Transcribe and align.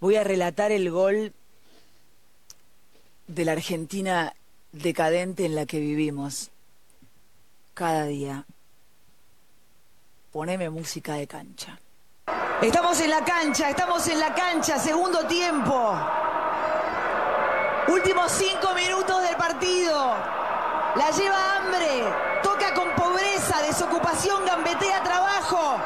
Voy 0.00 0.16
a 0.16 0.24
relatar 0.24 0.72
el 0.72 0.90
gol 0.90 1.32
de 3.26 3.44
la 3.44 3.52
Argentina 3.52 4.34
decadente 4.72 5.46
en 5.46 5.54
la 5.54 5.66
que 5.66 5.78
vivimos 5.80 6.50
cada 7.74 8.04
día. 8.04 8.44
Poneme 10.32 10.68
música 10.68 11.14
de 11.14 11.26
cancha. 11.26 11.78
Estamos 12.60 13.00
en 13.00 13.10
la 13.10 13.24
cancha, 13.24 13.70
estamos 13.70 14.06
en 14.08 14.18
la 14.18 14.34
cancha, 14.34 14.78
segundo 14.78 15.26
tiempo. 15.26 15.92
Últimos 17.88 18.32
cinco 18.32 18.74
minutos 18.74 19.22
del 19.22 19.36
partido. 19.36 20.14
La 20.96 21.10
lleva 21.10 21.56
hambre, 21.56 22.04
toca 22.42 22.74
con 22.74 22.90
pobreza, 22.94 23.62
desocupación, 23.62 24.44
gambetea 24.44 25.02
trabajo 25.02 25.78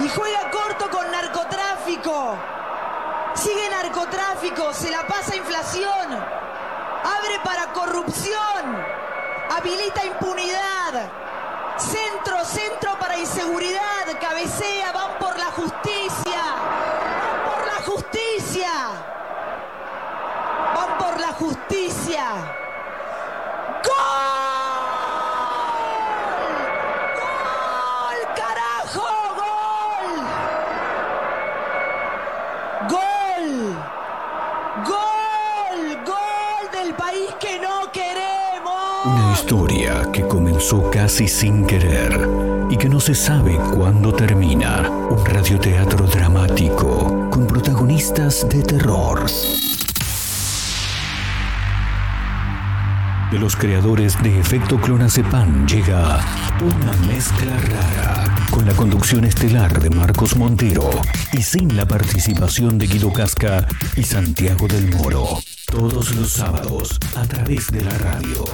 y 0.00 0.08
juega 0.08 0.50
corto 0.50 0.90
con 0.90 1.10
narcotráfico. 1.10 2.36
Sigue 3.42 3.70
narcotráfico, 3.70 4.74
se 4.74 4.90
la 4.90 5.06
pasa 5.06 5.36
inflación, 5.36 6.10
abre 6.10 7.40
para 7.44 7.72
corrupción, 7.72 8.84
habilita 9.56 10.04
impunidad, 10.04 11.08
centro, 11.76 12.44
centro 12.44 12.98
para 12.98 13.16
inseguridad, 13.16 13.80
cabecea, 14.20 14.92
van 14.92 15.18
por 15.18 15.38
la 15.38 15.46
justicia, 15.52 16.42
van 17.30 17.54
por 17.54 17.66
la 17.66 17.80
justicia, 17.86 18.72
van 20.74 20.98
por 20.98 21.20
la 21.20 21.32
justicia. 21.34 22.24
¡Gol! 23.84 24.18
¡Gol! 27.14 28.18
¡Carajo! 28.36 29.08
¡Gol! 29.36 30.14
¡Gol! 32.88 33.76
¡Gol! 34.84 36.04
¡Gol 36.04 36.70
del 36.72 36.94
país 36.94 37.34
que 37.38 37.58
no 37.60 37.90
queremos! 37.92 38.97
Una 39.10 39.32
historia 39.32 40.12
que 40.12 40.26
comenzó 40.28 40.90
casi 40.90 41.28
sin 41.28 41.66
querer 41.66 42.28
y 42.70 42.76
que 42.76 42.90
no 42.90 43.00
se 43.00 43.14
sabe 43.14 43.56
cuándo 43.74 44.12
termina. 44.12 44.88
Un 45.10 45.24
radioteatro 45.24 46.06
dramático 46.06 47.28
con 47.30 47.46
protagonistas 47.46 48.46
de 48.50 48.62
terror. 48.62 49.24
De 53.30 53.38
los 53.38 53.56
creadores 53.56 54.22
de 54.22 54.38
Efecto 54.38 54.78
Clonazepam 54.78 55.66
llega 55.66 56.20
una 56.60 56.92
mezcla 57.06 57.56
rara 57.58 58.24
con 58.50 58.66
la 58.66 58.74
conducción 58.74 59.24
estelar 59.24 59.80
de 59.80 59.88
Marcos 59.88 60.36
Montero 60.36 60.90
y 61.32 61.42
sin 61.42 61.76
la 61.76 61.86
participación 61.86 62.76
de 62.76 62.86
Guido 62.86 63.12
Casca 63.12 63.66
y 63.96 64.02
Santiago 64.02 64.68
del 64.68 64.94
Moro. 64.94 65.38
Todos 65.66 66.14
los 66.14 66.32
sábados 66.32 66.98
a 67.16 67.24
través 67.26 67.70
de 67.70 67.82
la 67.82 67.96
radio. 67.98 68.44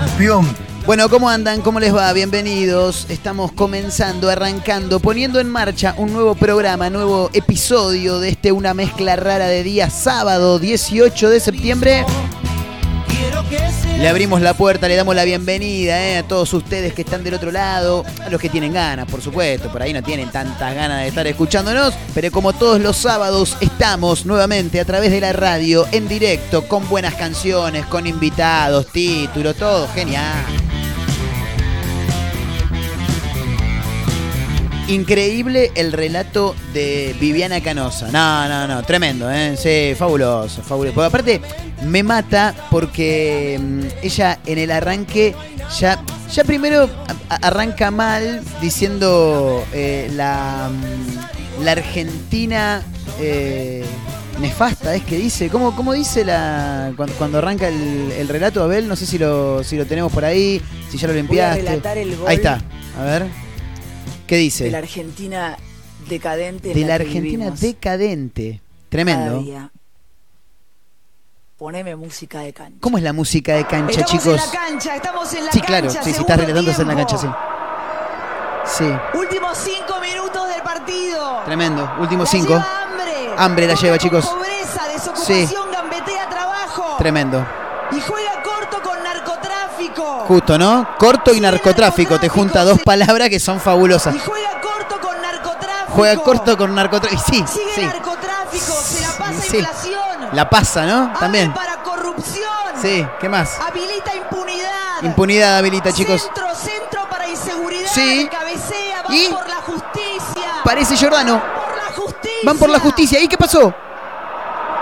Campeón. 0.00 0.46
Bueno, 0.84 1.08
¿cómo 1.08 1.30
andan? 1.30 1.62
¿Cómo 1.62 1.80
les 1.80 1.94
va? 1.94 2.12
Bienvenidos. 2.12 3.06
Estamos 3.08 3.50
comenzando, 3.52 4.28
arrancando, 4.28 5.00
poniendo 5.00 5.40
en 5.40 5.48
marcha 5.48 5.94
un 5.96 6.12
nuevo 6.12 6.34
programa, 6.34 6.90
nuevo 6.90 7.30
episodio 7.32 8.20
de 8.20 8.28
este 8.28 8.52
Una 8.52 8.74
Mezcla 8.74 9.16
Rara 9.16 9.46
de 9.46 9.62
día 9.62 9.88
sábado 9.88 10.58
18 10.58 11.30
de 11.30 11.40
septiembre. 11.40 12.04
Le 13.98 14.08
abrimos 14.08 14.42
la 14.42 14.52
puerta, 14.52 14.88
le 14.88 14.94
damos 14.94 15.14
la 15.16 15.24
bienvenida 15.24 16.00
eh, 16.02 16.18
a 16.18 16.22
todos 16.22 16.52
ustedes 16.52 16.92
que 16.92 17.00
están 17.00 17.24
del 17.24 17.32
otro 17.32 17.50
lado, 17.50 18.04
a 18.22 18.28
los 18.28 18.38
que 18.38 18.50
tienen 18.50 18.74
ganas, 18.74 19.10
por 19.10 19.22
supuesto, 19.22 19.72
por 19.72 19.82
ahí 19.82 19.94
no 19.94 20.02
tienen 20.02 20.30
tantas 20.30 20.74
ganas 20.74 21.00
de 21.00 21.08
estar 21.08 21.26
escuchándonos, 21.26 21.94
pero 22.14 22.30
como 22.30 22.52
todos 22.52 22.78
los 22.78 22.98
sábados 22.98 23.56
estamos 23.60 24.26
nuevamente 24.26 24.80
a 24.80 24.84
través 24.84 25.10
de 25.10 25.20
la 25.22 25.32
radio, 25.32 25.86
en 25.92 26.08
directo, 26.08 26.68
con 26.68 26.86
buenas 26.90 27.14
canciones, 27.14 27.86
con 27.86 28.06
invitados, 28.06 28.86
títulos, 28.88 29.56
todo 29.56 29.88
genial. 29.88 30.44
Increíble 34.88 35.72
el 35.74 35.92
relato 35.92 36.54
de 36.72 37.14
Viviana 37.20 37.60
Canosa. 37.60 38.08
No, 38.12 38.48
no, 38.48 38.68
no, 38.68 38.82
tremendo, 38.84 39.28
¿eh? 39.30 39.56
Sí, 39.56 39.96
fabuloso, 39.98 40.62
fabuloso. 40.62 40.94
Porque 40.94 41.06
aparte 41.08 41.40
me 41.84 42.04
mata 42.04 42.54
porque 42.70 43.58
mm, 43.60 43.80
ella 44.02 44.38
en 44.46 44.58
el 44.58 44.70
arranque 44.70 45.34
ya, 45.80 46.00
ya 46.32 46.44
primero 46.44 46.88
arranca 47.28 47.90
mal 47.90 48.40
diciendo 48.60 49.64
eh, 49.72 50.08
la, 50.14 50.70
mm, 50.70 51.64
la 51.64 51.72
Argentina 51.72 52.80
eh, 53.20 53.84
nefasta, 54.40 54.94
es 54.94 55.02
que 55.02 55.16
dice. 55.16 55.48
¿Cómo, 55.48 55.74
cómo 55.74 55.94
dice 55.94 56.24
la 56.24 56.92
cuando, 56.96 57.14
cuando 57.16 57.38
arranca 57.38 57.66
el, 57.66 58.12
el 58.16 58.28
relato, 58.28 58.62
Abel? 58.62 58.86
No 58.86 58.94
sé 58.94 59.04
si 59.04 59.18
lo, 59.18 59.64
si 59.64 59.76
lo 59.76 59.84
tenemos 59.86 60.12
por 60.12 60.24
ahí, 60.24 60.62
si 60.88 60.96
ya 60.96 61.08
lo 61.08 61.12
Voy 61.12 61.18
a 61.18 61.22
limpiaste. 61.22 61.62
relatar 61.62 61.98
el 61.98 62.16
gol 62.16 62.28
Ahí 62.28 62.36
está, 62.36 62.60
a 63.00 63.02
ver. 63.02 63.45
¿Qué 64.26 64.36
dice? 64.36 64.64
de 64.64 64.70
la 64.70 64.78
Argentina 64.78 65.56
decadente. 66.08 66.72
en 66.72 66.74
de 66.80 66.84
la 66.86 66.94
Argentina 66.96 67.50
decadente. 67.50 68.60
Tremendo. 68.88 69.42
Poneme 71.58 71.96
música 71.96 72.40
de 72.40 72.52
cancha. 72.52 72.76
¿Cómo 72.80 72.98
es 72.98 73.04
la 73.04 73.12
música 73.14 73.54
de 73.54 73.64
cancha, 73.66 74.00
estamos 74.00 74.10
chicos? 74.10 74.26
en 74.44 74.52
la 74.52 74.58
cancha, 74.68 74.96
estamos 74.96 75.32
en 75.34 75.44
la 75.46 75.52
Sí, 75.52 75.58
cancha. 75.60 75.66
claro, 75.66 75.90
sí, 75.90 75.98
si 76.02 76.20
estás 76.20 76.36
relatando 76.38 76.70
es 76.70 76.78
en 76.78 76.88
la 76.88 76.94
cancha, 76.96 77.16
sí. 77.18 77.26
Sí, 78.66 78.84
Últimos 79.18 79.56
cinco 79.56 80.00
minutos 80.00 80.48
del 80.48 80.62
partido. 80.62 81.40
tremendo. 81.46 81.90
Últimos 82.00 82.26
La 82.32 82.38
cinco. 82.38 82.52
lleva 82.54 82.82
hambre, 82.82 83.30
Hambre 83.38 83.66
la 83.68 83.74
lleva, 83.74 83.96
chicos. 83.98 84.26
Pobreza, 84.26 84.88
desocupación, 84.92 85.70
gambetea 85.72 86.28
trabajo. 86.28 86.96
Tremendo. 86.98 87.46
Y 87.92 88.00
juega. 88.00 88.25
Justo, 89.94 90.58
¿no? 90.58 90.88
Corto 90.98 91.32
y 91.34 91.40
narcotráfico. 91.40 92.18
Te 92.18 92.28
junta 92.28 92.64
dos 92.64 92.80
palabras 92.82 93.28
que 93.28 93.38
son 93.40 93.60
fabulosas. 93.60 94.14
Y 94.14 94.18
juega 94.18 94.60
corto 94.60 95.00
con 95.00 95.20
narcotráfico. 95.22 95.92
Juega 95.92 96.22
corto 96.22 96.56
con 96.56 96.74
narcotráfico. 96.74 97.22
Sí, 97.26 97.44
Sigue 97.46 97.74
sí. 97.74 97.82
narcotráfico, 97.86 98.72
se 98.72 99.00
la 99.02 99.12
pasa 99.12 99.42
Sí. 99.42 99.56
inflación. 99.58 99.96
La 100.32 100.50
pasa, 100.50 100.84
¿no? 100.86 101.02
Abre 101.04 101.18
También. 101.20 101.52
para 101.54 101.82
corrupción. 101.82 102.44
Sí, 102.82 103.06
¿qué 103.20 103.28
más? 103.28 103.58
Habilita 103.60 104.14
impunidad. 104.14 105.02
Impunidad 105.02 105.58
habilita, 105.58 105.92
chicos. 105.92 106.22
Centro, 106.22 106.54
centro 106.54 107.08
para 107.08 107.28
inseguridad. 107.28 107.90
Sí. 107.92 108.28
Cabecea, 108.30 109.02
van 109.02 109.12
¿Y? 109.14 109.28
por 109.28 109.48
la 109.48 109.54
justicia. 109.56 110.52
Parece 110.64 110.96
Giordano. 110.96 111.40
Por 111.40 111.76
la 111.76 111.92
justicia. 111.96 112.40
Van 112.44 112.58
por 112.58 112.68
la 112.70 112.78
justicia. 112.80 113.20
¿Y 113.20 113.28
qué 113.28 113.38
pasó? 113.38 113.72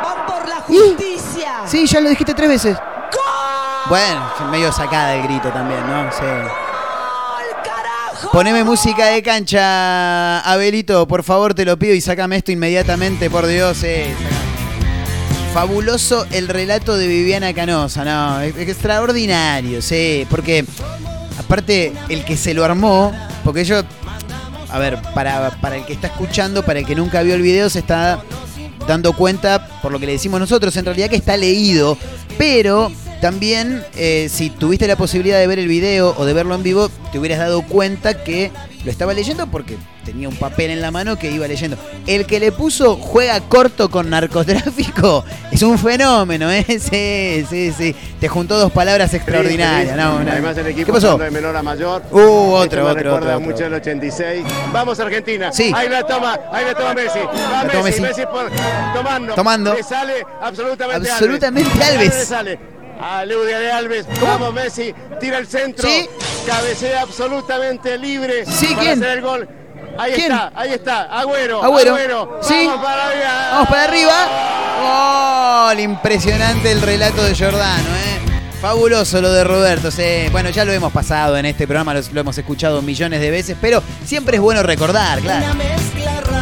Van 0.03 0.27
por 0.27 0.49
la 0.49 0.63
¿Y? 0.69 0.79
justicia. 0.79 1.53
Sí, 1.67 1.87
ya 1.87 2.01
lo 2.01 2.09
dijiste 2.09 2.35
tres 2.35 2.49
veces. 2.49 2.77
Bueno, 3.89 4.23
medio 4.51 4.73
sacada 4.73 5.15
el 5.15 5.23
grito 5.23 5.49
también, 5.51 5.81
¿no? 5.87 6.11
Sí. 6.13 6.25
Poneme 8.33 8.65
música 8.65 9.07
de 9.07 9.23
cancha, 9.23 10.41
Abelito, 10.41 11.07
por 11.07 11.23
favor, 11.23 11.55
te 11.55 11.65
lo 11.65 11.79
pido 11.79 11.95
y 11.95 12.01
sácame 12.01 12.37
esto 12.37 12.51
inmediatamente, 12.51 13.31
por 13.31 13.47
Dios. 13.47 13.83
eh. 13.85 14.13
Fabuloso 15.53 16.27
el 16.33 16.49
relato 16.49 16.97
de 16.97 17.07
Viviana 17.07 17.53
Canosa, 17.55 18.05
no, 18.05 18.41
extraordinario, 18.41 19.81
sí, 19.83 20.27
porque 20.29 20.65
aparte 21.39 21.93
el 22.09 22.25
que 22.25 22.37
se 22.37 22.55
lo 22.55 22.65
armó, 22.65 23.13
porque 23.45 23.65
yo, 23.65 23.83
a 24.69 24.79
ver, 24.81 25.01
para, 25.15 25.51
para 25.61 25.77
el 25.77 25.85
que 25.85 25.93
está 25.93 26.09
escuchando, 26.09 26.65
para 26.65 26.81
el 26.81 26.87
que 26.87 26.97
nunca 26.97 27.23
vio 27.23 27.35
el 27.37 27.43
video, 27.43 27.71
se 27.71 27.79
está 27.81 28.21
dando 28.89 29.13
cuenta, 29.13 29.69
por 29.81 29.93
lo 29.93 30.01
que 30.01 30.07
le 30.07 30.13
decimos 30.13 30.41
nosotros, 30.41 30.77
en 30.77 30.87
realidad 30.87 31.09
que 31.09 31.17
está 31.17 31.37
leído, 31.37 31.97
pero 32.39 32.91
también 33.21 33.83
eh, 33.97 34.29
si 34.31 34.51
tuviste 34.51 34.87
la 34.87 34.97
posibilidad 34.97 35.39
de 35.39 35.47
ver 35.47 35.59
el 35.59 35.69
video 35.69 36.15
o 36.19 36.25
de 36.25 36.33
verlo 36.33 36.55
en 36.55 36.63
vivo, 36.63 36.91
te 37.11 37.19
hubieras 37.19 37.39
dado 37.39 37.63
cuenta 37.63 38.23
que 38.23 38.51
lo 38.85 38.91
estaba 38.91 39.15
leyendo 39.15 39.47
porque 39.47 39.77
tenía 40.05 40.29
un 40.29 40.37
papel 40.37 40.71
en 40.71 40.81
la 40.83 40.91
mano 40.91 41.17
que 41.19 41.31
iba 41.31 41.49
leyendo. 41.49 41.77
El 42.07 42.27
que 42.27 42.39
le 42.39 42.53
puso 42.53 42.97
juega 42.97 43.41
corto 43.41 43.91
con 43.91 44.11
narcotráfico 44.11 45.25
es 45.53 45.63
un 45.63 45.79
fenómeno, 45.79 46.51
¿eh? 46.51 46.65
Sí, 46.85 47.47
sí, 47.49 47.73
sí. 47.77 47.97
Te 48.21 48.29
juntó 48.29 48.59
dos 48.59 48.71
palabras 48.73 49.15
extraordinarias. 49.15 49.97
No, 49.97 50.23
no. 50.23 50.31
Además 50.31 50.57
el 50.59 50.67
equipo 50.67 50.87
¿Qué 50.87 50.93
pasó? 50.93 51.07
pasando 51.19 51.25
de 51.25 51.31
menor 51.31 51.57
a 51.57 51.63
mayor. 51.63 52.03
Uh, 52.11 52.19
otro, 52.53 52.85
me 52.85 52.91
otro, 52.91 53.03
recuerda 53.03 53.37
otro, 53.37 53.41
mucho 53.41 53.65
el 53.65 53.75
86. 53.75 54.45
Vamos 54.73 55.01
Argentina. 55.01 55.53
Sí. 55.53 55.73
Ahí 55.75 55.89
la 55.89 56.03
toma, 56.07 56.39
ahí 56.53 56.65
la 56.65 56.75
toma 56.75 56.95
Messi. 56.95 57.19
Va 57.21 57.83
Messi, 57.83 58.01
Messi. 58.03 58.23
Por- 58.27 58.51
tomando. 58.95 59.35
Tomando. 59.35 59.75
Le 59.75 59.83
sale 59.83 60.25
absolutamente 60.43 61.11
Absolutamente 61.11 61.83
Alves. 61.83 62.15
Le 62.15 62.25
sale. 62.25 62.74
A 63.01 63.25
Ludia 63.25 63.59
de 63.59 63.71
Alves, 63.73 64.07
¿Cómo? 64.21 64.33
vamos 64.33 64.55
Messi, 64.55 64.95
tira 65.21 65.39
el 65.39 65.47
centro, 65.47 65.89
Sí. 65.89 66.09
cabecea 66.47 67.03
absolutamente 67.03 67.99
libre 67.99 68.45
Sí, 68.47 68.69
para 68.69 68.81
¿quién? 68.81 69.03
hacer 69.03 69.19
el 69.19 69.21
gol. 69.23 69.49
Ahí 69.99 70.13
¿Quién? 70.15 70.33
está, 70.33 70.53
ahí 70.55 70.73
está, 70.73 71.03
Agüero, 71.05 71.63
Agüero. 71.63 72.41
Sí. 72.43 72.67
vamos 72.67 72.85
para 72.85 73.07
arriba. 73.09 73.49
Vamos 73.53 73.69
para 73.69 73.85
arriba. 73.85 75.69
Gol. 75.69 75.81
Impresionante 75.81 76.73
el 76.73 76.81
relato 76.83 77.23
de 77.23 77.35
Giordano, 77.35 77.89
¿eh? 77.89 78.21
Fabuloso 78.61 79.21
lo 79.21 79.31
de 79.33 79.45
Roberto. 79.45 79.91
sí. 79.91 80.29
Bueno, 80.33 80.51
ya 80.51 80.65
lo 80.65 80.73
hemos 80.73 80.93
pasado 80.93 81.37
en 81.37 81.47
este 81.47 81.67
programa, 81.67 81.93
lo, 81.95 82.01
lo 82.13 82.21
hemos 82.21 82.37
escuchado 82.39 82.81
millones 82.83 83.21
de 83.21 83.31
veces, 83.31 83.57
pero 83.61 83.83
siempre 84.05 84.37
es 84.37 84.43
bueno 84.43 84.63
recordar, 84.63 85.21
claro. 85.21 85.45
Una 85.45 85.55
mezcla 85.55 86.21
rara. 86.23 86.34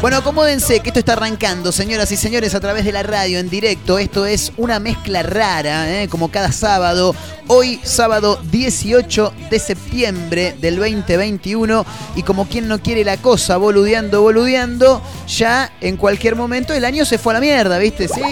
Bueno, 0.00 0.16
acomódense 0.16 0.80
que 0.80 0.88
esto 0.88 1.00
está 1.00 1.12
arrancando, 1.12 1.72
señoras 1.72 2.10
y 2.10 2.16
señores, 2.16 2.54
a 2.54 2.60
través 2.60 2.86
de 2.86 2.92
la 2.92 3.02
radio 3.02 3.38
en 3.38 3.50
directo. 3.50 3.98
Esto 3.98 4.24
es 4.24 4.50
una 4.56 4.80
mezcla 4.80 5.22
rara, 5.22 6.00
¿eh? 6.00 6.08
como 6.08 6.30
cada 6.30 6.52
sábado. 6.52 7.14
Hoy, 7.48 7.78
sábado 7.82 8.40
18 8.50 9.34
de 9.50 9.58
septiembre 9.58 10.56
del 10.58 10.76
2021. 10.76 11.84
Y 12.16 12.22
como 12.22 12.48
quien 12.48 12.66
no 12.66 12.78
quiere 12.78 13.04
la 13.04 13.18
cosa, 13.18 13.58
boludeando, 13.58 14.22
boludeando, 14.22 15.02
ya 15.28 15.70
en 15.82 15.98
cualquier 15.98 16.34
momento 16.34 16.72
el 16.72 16.86
año 16.86 17.04
se 17.04 17.18
fue 17.18 17.34
a 17.34 17.34
la 17.34 17.40
mierda, 17.40 17.76
¿viste? 17.76 18.08
Sí, 18.08 18.22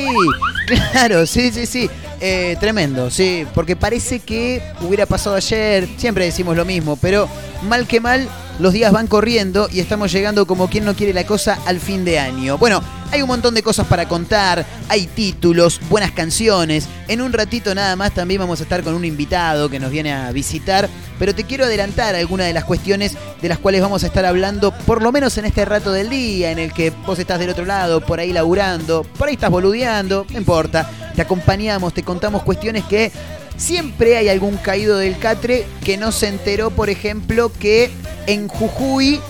claro, 0.92 1.26
sí, 1.26 1.52
sí, 1.52 1.66
sí. 1.66 1.90
Eh, 2.20 2.56
tremendo, 2.58 3.10
sí, 3.10 3.46
porque 3.54 3.76
parece 3.76 4.20
que 4.20 4.62
hubiera 4.80 5.04
pasado 5.04 5.36
ayer. 5.36 5.86
Siempre 5.98 6.24
decimos 6.24 6.56
lo 6.56 6.64
mismo, 6.64 6.96
pero 6.96 7.28
mal 7.62 7.86
que 7.86 8.00
mal 8.00 8.26
los 8.58 8.72
días 8.72 8.92
van 8.92 9.06
corriendo 9.06 9.68
y 9.72 9.80
estamos 9.80 10.12
llegando 10.12 10.46
como 10.46 10.68
quien 10.68 10.84
no 10.84 10.94
quiere 10.94 11.12
la 11.12 11.26
cosa 11.26 11.58
al 11.66 11.80
fin 11.80 12.04
de 12.04 12.18
año. 12.18 12.58
Bueno, 12.58 12.82
hay 13.10 13.22
un 13.22 13.28
montón 13.28 13.54
de 13.54 13.62
cosas 13.62 13.86
para 13.86 14.08
contar, 14.08 14.66
hay 14.88 15.06
títulos, 15.06 15.80
buenas 15.88 16.12
canciones. 16.12 16.88
En 17.06 17.22
un 17.22 17.32
ratito 17.32 17.74
nada 17.74 17.96
más 17.96 18.12
también 18.12 18.40
vamos 18.40 18.60
a 18.60 18.64
estar 18.64 18.82
con 18.82 18.94
un 18.94 19.04
invitado 19.04 19.70
que 19.70 19.78
nos 19.78 19.90
viene 19.90 20.12
a 20.12 20.30
visitar, 20.32 20.88
pero 21.18 21.34
te 21.34 21.44
quiero 21.44 21.64
adelantar 21.64 22.14
algunas 22.14 22.46
de 22.46 22.52
las 22.52 22.64
cuestiones 22.64 23.16
de 23.40 23.48
las 23.48 23.58
cuales 23.58 23.80
vamos 23.80 24.02
a 24.04 24.08
estar 24.08 24.26
hablando, 24.26 24.72
por 24.72 25.02
lo 25.02 25.12
menos 25.12 25.38
en 25.38 25.44
este 25.44 25.64
rato 25.64 25.92
del 25.92 26.10
día, 26.10 26.50
en 26.50 26.58
el 26.58 26.72
que 26.72 26.90
vos 27.06 27.18
estás 27.18 27.38
del 27.38 27.50
otro 27.50 27.64
lado, 27.64 28.00
por 28.00 28.20
ahí 28.20 28.32
laburando, 28.32 29.04
por 29.04 29.28
ahí 29.28 29.34
estás 29.34 29.50
boludeando, 29.50 30.26
no 30.30 30.38
importa. 30.38 30.90
Te 31.14 31.22
acompañamos, 31.22 31.94
te 31.94 32.02
contamos 32.02 32.42
cuestiones 32.42 32.84
que 32.84 33.10
Siempre 33.58 34.16
hay 34.16 34.28
algún 34.28 34.56
caído 34.56 34.96
del 34.96 35.18
catre 35.18 35.66
que 35.84 35.98
no 35.98 36.12
se 36.12 36.28
enteró, 36.28 36.70
por 36.70 36.88
ejemplo, 36.88 37.52
que 37.52 37.90
en 38.26 38.48
Jujuy 38.48 39.20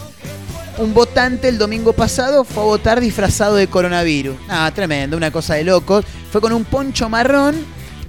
un 0.76 0.94
votante 0.94 1.48
el 1.48 1.58
domingo 1.58 1.92
pasado 1.92 2.44
fue 2.44 2.62
a 2.62 2.66
votar 2.66 3.00
disfrazado 3.00 3.56
de 3.56 3.66
coronavirus. 3.66 4.36
Ah, 4.48 4.70
tremendo, 4.72 5.16
una 5.16 5.30
cosa 5.30 5.54
de 5.54 5.64
locos. 5.64 6.04
Fue 6.30 6.40
con 6.40 6.52
un 6.52 6.64
poncho 6.64 7.08
marrón 7.08 7.56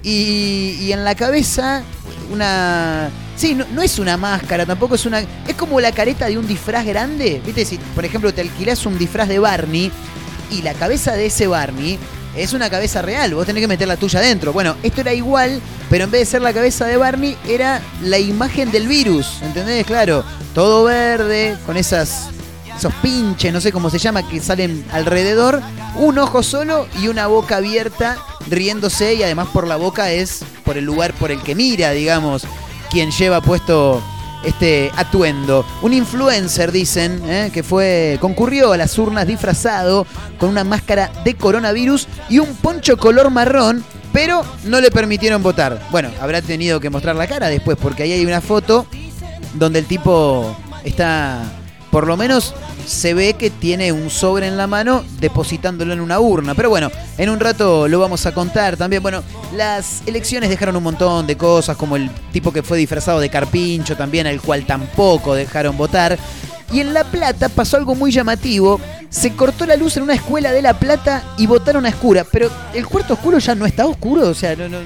y, 0.02 0.76
y 0.80 0.92
en 0.92 1.04
la 1.04 1.14
cabeza 1.14 1.82
una... 2.30 3.10
Sí, 3.34 3.54
no, 3.54 3.80
es 3.80 3.98
una 3.98 4.18
máscara, 4.18 4.66
tampoco 4.66 4.96
es 4.96 5.06
una... 5.06 5.20
Es 5.20 5.54
como 5.56 5.80
la 5.80 5.92
careta 5.92 6.26
de 6.26 6.38
un 6.38 6.46
disfraz 6.46 6.84
grande. 6.84 7.40
Viste, 7.44 7.64
si 7.64 7.78
por 7.94 8.04
ejemplo 8.04 8.32
te 8.34 8.42
alquilás 8.42 8.84
un 8.84 8.98
disfraz 8.98 9.28
de 9.28 9.38
Barney 9.38 9.90
y 10.50 10.62
la 10.62 10.74
cabeza 10.74 11.14
de 11.14 11.26
ese 11.26 11.46
Barney 11.46 11.98
es 12.36 12.52
una 12.52 12.70
cabeza 12.70 13.02
real, 13.02 13.34
vos 13.34 13.46
tenés 13.46 13.60
que 13.60 13.68
meter 13.68 13.88
la 13.88 13.96
tuya 13.96 14.20
adentro. 14.20 14.52
Bueno, 14.52 14.76
esto 14.82 15.00
era 15.00 15.12
igual, 15.12 15.60
pero 15.88 16.04
en 16.04 16.10
vez 16.10 16.20
de 16.20 16.26
ser 16.26 16.42
la 16.42 16.52
cabeza 16.52 16.86
de 16.86 16.96
Barney, 16.96 17.36
era 17.48 17.80
la 18.02 18.18
imagen 18.18 18.70
del 18.70 18.88
virus, 18.88 19.40
¿entendés? 19.42 19.86
Claro, 19.86 20.24
todo 20.54 20.84
verde, 20.84 21.56
con 21.66 21.76
esas 21.76 22.30
esos 22.76 22.94
pinches, 23.02 23.52
no 23.52 23.60
sé 23.60 23.72
cómo 23.72 23.90
se 23.90 23.98
llama, 23.98 24.26
que 24.26 24.40
salen 24.40 24.86
alrededor, 24.90 25.60
un 25.96 26.18
ojo 26.18 26.42
solo 26.42 26.86
y 27.02 27.08
una 27.08 27.26
boca 27.26 27.56
abierta, 27.56 28.16
riéndose, 28.48 29.14
y 29.14 29.22
además 29.22 29.48
por 29.52 29.66
la 29.66 29.76
boca 29.76 30.10
es 30.12 30.44
por 30.64 30.78
el 30.78 30.84
lugar 30.86 31.12
por 31.12 31.30
el 31.30 31.42
que 31.42 31.54
mira, 31.54 31.90
digamos, 31.90 32.44
quien 32.90 33.10
lleva 33.10 33.42
puesto 33.42 34.02
este 34.44 34.90
atuendo. 34.96 35.64
Un 35.82 35.92
influencer, 35.92 36.72
dicen, 36.72 37.22
¿eh? 37.26 37.50
que 37.52 37.62
fue 37.62 38.18
concurrió 38.20 38.72
a 38.72 38.76
las 38.76 38.98
urnas 38.98 39.26
disfrazado 39.26 40.06
con 40.38 40.48
una 40.48 40.64
máscara 40.64 41.10
de 41.24 41.34
coronavirus 41.34 42.08
y 42.28 42.38
un 42.38 42.54
poncho 42.56 42.96
color 42.96 43.30
marrón, 43.30 43.84
pero 44.12 44.44
no 44.64 44.80
le 44.80 44.90
permitieron 44.90 45.42
votar. 45.42 45.80
Bueno, 45.90 46.10
habrá 46.20 46.42
tenido 46.42 46.80
que 46.80 46.90
mostrar 46.90 47.16
la 47.16 47.26
cara 47.26 47.48
después, 47.48 47.76
porque 47.80 48.04
ahí 48.04 48.12
hay 48.12 48.26
una 48.26 48.40
foto 48.40 48.86
donde 49.54 49.80
el 49.80 49.86
tipo 49.86 50.56
está, 50.84 51.42
por 51.90 52.06
lo 52.06 52.16
menos 52.16 52.54
se 52.86 53.14
ve 53.14 53.34
que 53.34 53.50
tiene 53.50 53.92
un 53.92 54.10
sobre 54.10 54.46
en 54.46 54.56
la 54.56 54.66
mano 54.66 55.04
depositándolo 55.20 55.92
en 55.92 56.00
una 56.00 56.20
urna. 56.20 56.54
Pero 56.54 56.70
bueno, 56.70 56.90
en 57.18 57.28
un 57.28 57.40
rato 57.40 57.88
lo 57.88 57.98
vamos 57.98 58.26
a 58.26 58.32
contar 58.32 58.76
también. 58.76 59.02
Bueno, 59.02 59.22
las 59.54 60.02
elecciones 60.06 60.50
dejaron 60.50 60.76
un 60.76 60.82
montón 60.82 61.26
de 61.26 61.36
cosas, 61.36 61.76
como 61.76 61.96
el 61.96 62.10
tipo 62.32 62.52
que 62.52 62.62
fue 62.62 62.78
disfrazado 62.78 63.20
de 63.20 63.28
carpincho 63.28 63.96
también, 63.96 64.26
al 64.26 64.40
cual 64.40 64.66
tampoco 64.66 65.34
dejaron 65.34 65.76
votar. 65.76 66.18
Y 66.72 66.80
en 66.80 66.94
La 66.94 67.04
Plata 67.04 67.48
pasó 67.48 67.76
algo 67.76 67.94
muy 67.94 68.12
llamativo. 68.12 68.80
Se 69.08 69.32
cortó 69.34 69.66
la 69.66 69.74
luz 69.76 69.96
en 69.96 70.04
una 70.04 70.14
escuela 70.14 70.52
de 70.52 70.62
La 70.62 70.78
Plata 70.78 71.24
y 71.36 71.46
votaron 71.46 71.84
a 71.84 71.88
oscura. 71.88 72.24
Pero 72.30 72.48
el 72.74 72.86
cuarto 72.86 73.14
oscuro 73.14 73.38
ya 73.38 73.54
no 73.54 73.66
está 73.66 73.86
oscuro. 73.86 74.28
O 74.28 74.34
sea, 74.34 74.54
no, 74.54 74.68
no- 74.68 74.78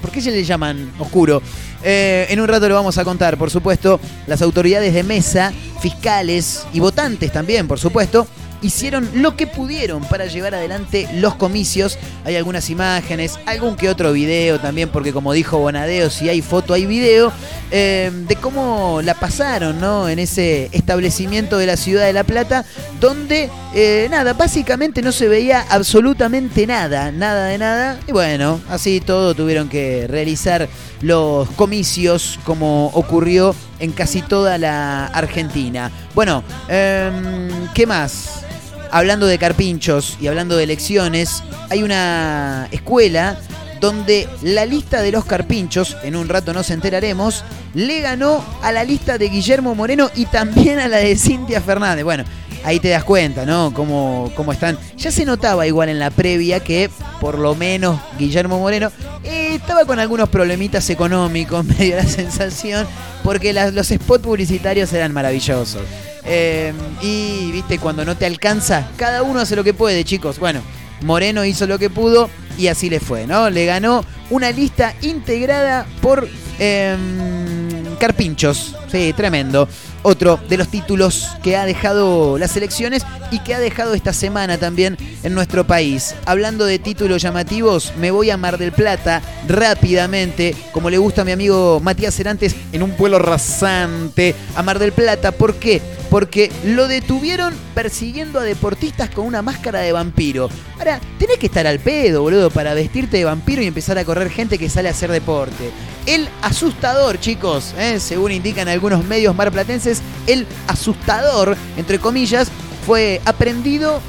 ¿por 0.00 0.10
qué 0.10 0.20
se 0.20 0.30
le 0.32 0.42
llaman 0.44 0.90
oscuro? 0.98 1.40
Eh, 1.82 2.26
en 2.30 2.40
un 2.40 2.48
rato 2.48 2.68
lo 2.68 2.74
vamos 2.74 2.98
a 2.98 3.04
contar, 3.04 3.36
por 3.38 3.50
supuesto. 3.50 4.00
Las 4.26 4.42
autoridades 4.42 4.92
de 4.92 5.02
mesa, 5.04 5.52
fiscales 5.80 6.64
y 6.72 6.80
votantes 6.80 7.32
también, 7.32 7.68
por 7.68 7.78
supuesto, 7.78 8.26
hicieron 8.62 9.08
lo 9.14 9.36
que 9.36 9.46
pudieron 9.46 10.02
para 10.04 10.26
llevar 10.26 10.54
adelante 10.54 11.08
los 11.14 11.34
comicios. 11.34 11.98
Hay 12.24 12.36
algunas 12.36 12.70
imágenes, 12.70 13.38
algún 13.46 13.76
que 13.76 13.88
otro 13.88 14.12
video 14.12 14.58
también, 14.60 14.88
porque 14.88 15.12
como 15.12 15.32
dijo 15.32 15.58
Bonadeo, 15.58 16.10
si 16.10 16.28
hay 16.28 16.42
foto 16.42 16.74
hay 16.74 16.86
video, 16.86 17.32
eh, 17.70 18.10
de 18.12 18.36
cómo 18.36 19.00
la 19.02 19.14
pasaron 19.14 19.80
¿no? 19.80 20.08
en 20.08 20.18
ese 20.18 20.68
establecimiento 20.72 21.58
de 21.58 21.66
la 21.66 21.76
ciudad 21.76 22.04
de 22.06 22.12
La 22.12 22.24
Plata, 22.24 22.64
donde 23.00 23.50
eh, 23.74 24.08
nada, 24.10 24.32
básicamente 24.32 25.02
no 25.02 25.12
se 25.12 25.28
veía 25.28 25.64
absolutamente 25.68 26.66
nada, 26.66 27.12
nada 27.12 27.46
de 27.46 27.58
nada. 27.58 28.00
Y 28.06 28.12
bueno, 28.12 28.60
así 28.68 29.00
todo 29.00 29.34
tuvieron 29.34 29.68
que 29.68 30.06
realizar 30.08 30.68
los 31.02 31.48
comicios 31.50 32.38
como 32.44 32.88
ocurrió 32.88 33.54
en 33.78 33.92
casi 33.92 34.22
toda 34.22 34.58
la 34.58 35.06
Argentina. 35.06 35.90
Bueno, 36.14 36.42
em, 36.68 37.68
¿qué 37.74 37.86
más? 37.86 38.44
Hablando 38.90 39.26
de 39.26 39.38
carpinchos 39.38 40.16
y 40.20 40.26
hablando 40.26 40.56
de 40.56 40.64
elecciones, 40.64 41.42
hay 41.68 41.82
una 41.82 42.68
escuela 42.70 43.38
donde 43.80 44.28
la 44.42 44.66
lista 44.66 45.00
de 45.00 45.10
los 45.10 45.24
carpinchos, 45.24 45.96
en 46.02 46.14
un 46.14 46.28
rato 46.28 46.52
nos 46.52 46.70
enteraremos, 46.70 47.44
le 47.74 48.00
ganó 48.00 48.44
a 48.62 48.72
la 48.72 48.84
lista 48.84 49.16
de 49.16 49.28
Guillermo 49.28 49.74
Moreno 49.74 50.10
y 50.14 50.26
también 50.26 50.78
a 50.78 50.88
la 50.88 50.98
de 50.98 51.16
Cintia 51.16 51.62
Fernández. 51.62 52.04
Bueno, 52.04 52.24
ahí 52.62 52.78
te 52.78 52.90
das 52.90 53.04
cuenta, 53.04 53.46
¿no? 53.46 53.72
Cómo, 53.72 54.30
cómo 54.36 54.52
están. 54.52 54.78
Ya 54.98 55.10
se 55.10 55.24
notaba 55.24 55.66
igual 55.66 55.88
en 55.88 55.98
la 55.98 56.10
previa 56.10 56.60
que, 56.60 56.90
por 57.20 57.38
lo 57.38 57.54
menos, 57.54 57.98
Guillermo 58.18 58.58
Moreno 58.58 58.92
estaba 59.24 59.84
con 59.86 59.98
algunos 59.98 60.28
problemitas 60.28 60.88
económicos, 60.90 61.64
me 61.64 61.74
dio 61.76 61.96
la 61.96 62.06
sensación, 62.06 62.86
porque 63.24 63.52
los 63.52 63.88
spots 63.88 64.24
publicitarios 64.24 64.92
eran 64.92 65.12
maravillosos. 65.12 65.82
Eh, 66.24 66.72
y, 67.02 67.50
viste, 67.52 67.78
cuando 67.78 68.04
no 68.04 68.16
te 68.16 68.26
alcanza, 68.26 68.88
cada 68.96 69.22
uno 69.22 69.40
hace 69.40 69.56
lo 69.56 69.64
que 69.64 69.74
puede, 69.74 70.04
chicos. 70.04 70.38
Bueno, 70.38 70.60
Moreno 71.02 71.44
hizo 71.44 71.66
lo 71.66 71.78
que 71.78 71.90
pudo 71.90 72.30
y 72.58 72.68
así 72.68 72.90
le 72.90 73.00
fue, 73.00 73.26
¿no? 73.26 73.50
Le 73.50 73.64
ganó 73.66 74.04
una 74.28 74.50
lista 74.50 74.94
integrada 75.02 75.86
por 76.00 76.28
em, 76.58 77.96
Carpinchos. 77.98 78.76
Sí, 78.90 79.12
tremendo. 79.16 79.68
Otro 80.02 80.40
de 80.48 80.56
los 80.56 80.68
títulos 80.68 81.28
que 81.42 81.56
ha 81.56 81.66
dejado 81.66 82.38
las 82.38 82.56
elecciones 82.56 83.02
y 83.30 83.40
que 83.40 83.54
ha 83.54 83.60
dejado 83.60 83.94
esta 83.94 84.14
semana 84.14 84.56
también 84.56 84.96
en 85.22 85.34
nuestro 85.34 85.66
país. 85.66 86.14
Hablando 86.24 86.64
de 86.64 86.78
títulos 86.78 87.20
llamativos, 87.20 87.92
me 87.98 88.10
voy 88.10 88.30
a 88.30 88.38
Mar 88.38 88.56
del 88.56 88.72
Plata 88.72 89.20
rápidamente, 89.46 90.56
como 90.72 90.88
le 90.88 90.96
gusta 90.96 91.22
a 91.22 91.24
mi 91.26 91.32
amigo 91.32 91.80
Matías 91.80 92.14
Cerantes, 92.14 92.56
en 92.72 92.82
un 92.82 92.96
vuelo 92.96 93.18
rasante 93.18 94.34
a 94.56 94.62
Mar 94.62 94.78
del 94.78 94.92
Plata. 94.92 95.32
¿Por 95.32 95.56
qué? 95.56 95.82
Porque 96.10 96.50
lo 96.64 96.88
detuvieron 96.88 97.54
persiguiendo 97.74 98.40
a 98.40 98.42
deportistas 98.42 99.10
con 99.10 99.26
una 99.26 99.42
máscara 99.42 99.80
de 99.80 99.92
vampiro. 99.92 100.50
Ahora, 100.78 101.00
tenés 101.18 101.38
que 101.38 101.46
estar 101.46 101.66
al 101.66 101.78
pedo, 101.78 102.22
boludo, 102.22 102.50
para 102.50 102.74
vestirte 102.74 103.16
de 103.16 103.24
vampiro 103.24 103.62
y 103.62 103.66
empezar 103.66 103.96
a 103.96 104.04
correr 104.04 104.28
gente 104.30 104.58
que 104.58 104.68
sale 104.68 104.88
a 104.88 104.92
hacer 104.92 105.12
deporte. 105.12 105.70
El 106.06 106.28
asustador, 106.42 107.20
chicos, 107.20 107.74
¿eh? 107.78 108.00
según 108.00 108.32
indican 108.32 108.66
algunos 108.68 109.04
medios 109.04 109.36
marplatenses, 109.36 110.02
el 110.26 110.46
asustador, 110.66 111.56
entre 111.76 111.98
comillas, 111.98 112.50
fue 112.84 113.20
aprendido 113.24 114.00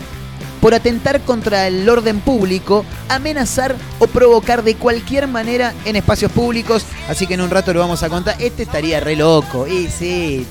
por 0.62 0.76
atentar 0.76 1.22
contra 1.22 1.68
el 1.68 1.90
orden 1.90 2.20
público, 2.22 2.86
amenazar 3.10 3.76
o 4.00 4.08
provocar 4.08 4.64
de 4.64 4.76
cualquier 4.76 5.28
manera 5.28 5.74
en 5.86 5.96
espacios 5.96 6.32
públicos. 6.32 6.86
Así 7.10 7.26
que 7.26 7.34
en 7.34 7.42
un 7.42 7.50
rato 7.50 7.74
lo 7.74 7.80
vamos 7.80 8.04
a 8.04 8.10
contar. 8.10 8.36
Este 8.40 8.64
estaría 8.64 9.00
re 9.00 9.16
loco. 9.16 9.68
Y 9.68 9.88
sí. 9.88 10.46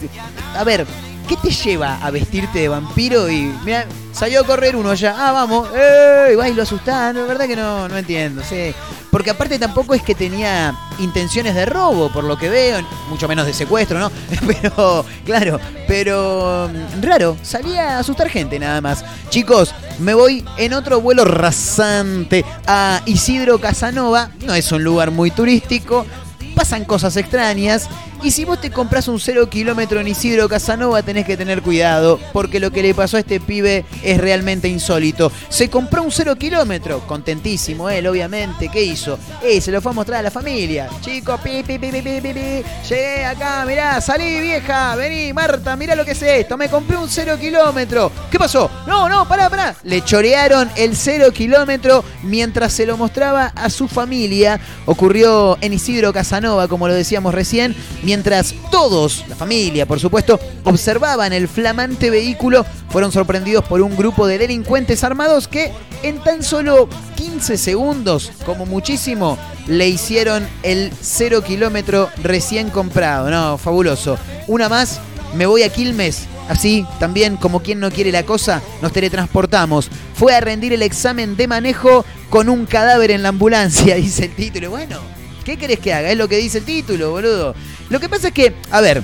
A 0.57 0.65
ver, 0.65 0.85
¿qué 1.31 1.37
te 1.37 1.51
lleva 1.51 2.05
a 2.05 2.11
vestirte 2.11 2.59
de 2.59 2.69
vampiro 2.69 3.31
y 3.31 3.55
mira, 3.65 3.87
salió 4.13 4.41
a 4.41 4.45
correr 4.45 4.75
uno 4.75 4.91
allá? 4.91 5.15
Ah, 5.17 5.31
vamos. 5.31 5.69
¡Eh! 5.73 6.35
Vas 6.37 6.49
y 6.49 6.55
lo 6.55 6.65
asustás. 6.65 7.15
Verdad 7.15 7.47
que 7.47 7.55
no, 7.55 7.89
no 7.89 7.97
entiendo. 7.97 8.43
Sí. 8.43 8.75
Porque 9.13 9.31
aparte 9.31 9.57
tampoco 9.57 9.95
es 9.95 10.03
que 10.03 10.17
tenía 10.17 10.77
intenciones 10.99 11.55
de 11.55 11.67
robo, 11.67 12.11
por 12.11 12.25
lo 12.25 12.37
que 12.37 12.49
veo, 12.49 12.81
mucho 13.09 13.29
menos 13.29 13.47
de 13.47 13.53
secuestro, 13.53 14.01
¿no? 14.01 14.11
Pero, 14.47 15.05
claro, 15.25 15.61
pero 15.87 16.69
mm, 16.69 17.03
raro, 17.03 17.37
salía 17.43 17.97
a 17.97 17.99
asustar 18.01 18.29
gente 18.29 18.59
nada 18.59 18.81
más. 18.81 19.05
Chicos, 19.29 19.73
me 20.01 20.15
voy 20.15 20.45
en 20.57 20.73
otro 20.73 21.01
vuelo 21.01 21.25
rasante 21.25 22.45
a 22.67 23.03
Isidro 23.07 23.61
Casanova, 23.61 24.31
no 24.45 24.55
es 24.55 24.71
un 24.73 24.83
lugar 24.83 25.11
muy 25.11 25.31
turístico, 25.31 26.07
pasan 26.55 26.85
cosas 26.85 27.17
extrañas. 27.17 27.89
Y 28.23 28.33
si 28.33 28.45
vos 28.45 28.61
te 28.61 28.71
compras 28.71 29.09
un 29.09 29.19
cero 29.19 29.49
kilómetro 29.49 29.99
en 29.99 30.07
Isidro 30.07 30.47
Casanova, 30.47 31.03
tenés 31.03 31.25
que 31.25 31.39
tener 31.39 31.63
cuidado, 31.63 32.21
porque 32.35 32.61
lo 32.61 32.71
que 32.71 32.83
le 32.83 32.95
pasó 32.95 33.17
a 33.17 33.21
este 33.21 33.41
pibe 33.41 33.87
es 34.03 34.19
realmente 34.19 34.69
insólito. 34.69 35.33
Se 35.49 35.71
compró 35.71 36.03
un 36.03 36.13
cero 36.13 36.37
kilómetro, 36.37 37.01
contentísimo 37.07 37.89
él, 37.89 38.07
obviamente. 38.07 38.69
¿Qué 38.69 38.83
hizo? 38.83 39.19
Eh, 39.43 39.63
se 39.63 39.73
lo 39.73 39.81
fue 39.81 39.93
a 39.93 39.95
mostrar 39.95 40.21
a 40.21 40.23
la 40.23 40.31
familia. 40.31 40.91
Chicos, 41.01 41.41
pi, 41.41 41.63
pi, 41.63 41.79
pi, 41.79 41.91
pi, 41.91 42.03
pi, 42.03 42.21
pi, 42.21 42.33
pi. 42.35 42.65
Llegué 42.91 43.25
acá, 43.25 43.65
mirá, 43.67 43.99
salí 44.03 44.39
vieja, 44.39 44.97
vení, 44.97 45.33
Marta, 45.33 45.75
mirá 45.77 45.95
lo 45.95 46.05
que 46.05 46.11
es 46.11 46.23
esto. 46.23 46.59
Me 46.59 46.69
compré 46.69 46.99
un 46.99 47.09
cero 47.09 47.39
kilómetro. 47.41 48.13
¿Qué 48.31 48.39
pasó? 48.39 48.71
No, 48.87 49.09
no, 49.09 49.27
pará, 49.27 49.49
pará. 49.49 49.75
Le 49.83 50.05
chorearon 50.05 50.71
el 50.77 50.95
cero 50.95 51.33
kilómetro 51.33 52.05
mientras 52.23 52.75
se 52.75 52.85
lo 52.85 52.99
mostraba 52.99 53.47
a 53.47 53.71
su 53.71 53.89
familia. 53.89 54.61
Ocurrió 54.85 55.57
en 55.63 55.73
Isidro 55.73 56.13
Casanova, 56.13 56.69
como 56.69 56.87
lo 56.87 56.93
decíamos 56.93 57.35
recién 57.35 57.75
mientras 58.11 58.57
todos, 58.73 59.25
la 59.29 59.37
familia 59.37 59.87
por 59.87 60.01
supuesto, 60.01 60.41
observaban 60.65 61.33
el 61.33 61.47
flamante 61.47 62.11
vehículo, 62.11 62.67
fueron 62.89 63.13
sorprendidos 63.13 63.65
por 63.67 63.81
un 63.83 63.97
grupo 63.97 64.27
de 64.27 64.37
delincuentes 64.37 65.05
armados 65.05 65.47
que 65.47 65.71
en 66.03 66.19
tan 66.19 66.43
solo 66.43 66.89
15 67.15 67.57
segundos, 67.57 68.33
como 68.45 68.67
muchísimo, 68.67 69.39
le 69.69 69.89
hicieron 69.89 70.45
el 70.65 70.91
cero 71.01 71.45
kilómetro 71.45 72.11
recién 72.21 72.71
comprado. 72.71 73.31
No, 73.31 73.59
fabuloso. 73.59 74.19
Una 74.49 74.69
más, 74.69 74.99
me 75.37 75.47
voy 75.47 75.63
a 75.63 75.69
Quilmes. 75.69 76.27
Así, 76.49 76.85
también 76.99 77.37
como 77.37 77.63
quien 77.63 77.79
no 77.79 77.93
quiere 77.93 78.11
la 78.11 78.25
cosa, 78.25 78.61
nos 78.83 78.91
teletransportamos. 78.93 79.89
Fue 80.15 80.35
a 80.35 80.41
rendir 80.41 80.73
el 80.73 80.83
examen 80.83 81.37
de 81.37 81.47
manejo 81.47 82.05
con 82.29 82.49
un 82.49 82.67
cadáver 82.67 83.13
en 83.13 83.23
la 83.23 83.29
ambulancia, 83.29 83.95
dice 83.95 84.25
el 84.25 84.35
título. 84.35 84.71
Bueno, 84.71 84.99
¿Qué 85.45 85.57
querés 85.57 85.79
que 85.81 85.93
haga? 85.93 86.11
Es 86.11 86.19
lo 86.19 86.29
que 86.29 86.37
dice 86.37 86.59
el 86.59 86.65
título, 86.65 87.11
boludo. 87.11 87.55
Lo 87.89 88.01
que 88.01 88.09
pasa 88.09 88.29
es 88.29 88.35
que, 88.35 88.55
a 88.71 88.81
ver, 88.81 89.03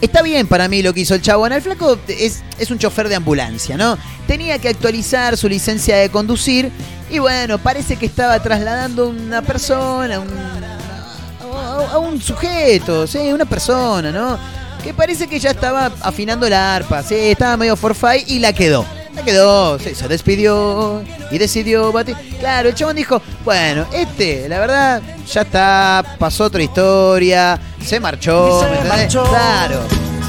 está 0.00 0.22
bien 0.22 0.46
para 0.46 0.68
mí 0.68 0.82
lo 0.82 0.94
que 0.94 1.00
hizo 1.00 1.14
el 1.14 1.22
chabón. 1.22 1.52
El 1.52 1.62
flaco 1.62 1.98
es, 2.08 2.42
es 2.58 2.70
un 2.70 2.78
chofer 2.78 3.08
de 3.08 3.16
ambulancia, 3.16 3.76
¿no? 3.76 3.98
Tenía 4.26 4.58
que 4.58 4.68
actualizar 4.68 5.36
su 5.36 5.48
licencia 5.48 5.96
de 5.96 6.08
conducir 6.10 6.70
y 7.10 7.18
bueno, 7.18 7.58
parece 7.58 7.96
que 7.96 8.06
estaba 8.06 8.38
trasladando 8.42 9.08
una 9.08 9.42
persona, 9.42 10.20
un, 10.20 10.28
a, 10.30 11.92
a 11.92 11.98
un 11.98 12.20
sujeto, 12.20 13.06
sí, 13.06 13.18
una 13.32 13.44
persona, 13.44 14.10
¿no? 14.10 14.38
Que 14.82 14.94
parece 14.94 15.26
que 15.26 15.38
ya 15.38 15.50
estaba 15.50 15.92
afinando 16.02 16.48
la 16.48 16.76
arpa, 16.76 17.02
sí, 17.02 17.14
estaba 17.14 17.56
medio 17.56 17.76
forfait 17.76 18.28
y 18.28 18.38
la 18.38 18.52
quedó. 18.52 18.84
La 19.18 19.24
quedó, 19.24 19.78
se 19.78 20.08
despidió 20.08 21.02
y 21.30 21.38
decidió 21.38 21.90
batir. 21.92 22.16
Claro, 22.38 22.68
el 22.68 22.74
chabón 22.74 22.96
dijo, 22.96 23.20
bueno, 23.44 23.84
este, 23.92 24.48
la 24.48 24.60
verdad, 24.60 25.02
ya 25.26 25.40
está, 25.42 26.16
pasó 26.18 26.44
otra 26.44 26.62
historia, 26.62 27.58
se 27.84 27.98
marchó, 27.98 28.60
se 28.60 28.66
¿me 28.66 28.72
entendés? 28.78 28.98
marchó. 28.98 29.24
Claro. 29.24 29.80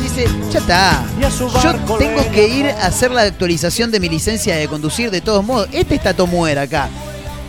Dice, 0.01 0.27
ya 0.51 0.59
está. 0.59 1.03
Yo 1.61 1.75
tengo 1.97 2.31
que 2.31 2.47
ir 2.47 2.65
a 2.67 2.87
hacer 2.87 3.11
la 3.11 3.21
actualización 3.23 3.91
de 3.91 3.99
mi 3.99 4.09
licencia 4.09 4.55
de 4.55 4.67
conducir 4.67 5.11
de 5.11 5.21
todos 5.21 5.45
modos. 5.45 5.67
Este 5.71 5.95
está 5.95 6.13
Tomuera 6.15 6.63
acá. 6.63 6.89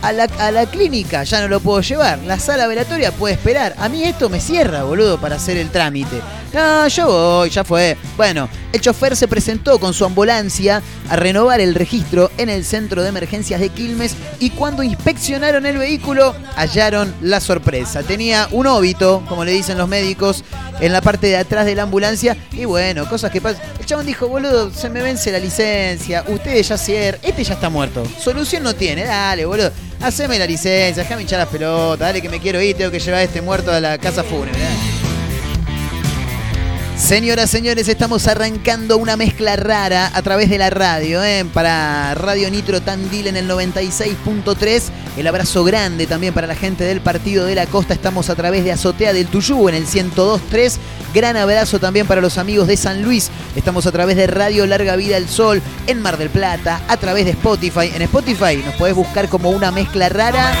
A 0.03 0.11
la, 0.11 0.23
a 0.39 0.51
la 0.51 0.65
clínica 0.65 1.23
ya 1.23 1.41
no 1.41 1.47
lo 1.47 1.59
puedo 1.59 1.81
llevar. 1.81 2.19
La 2.25 2.39
sala 2.39 2.67
velatoria 2.67 3.11
puede 3.11 3.35
esperar. 3.35 3.75
A 3.79 3.87
mí 3.89 4.03
esto 4.03 4.29
me 4.29 4.39
cierra, 4.39 4.83
boludo, 4.83 5.19
para 5.19 5.37
hacer 5.37 5.57
el 5.57 5.69
trámite. 5.69 6.21
No, 6.53 6.85
yo 6.87 7.07
voy, 7.07 7.49
ya 7.49 7.63
fue. 7.63 7.97
Bueno, 8.17 8.49
el 8.73 8.81
chofer 8.81 9.15
se 9.15 9.27
presentó 9.27 9.79
con 9.79 9.93
su 9.93 10.03
ambulancia 10.03 10.81
a 11.09 11.15
renovar 11.15 11.61
el 11.61 11.75
registro 11.75 12.29
en 12.37 12.49
el 12.49 12.65
centro 12.65 13.03
de 13.03 13.09
emergencias 13.09 13.61
de 13.61 13.69
Quilmes 13.69 14.15
y 14.39 14.49
cuando 14.49 14.83
inspeccionaron 14.83 15.65
el 15.65 15.77
vehículo 15.77 16.35
hallaron 16.57 17.13
la 17.21 17.39
sorpresa. 17.39 18.03
Tenía 18.03 18.49
un 18.51 18.67
óbito, 18.67 19.23
como 19.29 19.45
le 19.45 19.53
dicen 19.53 19.77
los 19.77 19.87
médicos, 19.87 20.43
en 20.81 20.91
la 20.91 20.99
parte 20.99 21.27
de 21.27 21.37
atrás 21.37 21.65
de 21.65 21.75
la 21.75 21.83
ambulancia 21.83 22.35
y 22.51 22.65
bueno, 22.65 23.07
cosas 23.07 23.31
que 23.31 23.39
pasan. 23.39 23.61
El 23.79 23.85
chabón 23.85 24.05
dijo, 24.05 24.27
boludo, 24.27 24.73
se 24.73 24.89
me 24.89 25.01
vence 25.01 25.31
la 25.31 25.39
licencia, 25.39 26.25
ustedes 26.27 26.67
ya 26.67 26.77
cierran, 26.77 27.21
este 27.23 27.45
ya 27.45 27.53
está 27.53 27.69
muerto. 27.69 28.03
Solución 28.19 28.63
no 28.63 28.75
tiene, 28.75 29.05
dale, 29.05 29.45
boludo. 29.45 29.71
Haceme 30.01 30.37
la 30.37 30.47
licencia, 30.47 31.03
déjame 31.03 31.21
hinchar 31.21 31.39
las 31.39 31.47
pelotas, 31.47 31.99
dale 31.99 32.21
que 32.21 32.29
me 32.29 32.39
quiero 32.39 32.61
ir, 32.61 32.75
tengo 32.75 32.91
que 32.91 32.99
llevar 32.99 33.21
a 33.21 33.23
este 33.23 33.41
muerto 33.41 33.71
a 33.71 33.79
la 33.79 33.97
casa 33.97 34.23
fúnebre. 34.23 34.59
Señoras, 37.01 37.49
señores, 37.49 37.87
estamos 37.87 38.27
arrancando 38.27 38.95
una 38.97 39.17
mezcla 39.17 39.55
rara 39.55 40.11
a 40.13 40.21
través 40.21 40.49
de 40.51 40.59
la 40.59 40.69
radio, 40.69 41.21
¿eh? 41.23 41.43
para 41.51 42.13
Radio 42.13 42.49
Nitro 42.51 42.79
Tandil 42.79 43.25
en 43.25 43.35
el 43.35 43.49
96.3. 43.49 44.83
El 45.17 45.27
abrazo 45.27 45.63
grande 45.63 46.05
también 46.05 46.33
para 46.33 46.45
la 46.47 46.55
gente 46.55 46.83
del 46.83 47.01
Partido 47.01 47.45
de 47.45 47.55
la 47.55 47.65
Costa. 47.65 47.95
Estamos 47.95 48.29
a 48.29 48.35
través 48.35 48.63
de 48.63 48.71
Azotea 48.71 49.13
del 49.13 49.27
Tuyú 49.27 49.67
en 49.67 49.75
el 49.75 49.87
102.3. 49.87 50.77
Gran 51.13 51.35
abrazo 51.37 51.79
también 51.79 52.05
para 52.05 52.21
los 52.21 52.37
amigos 52.37 52.67
de 52.67 52.77
San 52.77 53.01
Luis. 53.01 53.29
Estamos 53.55 53.87
a 53.87 53.91
través 53.91 54.15
de 54.15 54.27
Radio 54.27 54.65
Larga 54.67 54.95
Vida 54.95 55.17
al 55.17 55.27
Sol 55.27 55.61
en 55.87 56.01
Mar 56.01 56.17
del 56.17 56.29
Plata, 56.29 56.81
a 56.87 56.97
través 56.97 57.25
de 57.25 57.31
Spotify. 57.31 57.91
En 57.93 58.03
Spotify 58.03 58.61
nos 58.63 58.75
podés 58.75 58.95
buscar 58.95 59.27
como 59.27 59.49
una 59.49 59.71
mezcla 59.71 60.07
rara. 60.07 60.53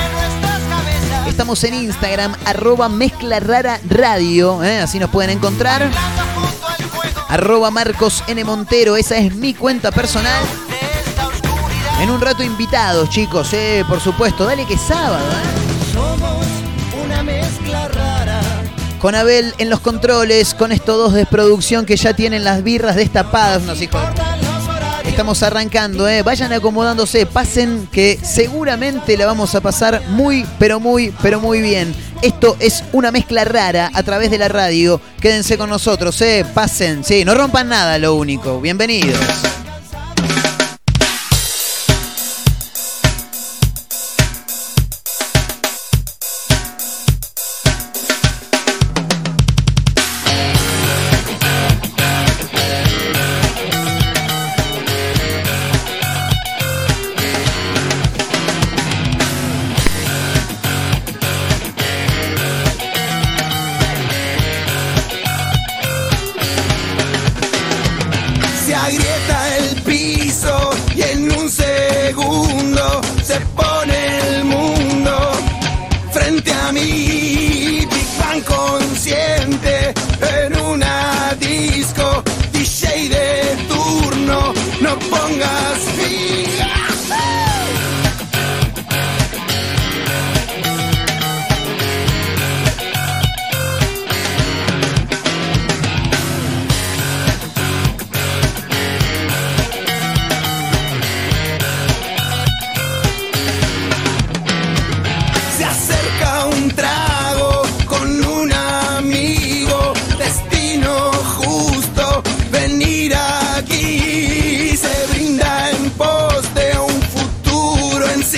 Estamos 1.27 1.63
en 1.63 1.75
Instagram, 1.75 2.35
arroba 2.45 2.89
mezcla 2.89 3.39
rara 3.39 3.79
radio, 3.87 4.63
¿eh? 4.63 4.79
así 4.79 4.99
nos 4.99 5.11
pueden 5.11 5.29
encontrar. 5.29 5.89
Arroba 7.31 7.71
Marcos 7.71 8.25
N. 8.27 8.43
Montero, 8.43 8.97
esa 8.97 9.15
es 9.15 9.33
mi 9.33 9.53
cuenta 9.53 9.89
personal. 9.89 10.43
En 12.01 12.09
un 12.09 12.19
rato 12.19 12.43
invitados, 12.43 13.09
chicos, 13.09 13.53
eh, 13.53 13.85
por 13.87 14.01
supuesto. 14.01 14.43
Dale 14.43 14.65
que 14.65 14.77
sábado. 14.77 15.23
Somos 15.93 16.45
una 17.01 17.23
mezcla 17.23 17.87
rara. 17.87 18.41
Con 18.99 19.15
Abel 19.15 19.53
en 19.59 19.69
los 19.69 19.79
controles, 19.79 20.53
con 20.53 20.73
estos 20.73 20.97
dos 20.97 21.13
de 21.13 21.25
producción 21.25 21.85
que 21.85 21.95
ya 21.95 22.13
tienen 22.13 22.43
las 22.43 22.63
birras 22.63 22.97
destapadas, 22.97 23.63
unos 23.63 23.81
hijos. 23.81 24.01
Estamos 25.05 25.43
arrancando, 25.43 26.07
¿eh? 26.07 26.21
vayan 26.21 26.53
acomodándose, 26.53 27.25
pasen 27.25 27.87
que 27.91 28.19
seguramente 28.21 29.17
la 29.17 29.25
vamos 29.25 29.55
a 29.55 29.61
pasar 29.61 30.01
muy, 30.09 30.45
pero 30.59 30.79
muy, 30.79 31.13
pero 31.21 31.39
muy 31.39 31.61
bien. 31.61 31.93
Esto 32.21 32.55
es 32.59 32.83
una 32.93 33.11
mezcla 33.11 33.43
rara 33.43 33.91
a 33.93 34.03
través 34.03 34.31
de 34.31 34.37
la 34.37 34.47
radio. 34.47 35.01
Quédense 35.19 35.57
con 35.57 35.69
nosotros, 35.69 36.21
¿eh? 36.21 36.45
pasen, 36.53 37.03
sí, 37.03 37.25
no 37.25 37.33
rompan 37.33 37.69
nada, 37.69 37.97
lo 37.97 38.15
único. 38.15 38.61
Bienvenidos. 38.61 39.19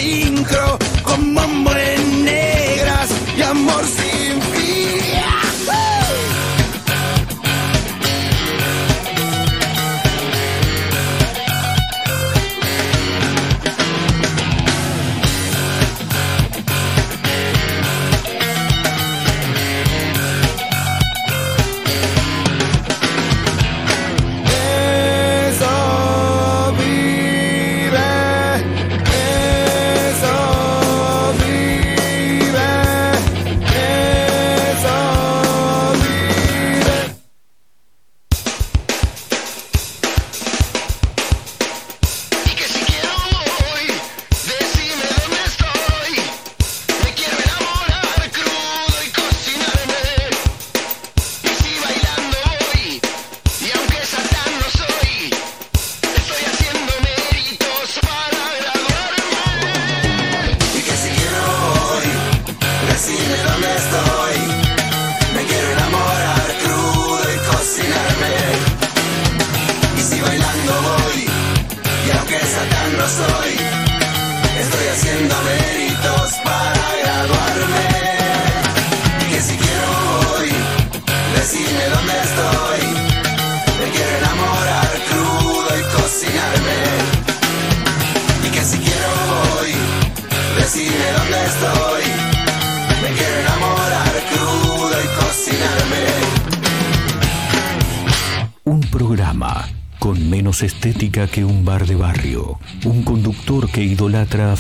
sincro 0.04 0.78
como 1.04 1.40
hombre. 1.40 1.93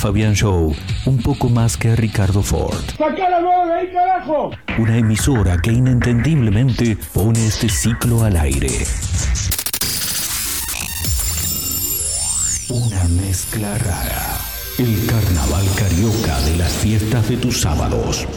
Fabián 0.03 0.35
Show, 0.35 0.75
un 1.05 1.17
poco 1.19 1.47
más 1.47 1.77
que 1.77 1.91
a 1.91 1.95
Ricardo 1.95 2.43
Ford. 2.43 2.83
¡Saca 2.97 3.29
la 3.29 3.39
bola 3.39 3.75
ahí, 3.77 3.87
carajo! 3.93 4.51
Una 4.77 4.97
emisora 4.97 5.57
que 5.59 5.71
inentendiblemente 5.71 6.97
pone 7.13 7.47
este 7.47 7.69
ciclo 7.69 8.21
al 8.25 8.35
aire. 8.35 8.67
Una 12.67 13.03
mezcla 13.21 13.77
rara. 13.77 14.39
El 14.77 15.05
carnaval 15.05 15.65
carioca 15.77 16.37
de 16.41 16.57
las 16.57 16.73
fiestas 16.73 17.29
de 17.29 17.37
tus 17.37 17.61
sábados. 17.61 18.27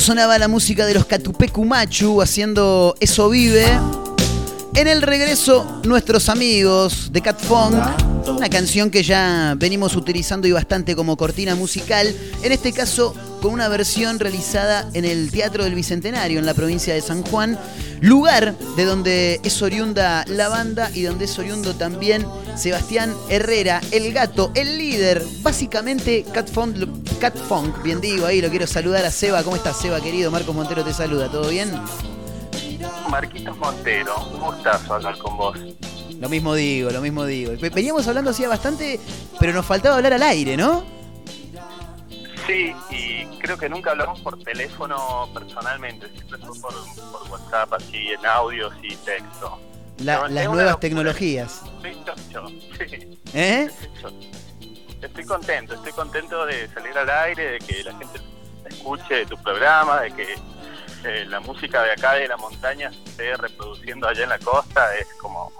sonaba 0.00 0.38
la 0.38 0.48
música 0.48 0.86
de 0.86 0.94
los 0.94 1.04
Catupecumachu 1.04 2.22
haciendo 2.22 2.94
Eso 3.00 3.28
Vive. 3.28 3.66
En 4.74 4.88
el 4.88 5.02
regreso, 5.02 5.80
nuestros 5.84 6.30
amigos 6.30 7.12
de 7.12 7.20
Catfunk 7.20 7.76
una 8.28 8.48
canción 8.48 8.90
que 8.90 9.02
ya 9.02 9.54
venimos 9.56 9.96
utilizando 9.96 10.46
y 10.46 10.52
bastante 10.52 10.94
como 10.94 11.16
cortina 11.16 11.54
musical, 11.54 12.14
en 12.42 12.52
este 12.52 12.72
caso 12.72 13.14
con 13.40 13.52
una 13.52 13.68
versión 13.68 14.18
realizada 14.18 14.88
en 14.92 15.04
el 15.04 15.30
Teatro 15.30 15.64
del 15.64 15.74
Bicentenario 15.74 16.38
en 16.38 16.46
la 16.46 16.54
provincia 16.54 16.94
de 16.94 17.00
San 17.00 17.22
Juan, 17.22 17.58
lugar 18.00 18.54
de 18.76 18.84
donde 18.84 19.40
es 19.42 19.62
oriunda 19.62 20.24
la 20.28 20.48
banda 20.48 20.90
y 20.94 21.02
donde 21.02 21.24
es 21.24 21.38
oriundo 21.38 21.74
también 21.74 22.26
Sebastián 22.56 23.14
Herrera, 23.28 23.80
el 23.90 24.12
gato, 24.12 24.52
el 24.54 24.78
líder, 24.78 25.24
básicamente 25.42 26.24
Cat 26.32 26.50
Funk 26.50 26.76
Cat 27.20 27.36
Funk, 27.36 27.82
bien 27.82 28.00
digo, 28.00 28.24
ahí 28.26 28.40
lo 28.40 28.48
quiero 28.48 28.66
saludar 28.66 29.04
a 29.04 29.10
Seba. 29.10 29.42
¿Cómo 29.42 29.56
estás, 29.56 29.76
Seba, 29.78 30.00
querido? 30.00 30.30
Marcos 30.30 30.54
Montero 30.54 30.82
te 30.84 30.92
saluda, 30.94 31.30
¿todo 31.30 31.48
bien? 31.50 31.70
Marquitos 33.10 33.56
Montero, 33.58 34.14
un 34.32 34.40
gustazo 34.40 34.94
hablar 34.94 35.18
con 35.18 35.36
vos. 35.36 35.58
Lo 36.18 36.28
mismo 36.28 36.54
digo, 36.54 36.90
lo 36.90 37.00
mismo 37.00 37.24
digo. 37.26 37.52
Ve- 37.60 37.70
Veníamos 37.70 38.06
hablando 38.08 38.30
hacía 38.30 38.48
bastante, 38.48 38.98
pero 39.38 39.52
nos 39.52 39.66
faltaba 39.66 39.96
hablar 39.96 40.14
al 40.14 40.22
aire, 40.22 40.56
¿no? 40.56 40.82
Sí, 42.46 42.72
y 42.90 43.26
creo 43.38 43.58
que 43.58 43.68
nunca 43.68 43.90
hablamos 43.90 44.20
por 44.20 44.38
teléfono 44.42 45.28
personalmente, 45.34 46.08
siempre 46.14 46.38
fue 46.38 46.58
por, 46.60 46.72
por 47.12 47.30
WhatsApp, 47.30 47.72
así 47.74 47.96
en 48.18 48.24
audios 48.26 48.72
y 48.82 48.96
texto. 48.96 49.58
La- 49.98 50.26
las 50.28 50.46
nuevas 50.50 50.80
tecnologías. 50.80 51.60
Sí, 51.82 53.18
¿Eh? 53.34 53.68
Estoy 55.00 55.24
contento, 55.24 55.74
estoy 55.74 55.92
contento 55.92 56.44
de 56.46 56.68
salir 56.68 56.96
al 56.96 57.08
aire, 57.08 57.52
de 57.52 57.58
que 57.58 57.82
la 57.84 57.92
gente 57.92 58.20
escuche 58.66 59.24
tu 59.26 59.36
programa, 59.42 60.00
de 60.02 60.12
que 60.12 60.34
eh, 61.04 61.24
la 61.26 61.40
música 61.40 61.82
de 61.82 61.92
acá 61.92 62.14
de 62.14 62.28
la 62.28 62.36
montaña 62.36 62.92
se 62.92 63.10
esté 63.10 63.36
reproduciendo 63.36 64.06
allá 64.06 64.24
en 64.24 64.28
la 64.28 64.38
costa, 64.38 64.94
es 64.96 65.06
como 65.20 65.50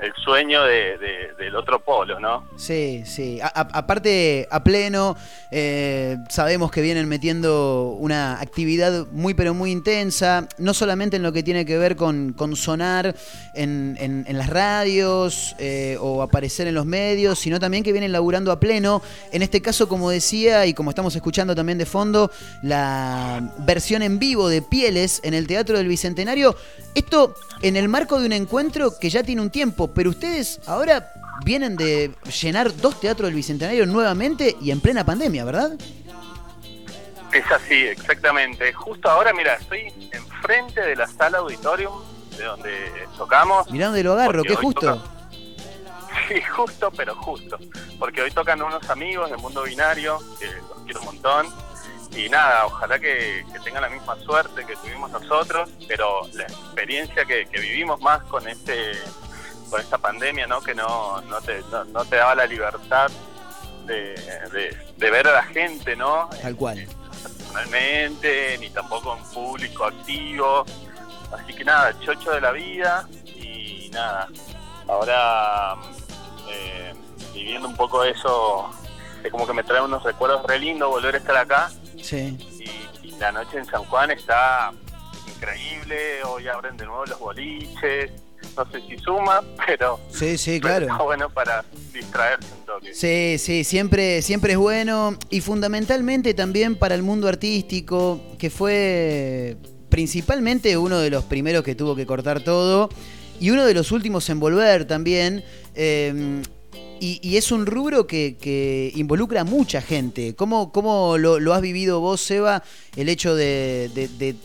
el 0.00 0.12
sueño 0.22 0.62
de- 0.64 0.96
de- 0.98 1.32
del 1.38 1.56
otro 1.56 1.80
polo, 1.80 2.20
¿no? 2.20 2.44
Sí, 2.56 3.02
sí. 3.04 3.40
A- 3.42 3.48
aparte, 3.72 4.46
a 4.50 4.62
pleno, 4.62 5.16
eh, 5.50 6.16
sabemos 6.28 6.70
que 6.70 6.80
vienen 6.82 7.08
metiendo 7.08 7.96
una 7.98 8.40
actividad 8.40 9.06
muy, 9.10 9.34
pero 9.34 9.54
muy 9.54 9.72
intensa, 9.72 10.46
no 10.58 10.72
solamente 10.74 11.16
en 11.16 11.22
lo 11.22 11.32
que 11.32 11.42
tiene 11.42 11.64
que 11.64 11.78
ver 11.78 11.96
con, 11.96 12.32
con 12.32 12.54
sonar 12.54 13.14
en, 13.54 13.96
en- 14.00 14.24
en 14.28 14.38
las 14.38 14.48
radios 14.48 15.56
eh, 15.58 15.96
o 16.00 16.22
aparecer 16.22 16.68
en 16.68 16.74
los 16.74 16.86
medios, 16.86 17.38
sino 17.38 17.58
también 17.58 17.82
que 17.82 17.90
vienen 17.92 18.12
laburando 18.12 18.52
a 18.52 18.60
pleno. 18.60 19.02
En 19.32 19.42
este 19.42 19.60
caso, 19.60 19.88
como 19.88 20.10
decía, 20.10 20.64
y 20.66 20.74
como 20.74 20.90
estamos 20.90 21.16
escuchando 21.16 21.54
también 21.56 21.78
de 21.78 21.86
fondo, 21.86 22.30
la 22.62 23.52
versión 23.58 24.02
en 24.02 24.18
vivo 24.18 24.48
de 24.48 24.62
Pieles 24.62 25.20
en 25.24 25.34
el 25.34 25.46
Teatro 25.46 25.76
del 25.76 25.88
Bicentenario. 25.88 26.54
Esto 26.94 27.34
en 27.62 27.76
el 27.76 27.88
marco 27.88 28.20
de 28.20 28.26
un 28.26 28.32
encuentro 28.32 28.98
que 28.98 29.10
ya 29.10 29.22
tiene 29.22 29.42
un 29.42 29.50
tiempo, 29.50 29.87
pero 29.94 30.10
ustedes 30.10 30.60
ahora 30.66 31.12
vienen 31.44 31.76
de 31.76 32.12
llenar 32.42 32.74
dos 32.76 32.98
teatros 33.00 33.26
del 33.28 33.34
Bicentenario 33.34 33.86
nuevamente 33.86 34.56
y 34.60 34.70
en 34.70 34.80
plena 34.80 35.04
pandemia, 35.04 35.44
¿verdad? 35.44 35.72
Es 37.32 37.44
así, 37.52 37.74
exactamente. 37.74 38.72
Justo 38.72 39.08
ahora, 39.10 39.32
mira, 39.32 39.54
estoy 39.54 39.92
enfrente 40.12 40.80
de 40.80 40.96
la 40.96 41.06
sala 41.06 41.38
auditorium 41.38 41.92
de 42.36 42.44
donde 42.44 42.90
tocamos. 43.16 43.70
Mirá 43.70 43.86
dónde 43.86 44.02
lo 44.02 44.12
agarro, 44.14 44.42
qué 44.42 44.54
justo. 44.54 44.80
toca- 44.80 45.02
Sí, 46.28 46.40
justo, 46.42 46.90
pero 46.96 47.14
justo. 47.14 47.58
Porque 47.98 48.22
hoy 48.22 48.30
tocan 48.30 48.60
unos 48.62 48.88
amigos 48.90 49.30
del 49.30 49.38
mundo 49.40 49.62
binario, 49.62 50.18
que 50.40 50.46
los 50.46 50.82
quiero 50.84 51.00
un 51.00 51.06
montón. 51.06 51.46
Y 52.16 52.28
nada, 52.30 52.64
ojalá 52.66 52.98
que, 52.98 53.44
que 53.52 53.60
tengan 53.60 53.82
la 53.82 53.90
misma 53.90 54.16
suerte 54.24 54.64
que 54.64 54.74
tuvimos 54.76 55.10
nosotros, 55.10 55.68
pero 55.86 56.22
la 56.32 56.44
experiencia 56.44 57.24
que, 57.26 57.46
que 57.46 57.60
vivimos 57.60 58.00
más 58.00 58.22
con 58.24 58.48
este 58.48 58.92
con 59.70 59.80
esta 59.80 59.98
pandemia, 59.98 60.46
¿no? 60.46 60.60
Que 60.60 60.74
no, 60.74 61.20
no, 61.22 61.40
te, 61.40 61.60
no, 61.70 61.84
no 61.84 62.04
te 62.04 62.16
daba 62.16 62.34
la 62.34 62.46
libertad 62.46 63.10
de, 63.86 64.14
de- 64.52 64.76
de 64.96 65.10
ver 65.10 65.26
a 65.28 65.32
la 65.32 65.42
gente, 65.44 65.94
¿no? 65.96 66.28
Tal 66.42 66.56
cual. 66.56 66.86
personalmente, 67.22 68.58
ni 68.58 68.70
tampoco 68.70 69.16
en 69.16 69.22
público 69.32 69.84
activo. 69.84 70.64
Así 71.32 71.54
que 71.54 71.64
nada, 71.64 71.98
chocho 72.00 72.30
de 72.32 72.40
la 72.40 72.52
vida 72.52 73.08
y 73.24 73.90
nada. 73.92 74.28
Ahora 74.88 75.74
eh, 76.48 76.94
viviendo 77.34 77.68
un 77.68 77.76
poco 77.76 78.04
eso, 78.04 78.70
es 79.22 79.30
como 79.30 79.46
que 79.46 79.52
me 79.52 79.62
trae 79.62 79.80
unos 79.82 80.02
recuerdos 80.02 80.42
re 80.46 80.58
lindos 80.58 80.88
volver 80.88 81.14
a 81.14 81.18
estar 81.18 81.36
acá. 81.36 81.70
Sí. 82.02 82.36
Y, 83.02 83.06
y 83.08 83.10
la 83.18 83.32
noche 83.32 83.58
en 83.58 83.66
San 83.66 83.84
Juan 83.84 84.10
está 84.10 84.72
increíble, 85.28 86.22
hoy 86.24 86.48
abren 86.48 86.76
de 86.76 86.86
nuevo 86.86 87.04
los 87.06 87.18
boliches. 87.18 88.10
No 88.58 88.70
sé 88.72 88.80
si 88.88 88.96
suma, 88.98 89.40
pero, 89.66 90.00
Sí, 90.10 90.36
sí, 90.36 90.60
claro. 90.60 90.86
está 90.86 91.02
bueno 91.02 91.30
para 91.30 91.64
distraerse 91.92 92.48
un 92.58 92.66
toque. 92.66 92.92
Sí, 92.92 93.36
sí, 93.38 93.62
siempre, 93.62 94.20
siempre 94.22 94.52
es 94.54 94.58
bueno 94.58 95.16
y 95.30 95.40
fundamentalmente 95.40 96.34
también 96.34 96.74
para 96.74 96.96
el 96.96 97.02
mundo 97.04 97.28
artístico, 97.28 98.20
que 98.36 98.50
fue 98.50 99.56
principalmente 99.88 100.76
uno 100.76 100.98
de 100.98 101.08
los 101.10 101.24
primeros 101.24 101.62
que 101.62 101.74
tuvo 101.76 101.94
que 101.94 102.04
cortar 102.04 102.40
todo 102.42 102.88
y 103.40 103.50
uno 103.50 103.64
de 103.64 103.74
los 103.74 103.92
últimos 103.92 104.28
en 104.28 104.40
volver 104.40 104.84
también. 104.86 105.44
eh, 105.76 106.42
y, 107.00 107.20
y 107.22 107.36
es 107.36 107.50
un 107.52 107.66
rubro 107.66 108.06
que, 108.06 108.36
que 108.36 108.92
involucra 108.94 109.40
a 109.42 109.44
mucha 109.44 109.80
gente. 109.80 110.34
¿Cómo, 110.34 110.72
cómo 110.72 111.18
lo, 111.18 111.38
lo 111.40 111.54
has 111.54 111.60
vivido 111.62 112.00
vos, 112.00 112.20
Seba, 112.20 112.62
el 112.96 113.08
hecho 113.08 113.34
de, 113.34 113.90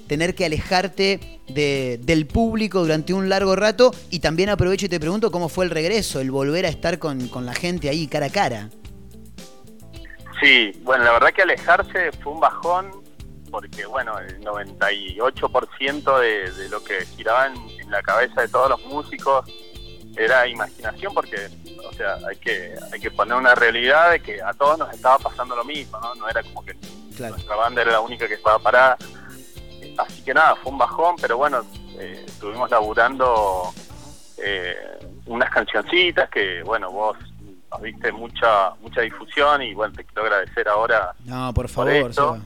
tener 0.08 0.36
que 0.36 0.46
alejarte 0.46 1.40
de- 1.48 2.00
del 2.04 2.26
público 2.28 2.80
durante 2.82 3.14
un 3.14 3.30
largo 3.30 3.56
rato? 3.56 3.92
Y 4.10 4.20
también 4.20 4.50
aprovecho 4.50 4.86
y 4.86 4.90
te 4.90 5.00
pregunto 5.00 5.32
cómo 5.32 5.50
fue 5.50 5.66
el 5.66 5.72
regreso, 5.72 6.20
el 6.20 6.32
volver 6.32 6.66
a 6.66 6.70
estar 6.70 7.00
con, 7.00 7.28
con 7.30 7.46
la 7.46 7.54
gente 7.54 7.90
ahí 7.90 8.08
cara 8.08 8.28
a 8.28 8.32
cara. 8.32 8.70
Sí, 10.42 10.72
bueno, 10.84 11.04
la 11.06 11.14
verdad 11.14 11.32
que 11.34 11.42
alejarse 11.44 12.12
fue 12.22 12.34
un 12.34 12.40
bajón 12.40 12.92
porque, 13.50 13.86
bueno, 13.86 14.18
el 14.20 14.42
98% 14.42 16.20
de, 16.20 16.52
de 16.52 16.70
lo 16.70 16.84
que 16.84 17.06
giraba 17.16 17.48
en 17.48 17.92
la 17.92 18.02
cabeza 18.02 18.42
de 18.42 18.48
todos 18.48 18.70
los 18.70 18.84
músicos 18.86 19.46
era 20.18 20.48
imaginación 20.48 21.14
porque, 21.14 21.38
o 21.86 21.94
sea, 21.94 22.18
hay 22.28 22.36
que 22.38 22.74
hay 22.92 23.00
que 23.00 23.12
poner 23.12 23.36
una 23.38 23.56
realidad 23.56 24.12
de 24.12 24.20
que 24.22 24.42
a 24.42 24.54
todos 24.54 24.78
nos 24.80 24.94
estaba 24.94 25.18
pasando 25.20 25.56
lo 25.56 25.64
mismo, 25.64 26.00
¿no? 26.00 26.16
No 26.16 26.28
era 26.30 26.42
como 26.44 26.64
que 26.66 26.76
Claro. 27.16 27.36
nuestra 27.36 27.56
banda 27.56 27.82
era 27.84 27.92
la 27.92 28.00
única 28.02 28.28
que 28.28 28.34
estaba 28.34 28.58
parada. 28.60 28.98
Así 29.98 30.24
que 30.24 30.34
nada, 30.34 30.56
fue 30.56 30.72
un 30.72 30.80
bajón, 30.80 31.16
pero 31.22 31.38
bueno, 31.38 31.62
eh, 32.00 32.24
estuvimos 32.26 32.72
laburando 32.72 33.72
eh, 34.38 34.76
unas 35.28 35.50
cancioncitas 35.52 36.30
que, 36.32 36.64
bueno, 36.64 36.90
vos 36.92 37.16
nos 37.70 37.82
diste 37.84 38.12
mucha 38.12 38.72
mucha 38.82 39.02
difusión 39.02 39.62
y 39.62 39.74
bueno, 39.76 39.94
te 39.96 40.04
quiero 40.06 40.24
agradecer 40.24 40.68
ahora, 40.68 41.14
No, 41.26 41.54
por 41.54 41.66
Por 41.66 41.70
favor. 41.92 42.14
Seba. 42.14 42.40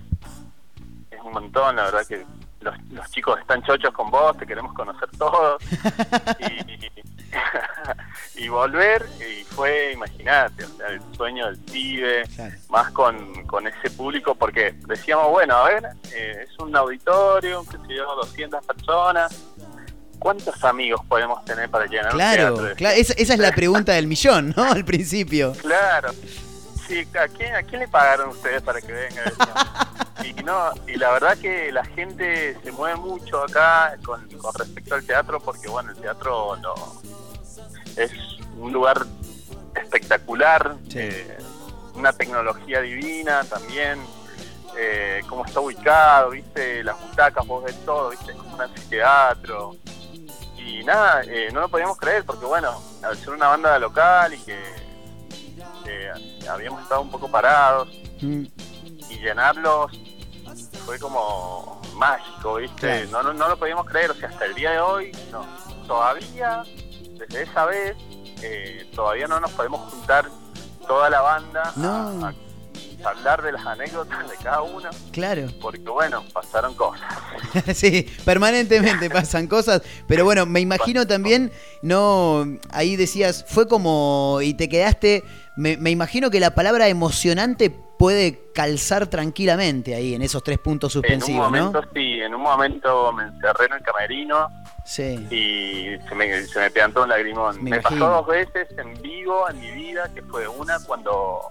es 1.12 1.20
un 1.24 1.32
montón, 1.34 1.76
la 1.78 1.84
verdad 1.86 2.06
que 2.08 2.26
los, 2.62 2.76
los 2.92 3.10
chicos 3.12 3.40
están 3.40 3.62
chochos 3.64 3.94
con 3.94 4.10
vos, 4.12 4.38
te 4.38 4.46
queremos 4.48 4.74
conocer 4.74 5.10
todos 5.18 5.62
y, 6.40 6.92
y 8.44 8.48
volver 8.50 9.06
y 9.20 9.44
fue, 9.44 9.94
imagínate, 9.94 10.64
o 10.66 10.68
sea, 10.70 10.88
el 10.88 11.02
sueño 11.16 11.46
del 11.48 11.58
pibe, 11.60 12.24
Claro. 12.36 12.56
más 12.70 12.92
con, 12.92 13.46
con 13.46 13.68
ese 13.68 13.90
público, 13.92 14.36
porque 14.36 14.76
decíamos, 14.88 15.30
bueno, 15.30 15.56
a 15.56 15.68
ver, 15.70 15.86
eh, 16.16 16.46
es 16.48 16.60
un 16.60 16.76
auditorio, 16.76 17.64
que 17.66 17.78
se 17.78 17.94
lleva 17.94 18.14
200 18.16 18.66
personas, 18.66 19.36
¿cuántos 20.20 20.64
amigos 20.64 21.02
podemos 21.08 21.44
tener 21.46 21.70
para 21.70 21.86
llenar 21.86 22.12
Claro, 22.12 22.48
un 22.54 22.60
teatro? 22.60 22.76
claro, 22.76 22.96
esa, 22.98 23.14
esa 23.14 23.34
es 23.34 23.40
la 23.40 23.52
pregunta 23.52 23.94
del 23.94 24.08
millón, 24.14 24.54
¿no? 24.56 24.64
Al 24.72 24.86
principio. 24.86 25.54
Claro. 25.62 26.10
Sí, 26.88 27.08
¿a 27.20 27.28
quién, 27.28 27.56
¿a 27.56 27.64
quién 27.64 27.82
le 27.82 27.88
pagaron 27.88 28.30
ustedes 28.30 28.62
para 28.62 28.80
que 28.82 28.92
venga? 28.92 29.24
y 30.24 30.34
no, 30.44 30.72
y 30.88 30.96
la 30.96 31.12
verdad 31.12 31.38
que 31.38 31.72
la 31.72 31.84
gente 31.86 32.58
se 32.64 32.72
mueve 32.72 32.96
mucho 32.98 33.44
acá 33.44 33.98
con, 34.06 34.28
con 34.38 34.54
respecto 34.54 34.96
al 34.96 35.04
teatro, 35.06 35.40
porque 35.40 35.68
bueno, 35.68 35.92
el 35.92 35.98
teatro 35.98 36.56
lo- 36.58 37.02
es 37.98 38.12
un 38.58 38.72
lugar 38.72 39.06
espectacular, 39.76 40.76
Sí. 40.90 41.00
eh, 41.00 41.38
una 41.96 42.14
tecnología 42.14 42.82
divina 42.82 43.44
también, 43.44 44.00
eh, 44.78 45.22
cómo 45.28 45.46
está 45.46 45.60
ubicado, 45.60 46.30
viste, 46.32 46.84
las 46.84 47.00
butacas, 47.02 47.46
vos 47.46 47.64
ves 47.64 47.76
todo, 47.86 48.10
viste, 48.12 48.32
es 48.32 48.38
como 48.38 48.56
un 48.56 48.62
anfiteatro. 48.62 49.76
Y 50.58 50.84
nada, 50.84 51.22
eh, 51.24 51.50
no 51.52 51.62
lo 51.62 51.70
podíamos 51.70 51.98
creer, 51.98 52.24
porque 52.26 52.46
bueno, 52.46 52.82
al 53.04 53.18
ser 53.18 53.30
una 53.30 53.48
banda 53.50 53.80
local 53.80 54.34
y 54.34 54.38
que 54.40 54.58
que 55.88 56.48
habíamos 56.50 56.82
estado 56.84 57.02
un 57.02 57.10
poco 57.12 57.30
parados 57.30 57.88
Mm, 58.22 58.46
y 59.12 59.20
llenarlos 59.20 59.92
fue 60.86 60.98
como 60.98 61.80
mágico, 61.96 62.56
¿viste? 62.56 62.78
Claro. 63.06 63.08
No, 63.12 63.24
no, 63.24 63.34
no 63.34 63.50
lo 63.50 63.58
podíamos 63.60 63.86
creer, 63.86 64.10
o 64.12 64.16
sea, 64.16 64.30
hasta 64.30 64.46
el 64.46 64.56
día 64.56 64.72
de 64.72 64.80
hoy, 64.80 65.12
no. 65.32 65.46
Todavía, 65.86 66.64
desde 67.18 67.44
esa 67.44 67.66
vez, 67.66 67.96
eh, 68.42 68.90
todavía 68.96 69.28
no 69.28 69.40
nos 69.40 69.52
podemos 69.52 69.92
juntar 69.92 70.30
toda 70.88 71.10
la 71.10 71.22
banda 71.22 71.64
a- 71.64 71.74
No. 71.76 72.26
a, 72.26 72.34
a 73.06 73.10
hablar 73.10 73.42
de 73.44 73.52
las 73.52 73.66
anécdotas 73.66 74.30
de 74.30 74.36
cada 74.38 74.62
uno, 74.64 74.90
Claro. 75.12 75.48
porque 75.62 75.80
bueno, 75.90 76.24
pasaron 76.34 76.74
cosas. 76.74 77.14
sí, 77.76 78.04
permanentemente 78.26 79.10
pasan 79.12 79.46
cosas, 79.48 79.82
pero 80.08 80.24
bueno, 80.26 80.46
me 80.46 80.60
imagino 80.60 81.06
también, 81.06 81.52
no, 81.84 82.46
ahí 82.72 82.96
decías, 82.96 83.46
fue 83.48 83.68
como, 83.68 84.40
y 84.42 84.54
te 84.56 84.68
quedaste, 84.70 85.24
me, 85.58 85.76
me 85.78 85.90
imagino 85.92 86.30
que 86.30 86.40
la 86.40 86.52
palabra 86.56 86.88
emocionante 86.88 87.70
puede 87.70 88.52
calzar 88.54 89.08
tranquilamente 89.08 89.96
ahí 89.96 90.14
en 90.14 90.22
esos 90.22 90.44
tres 90.44 90.60
puntos 90.60 90.94
En 90.96 91.00
un 91.00 91.04
suspensivos, 91.04 91.46
momento, 91.52 91.82
¿no? 91.82 91.88
sí, 91.94 92.22
en 92.22 92.34
un 92.36 92.42
momento 92.42 93.12
me 93.12 93.24
encerré 93.24 93.66
en 93.66 93.74
el 93.74 93.82
camerino 93.82 94.48
Sí. 94.86 95.28
y 95.32 96.08
se 96.08 96.16
me, 96.16 96.44
se 96.44 96.60
me 96.60 96.72
pegantó 96.72 97.04
un 97.04 97.10
lagrimón. 97.10 97.62
Me 97.64 97.82
pasó 97.82 97.96
dos 98.08 98.28
veces 98.28 98.68
en 98.78 98.94
vivo 99.02 99.50
en 99.50 99.60
mi 99.60 99.72
vida, 99.72 100.10
que 100.14 100.22
fue 100.22 100.48
una 100.48 100.80
cuando 100.86 101.42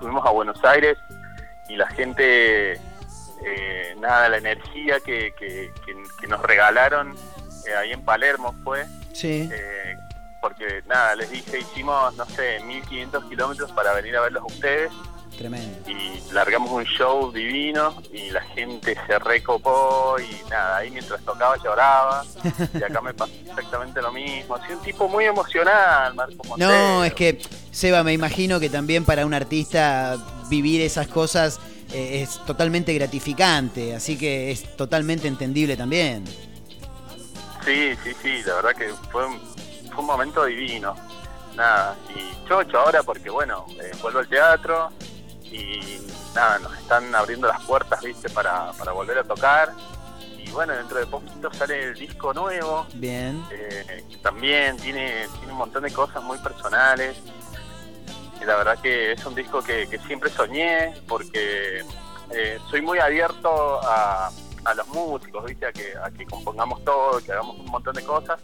fuimos 0.00 0.26
a 0.26 0.30
Buenos 0.30 0.62
Aires 0.64 0.96
y 1.68 1.76
la 1.76 1.86
gente, 1.88 2.72
eh, 2.72 3.94
nada, 4.00 4.28
la 4.30 4.38
energía 4.38 4.98
que, 5.00 5.32
que- 5.38 5.70
que- 5.86 6.02
que 6.20 6.26
nos 6.26 6.42
regalaron 6.42 7.14
eh, 7.68 7.74
ahí 7.76 7.92
en 7.92 8.02
Palermo 8.04 8.54
fue, 8.64 8.86
Sí. 9.12 9.48
eh, 9.52 9.89
porque 10.40 10.82
nada, 10.86 11.14
les 11.16 11.30
dije, 11.30 11.60
hicimos, 11.60 12.14
no 12.16 12.24
sé, 12.26 12.60
1500 12.64 13.24
kilómetros 13.24 13.70
para 13.72 13.92
venir 13.92 14.16
a 14.16 14.22
verlos 14.22 14.42
a 14.42 14.46
ustedes 14.46 14.92
Tremendo. 15.36 15.90
y 15.90 16.32
largamos 16.32 16.70
un 16.70 16.84
show 16.84 17.32
divino 17.32 17.94
y 18.12 18.30
la 18.30 18.42
gente 18.42 18.96
se 19.06 19.18
recopó 19.18 20.16
y 20.18 20.50
nada, 20.50 20.78
ahí 20.78 20.90
mientras 20.90 21.20
tocaba 21.22 21.56
lloraba 21.62 22.24
y 22.74 22.82
acá 22.82 23.00
me 23.00 23.14
pasó 23.14 23.32
exactamente 23.46 24.02
lo 24.02 24.12
mismo. 24.12 24.58
Soy 24.58 24.74
un 24.74 24.82
tipo 24.82 25.08
muy 25.08 25.24
emocional, 25.24 26.14
Marco 26.14 26.42
Montero. 26.46 26.70
No, 26.70 27.04
es 27.04 27.14
que, 27.14 27.40
Seba, 27.70 28.02
me 28.02 28.12
imagino 28.12 28.60
que 28.60 28.68
también 28.68 29.04
para 29.04 29.24
un 29.26 29.34
artista 29.34 30.16
vivir 30.48 30.80
esas 30.80 31.08
cosas 31.08 31.60
eh, 31.92 32.22
es 32.22 32.44
totalmente 32.44 32.92
gratificante, 32.94 33.94
así 33.94 34.16
que 34.16 34.50
es 34.50 34.76
totalmente 34.76 35.28
entendible 35.28 35.76
también. 35.76 36.24
Sí, 37.64 37.94
sí, 38.02 38.12
sí, 38.22 38.42
la 38.46 38.54
verdad 38.54 38.74
que 38.74 38.88
fue 39.10 39.26
un, 39.26 39.40
fue 39.90 40.00
un 40.00 40.06
momento 40.06 40.44
divino. 40.44 40.94
Nada, 41.56 41.96
y 42.14 42.48
chocho 42.48 42.78
ahora 42.78 43.02
porque 43.02 43.28
bueno, 43.28 43.66
eh, 43.80 43.90
vuelvo 44.00 44.20
al 44.20 44.28
teatro 44.28 44.90
y 45.42 46.00
nada, 46.34 46.58
nos 46.60 46.76
están 46.78 47.12
abriendo 47.14 47.48
las 47.48 47.60
puertas, 47.64 48.00
viste, 48.02 48.30
para, 48.30 48.72
para 48.72 48.92
volver 48.92 49.18
a 49.18 49.24
tocar. 49.24 49.72
Y 50.38 50.48
bueno, 50.52 50.72
dentro 50.74 50.98
de 50.98 51.06
poquito 51.06 51.52
sale 51.52 51.82
el 51.84 51.94
disco 51.94 52.32
nuevo, 52.32 52.86
Bien. 52.94 53.44
eh, 53.50 54.04
que 54.08 54.16
también 54.18 54.76
tiene, 54.78 55.26
tiene 55.38 55.52
un 55.52 55.58
montón 55.58 55.82
de 55.82 55.92
cosas 55.92 56.22
muy 56.22 56.38
personales. 56.38 57.16
Y 58.40 58.44
la 58.44 58.56
verdad 58.56 58.78
que 58.80 59.12
es 59.12 59.26
un 59.26 59.34
disco 59.34 59.60
que, 59.62 59.86
que 59.88 59.98
siempre 59.98 60.30
soñé 60.30 60.94
porque 61.06 61.84
eh, 62.30 62.58
soy 62.70 62.80
muy 62.80 62.98
abierto 62.98 63.80
a, 63.82 64.30
a 64.64 64.74
los 64.74 64.88
músicos, 64.88 65.44
¿viste? 65.44 65.66
A 65.66 65.72
que, 65.72 65.92
a 66.02 66.10
que 66.10 66.24
compongamos 66.26 66.82
todo, 66.84 67.20
que 67.22 67.32
hagamos 67.32 67.58
un 67.58 67.66
montón 67.66 67.94
de 67.94 68.04
cosas. 68.04 68.40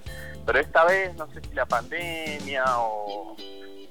Pero 0.46 0.60
esta 0.60 0.84
vez, 0.84 1.14
no 1.16 1.26
sé 1.32 1.40
si 1.42 1.52
la 1.54 1.66
pandemia 1.66 2.64
o, 2.78 3.36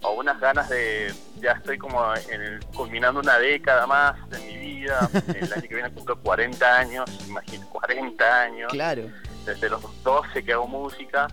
o 0.02 0.12
unas 0.14 0.40
ganas 0.40 0.70
de. 0.70 1.14
Ya 1.42 1.52
estoy 1.52 1.78
como 1.78 2.02
en 2.16 2.42
el- 2.42 2.66
culminando 2.76 3.20
una 3.20 3.38
década 3.38 3.86
más 3.86 4.30
de 4.30 4.40
mi 4.40 4.58
vida. 4.58 5.10
El 5.36 5.52
año 5.52 5.62
que 5.62 5.76
viene 5.76 5.92
cumplo 5.92 6.18
40 6.22 6.78
años, 6.80 7.10
imagínate, 7.28 7.70
40 7.72 8.42
años 8.42 8.72
Claro. 8.72 9.04
desde 9.46 9.70
los 9.70 9.82
12 10.04 10.44
que 10.44 10.54
hago 10.54 10.68
música 10.68 11.28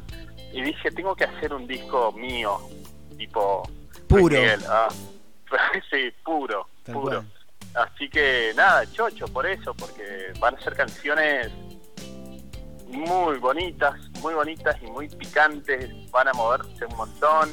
y 0.53 0.61
dije 0.63 0.91
tengo 0.91 1.15
que 1.17 1.25
hacer 1.25 1.55
un 1.55 1.67
disco 1.67 2.13
mío 2.13 2.59
tipo 3.17 3.63
Puro. 4.09 4.37
Miguel, 4.37 4.61
ah. 4.69 4.89
sí 5.91 6.13
puro 6.25 6.67
puro 6.85 7.25
así 7.75 8.09
que 8.11 8.53
nada 8.55 8.85
chocho 8.93 9.27
por 9.29 9.47
eso 9.47 9.73
porque 9.75 10.33
van 10.41 10.55
a 10.57 10.61
ser 10.61 10.75
canciones 10.75 11.49
muy 12.93 13.39
bonitas 13.39 13.95
muy 14.21 14.35
bonitas 14.35 14.77
y 14.83 14.87
muy 14.91 15.09
picantes 15.09 15.91
van 16.11 16.29
a 16.29 16.33
moverse 16.35 16.85
un 16.89 16.97
montón 16.97 17.51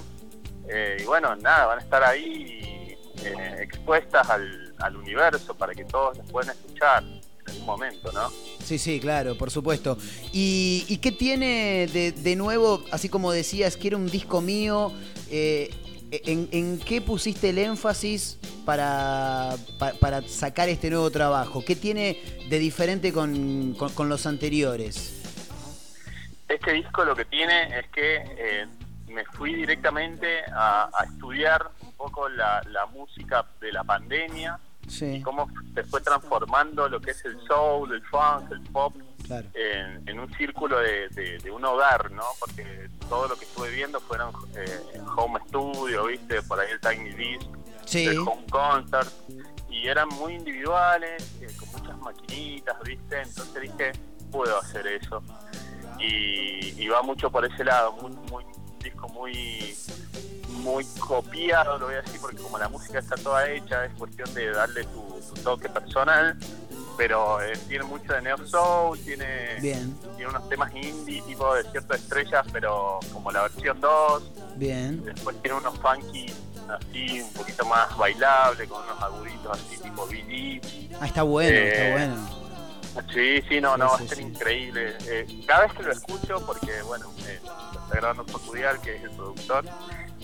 eh, 0.67 0.97
y 0.99 1.03
bueno 1.05 1.35
nada 1.37 1.65
van 1.67 1.79
a 1.79 1.81
estar 1.81 2.03
ahí 2.03 2.95
eh, 3.23 3.55
expuestas 3.61 4.29
al, 4.29 4.73
universo 4.95 5.53
para 5.55 5.73
que 5.73 5.83
todos 5.85 6.17
las 6.17 6.29
puedan 6.31 6.51
escuchar 6.55 7.03
en 7.03 7.21
algún 7.47 7.65
momento 7.65 8.11
no 8.11 8.29
Sí, 8.63 8.77
sí, 8.77 8.99
claro, 8.99 9.35
por 9.35 9.49
supuesto. 9.49 9.97
¿Y, 10.31 10.85
y 10.87 10.97
qué 10.97 11.11
tiene 11.11 11.87
de, 11.91 12.11
de 12.11 12.35
nuevo, 12.35 12.83
así 12.91 13.09
como 13.09 13.31
decías, 13.31 13.77
que 13.77 13.87
era 13.87 13.97
un 13.97 14.05
disco 14.07 14.41
mío? 14.41 14.91
eh, 15.31 15.71
en, 16.11 16.49
en 16.51 16.77
qué 16.79 17.01
pusiste 17.01 17.49
el 17.49 17.57
énfasis 17.59 18.37
para, 18.65 19.55
pa- 19.79 19.93
para 19.93 20.21
sacar 20.27 20.69
este 20.69 20.89
nuevo 20.91 21.09
trabajo? 21.09 21.63
¿Qué 21.65 21.75
tiene 21.75 22.19
de 22.47 22.59
diferente 22.59 23.11
con- 23.11 23.73
con 23.73 24.07
los 24.09 24.25
anteriores? 24.27 25.18
Este 26.49 26.73
disco 26.73 27.05
lo 27.05 27.15
que 27.15 27.25
tiene 27.25 27.79
es 27.79 27.87
que 27.89 28.23
eh, 28.37 28.67
me 29.07 29.23
fui 29.25 29.53
directamente 29.53 30.43
a, 30.51 30.89
a 30.93 31.03
estudiar 31.05 31.69
un 31.81 31.93
poco 31.93 32.27
la, 32.29 32.61
la 32.69 32.85
música 32.87 33.45
de 33.61 33.71
la 33.71 33.83
pandemia 33.83 34.59
Sí, 34.87 35.17
y 35.17 35.21
cómo 35.21 35.47
se 35.75 35.83
fue 35.83 36.01
transformando 36.01 36.89
lo 36.89 36.99
que 36.99 37.11
es 37.11 37.23
el 37.23 37.39
soul, 37.45 37.93
el 37.93 38.01
funk, 38.07 38.51
el 38.51 38.61
pop 38.71 38.95
claro. 39.27 39.47
en, 39.53 40.09
en 40.09 40.19
un 40.19 40.33
círculo 40.33 40.79
de, 40.79 41.07
de- 41.09 41.37
de 41.37 41.51
un 41.51 41.63
hogar, 41.63 42.09
¿no? 42.09 42.23
Porque 42.39 42.89
todo 43.07 43.27
lo 43.27 43.35
que 43.37 43.45
estuve 43.45 43.69
viendo 43.69 43.99
fueron 43.99 44.33
eh, 44.55 44.99
home 45.15 45.39
studio, 45.47 46.05
¿viste? 46.07 46.41
Por 46.41 46.59
ahí 46.59 46.71
el 46.71 46.79
Tiny 46.79 47.11
Disc, 47.11 47.47
Sí, 47.85 48.05
el 48.07 48.17
home 48.19 48.45
concert 48.49 49.09
y 49.69 49.87
eran 49.87 50.07
muy 50.09 50.33
individuales, 50.33 51.39
eh, 51.41 51.47
con 51.59 51.69
muchas 51.71 51.97
maquinitas, 51.99 52.75
¿viste? 52.83 53.21
Entonces 53.21 53.61
dije, 53.61 53.91
puedo 54.31 54.57
hacer 54.59 54.87
eso. 54.87 55.21
Y, 55.99 56.75
y 56.81 56.87
va 56.87 57.01
mucho 57.01 57.29
por 57.29 57.45
ese 57.45 57.63
lado, 57.63 57.93
muy, 57.93 58.11
muy, 58.29 58.43
un 58.43 58.79
disco 58.79 59.07
muy 59.09 59.75
muy 60.59 60.83
copiado, 60.99 61.77
lo 61.77 61.85
voy 61.85 61.95
a 61.95 62.01
decir, 62.01 62.19
porque 62.19 62.37
como 62.37 62.57
la 62.57 62.67
música 62.67 62.99
está 62.99 63.15
toda 63.15 63.49
hecha, 63.49 63.85
es 63.85 63.93
cuestión 63.93 64.33
de 64.33 64.51
darle 64.51 64.83
tu, 64.85 65.01
tu 65.33 65.41
toque 65.41 65.69
personal, 65.69 66.37
pero 66.97 67.41
eh, 67.41 67.53
tiene 67.67 67.85
mucho 67.85 68.11
de 68.13 68.21
neo 68.21 68.37
soul, 68.45 68.99
tiene, 68.99 69.55
bien, 69.61 69.95
tiene 70.17 70.29
unos 70.29 70.49
temas 70.49 70.73
indie, 70.75 71.21
tipo 71.21 71.53
de 71.55 71.63
ciertas 71.71 72.01
estrellas, 72.01 72.45
pero 72.51 72.99
como 73.13 73.31
la 73.31 73.43
versión 73.43 73.79
2, 73.79 74.31
bien. 74.57 75.03
Después 75.05 75.41
tiene 75.41 75.57
unos 75.57 75.77
funky 75.79 76.25
así, 76.67 77.21
un 77.21 77.33
poquito 77.33 77.65
más 77.65 77.97
bailable, 77.97 78.67
con 78.67 78.83
unos 78.83 79.01
aguditos 79.01 79.57
así 79.57 79.77
tipo 79.77 80.05
BD. 80.07 80.61
Ah, 80.99 81.07
está 81.07 81.23
bueno, 81.23 81.57
Eh, 81.57 81.71
está 81.71 81.91
bueno. 81.91 82.48
Sí, 83.13 83.41
sí, 83.47 83.61
no, 83.61 83.77
no, 83.77 83.89
Sí, 83.97 84.03
va 84.03 84.05
a 84.05 84.07
ser 84.15 84.19
increíble. 84.21 84.95
Eh, 85.07 85.43
cada 85.47 85.63
vez 85.67 85.73
que 85.73 85.83
lo 85.83 85.91
escucho, 85.91 86.45
porque 86.45 86.81
bueno, 86.83 87.11
eh, 87.27 87.39
está 87.41 87.95
grabando 87.95 88.25
Vidal, 88.53 88.79
que 88.81 88.95
es 88.95 89.03
el 89.03 89.11
productor, 89.11 89.65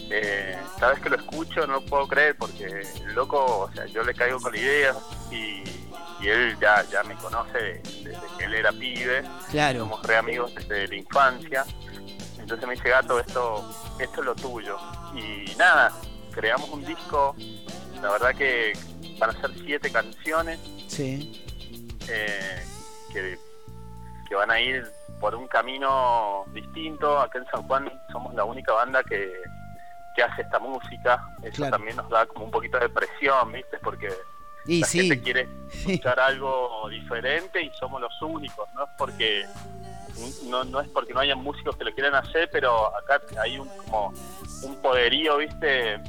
eh, 0.10 0.58
cada 0.80 0.94
vez 0.94 1.02
que 1.02 1.10
lo 1.10 1.16
escucho 1.16 1.66
no 1.68 1.74
lo 1.74 1.86
puedo 1.86 2.08
creer, 2.08 2.36
porque 2.38 2.66
el 2.66 3.14
loco, 3.14 3.44
o 3.70 3.72
sea, 3.74 3.86
yo 3.88 4.04
le 4.04 4.14
caigo 4.14 4.40
con 4.40 4.56
ideas 4.56 4.96
y, 5.32 5.64
y 6.24 6.28
él 6.28 6.58
ya, 6.60 6.84
ya 6.92 7.04
me 7.04 7.16
conoce 7.16 7.58
de- 7.58 7.80
desde 8.04 8.22
que 8.38 8.46
él 8.46 8.56
era 8.56 8.72
pibe 8.72 9.24
Claro, 9.52 9.80
somos 9.80 10.04
re 10.06 10.18
amigos 10.18 10.54
desde 10.56 10.88
la 10.88 10.96
infancia. 10.96 11.66
Entonces 12.40 12.68
me 12.68 12.76
dice, 12.76 12.90
gato, 12.90 13.20
esto, 13.20 13.68
esto 14.00 14.20
es 14.22 14.26
lo 14.26 14.36
tuyo. 14.36 14.78
Y 15.16 15.56
nada, 15.56 15.92
creamos 16.32 16.70
un 16.70 16.86
disco, 16.86 17.36
la 18.02 18.12
verdad 18.12 18.36
que 18.36 18.74
van 19.18 19.30
a 19.32 19.42
ser 19.42 19.52
siete 19.66 19.90
canciones 19.92 20.60
sí, 20.88 21.42
eh, 22.10 22.64
que, 23.12 23.38
que 24.28 24.36
van 24.36 24.52
a 24.52 24.60
ir 24.60 24.86
por 25.20 25.36
un 25.36 25.48
camino 25.48 26.44
distinto. 26.54 27.20
Acá 27.20 27.40
en 27.40 27.46
San 27.48 27.64
Juan 27.68 27.92
somos 28.12 28.34
la 28.36 28.44
única 28.44 28.74
banda 28.74 29.04
que, 29.04 29.32
que 30.16 30.24
hace 30.24 30.42
esta 30.42 30.60
música. 30.60 31.24
Eso 31.44 31.58
Claro. 31.58 31.78
también 31.78 31.96
nos 31.98 32.10
da 32.10 32.26
como 32.26 32.46
un 32.46 32.52
poquito 32.52 32.78
de 32.80 32.90
presión, 32.90 33.52
¿viste? 33.52 33.78
Porque 33.80 34.10
y 34.66 34.80
la 34.82 34.88
sí, 34.88 35.00
gente 35.08 35.22
quiere 35.22 35.48
escuchar 35.74 36.20
algo 36.20 36.88
diferente 36.90 37.62
y 37.62 37.70
somos 37.78 38.02
los 38.02 38.20
únicos, 38.22 38.68
no 38.74 38.84
es 38.84 38.90
porque 38.98 39.46
no, 40.46 40.64
no 40.64 40.80
es 40.82 40.88
porque 40.90 41.14
no 41.14 41.20
haya 41.20 41.36
músicos 41.36 41.76
que 41.78 41.84
lo 41.84 41.94
quieran 41.94 42.16
hacer, 42.16 42.50
pero 42.52 42.96
acá 42.98 43.22
hay 43.42 43.60
un 43.60 43.68
como 43.78 44.12
un 44.64 44.76
poderío, 44.82 45.38
viste, 45.38 45.94
en, 45.94 46.04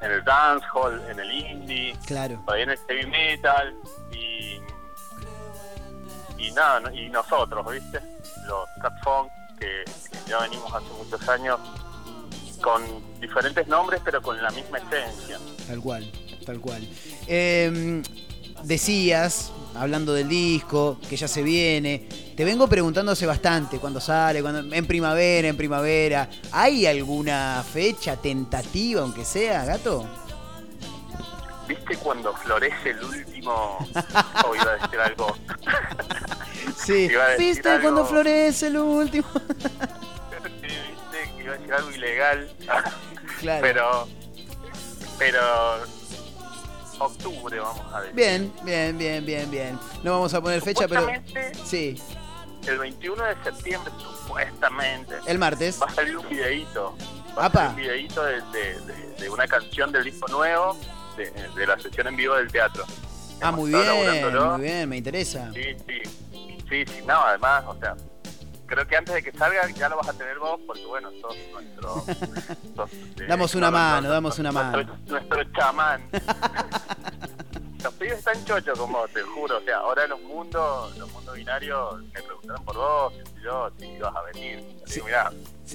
en 0.00 0.10
el 0.10 0.24
dancehall, 0.24 1.00
en 1.10 1.20
el 1.20 1.30
indie, 1.30 1.94
claro. 2.06 2.42
ahí 2.48 2.62
en 2.62 2.70
el 2.70 2.78
heavy 2.88 3.06
metal 3.06 3.74
y 4.10 4.27
y 6.38 6.50
nada, 6.52 6.92
y 6.94 7.08
nosotros, 7.08 7.66
viste, 7.70 8.00
los 8.46 8.68
Cat 8.80 8.94
Funk 9.02 9.30
que, 9.58 9.84
que 10.10 10.30
ya 10.30 10.38
venimos 10.40 10.72
hace 10.72 10.86
muchos 10.96 11.28
años 11.28 11.58
con 12.62 12.82
diferentes 13.20 13.66
nombres 13.68 14.00
pero 14.04 14.22
con 14.22 14.40
la 14.40 14.50
misma 14.50 14.78
esencia. 14.78 15.38
Tal 15.66 15.80
cual, 15.80 16.10
tal 16.44 16.60
cual. 16.60 16.88
Eh, 17.26 18.02
decías, 18.64 19.52
hablando 19.74 20.12
del 20.12 20.28
disco, 20.28 20.98
que 21.08 21.16
ya 21.16 21.28
se 21.28 21.42
viene. 21.42 22.08
Te 22.36 22.44
vengo 22.44 22.68
preguntando 22.68 23.12
hace 23.12 23.26
bastante, 23.26 23.78
cuándo 23.78 24.00
sale, 24.00 24.42
cuando, 24.42 24.74
en 24.74 24.86
primavera, 24.86 25.48
en 25.48 25.56
primavera. 25.56 26.28
¿Hay 26.52 26.86
alguna 26.86 27.64
fecha 27.70 28.16
tentativa, 28.16 29.02
aunque 29.02 29.24
sea, 29.24 29.64
gato? 29.64 30.06
¿Viste 31.66 31.96
cuando 31.98 32.32
florece 32.34 32.90
el 32.90 33.04
último? 33.04 33.78
O 34.46 34.54
iba 34.54 34.70
a 34.70 34.76
decir 34.76 35.00
algo. 35.00 35.36
Sí. 36.88 37.10
¿Viste 37.38 37.68
algo- 37.68 37.82
cuando 37.82 38.06
florece 38.06 38.68
el 38.68 38.78
último? 38.78 39.28
Sí, 40.60 40.74
¿Viste 40.90 41.36
que 41.36 41.42
iba 41.44 41.54
a 41.54 41.58
decir 41.58 41.74
algo 41.74 41.90
ilegal? 41.90 42.50
claro. 43.40 43.60
Pero, 43.62 44.08
pero 45.18 45.40
octubre, 46.98 47.60
vamos 47.60 47.92
a 47.94 48.00
decir. 48.00 48.14
Bien, 48.16 48.52
bien, 48.64 48.96
bien, 48.98 49.26
bien, 49.26 49.50
bien. 49.50 49.78
No 50.02 50.12
vamos 50.12 50.32
a 50.34 50.40
poner 50.40 50.60
fecha, 50.62 50.88
pero 50.88 51.06
sí, 51.64 52.00
el 52.66 52.78
21 52.78 53.22
de 53.24 53.34
septiembre, 53.44 53.92
supuestamente, 53.98 55.14
el 55.26 55.38
martes. 55.38 55.80
va 55.80 55.86
a 55.86 55.90
salir 55.94 56.16
un 56.16 56.28
videíto. 56.28 56.96
Va 57.38 57.46
Apa. 57.46 57.66
a 57.66 57.70
salir 57.70 57.70
un 57.70 57.76
videíto 57.76 58.24
de, 58.24 58.40
de- 58.52 58.80
de- 58.80 59.14
de 59.20 59.30
una 59.30 59.46
canción 59.46 59.92
del 59.92 60.04
disco 60.04 60.26
nuevo, 60.28 60.76
de, 61.16 61.30
de 61.30 61.66
la 61.66 61.78
sesión 61.78 62.06
en 62.08 62.16
vivo 62.16 62.34
del 62.34 62.50
teatro. 62.50 62.84
Ah, 63.40 63.48
Hemos 63.50 63.60
muy 63.60 63.70
bien, 63.70 64.34
muy 64.34 64.60
bien, 64.62 64.88
me 64.88 64.96
interesa. 64.96 65.50
Sí, 65.54 65.62
sí. 65.86 66.57
Sí, 66.68 66.84
sí, 66.86 67.02
no, 67.06 67.14
además, 67.20 67.64
o 67.66 67.74
sea, 67.78 67.96
creo 68.66 68.86
que 68.86 68.96
antes 68.96 69.14
de 69.14 69.22
que 69.22 69.32
salga 69.32 69.68
ya 69.70 69.88
lo 69.88 69.96
vas 69.96 70.08
a 70.08 70.12
tener 70.12 70.38
vos, 70.38 70.60
porque 70.66 70.84
bueno, 70.84 71.10
sos 71.20 71.34
nuestro. 71.52 71.94
sos, 72.76 72.92
eh, 72.92 73.26
Damos 73.28 73.54
una 73.54 73.70
mano, 73.70 74.08
damos 74.10 74.38
una 74.38 74.52
nuestro- 74.52 74.84
mano. 74.84 74.98
Nuestro 75.06 75.44
chamán. 75.52 76.02
Los 77.82 77.94
pibes 77.94 78.18
están 78.18 78.44
chochos 78.44 78.76
con 78.78 78.90
vos, 78.92 79.08
te 79.12 79.22
juro. 79.22 79.58
O 79.58 79.60
sea, 79.60 79.76
ahora 79.78 80.04
los 80.08 80.20
mundos, 80.22 80.96
los 80.98 81.10
mundos 81.12 81.36
binarios 81.36 82.02
me 82.12 82.22
preguntaron 82.22 82.64
por 82.64 82.76
vos, 82.76 83.14
sé 83.14 83.24
yo, 83.44 83.70
si 83.78 83.86
ibas 83.86 84.14
a 84.16 84.22
venir. 84.32 84.58
Así, 84.84 84.94
Sí. 84.94 85.02
mirá, 85.04 85.30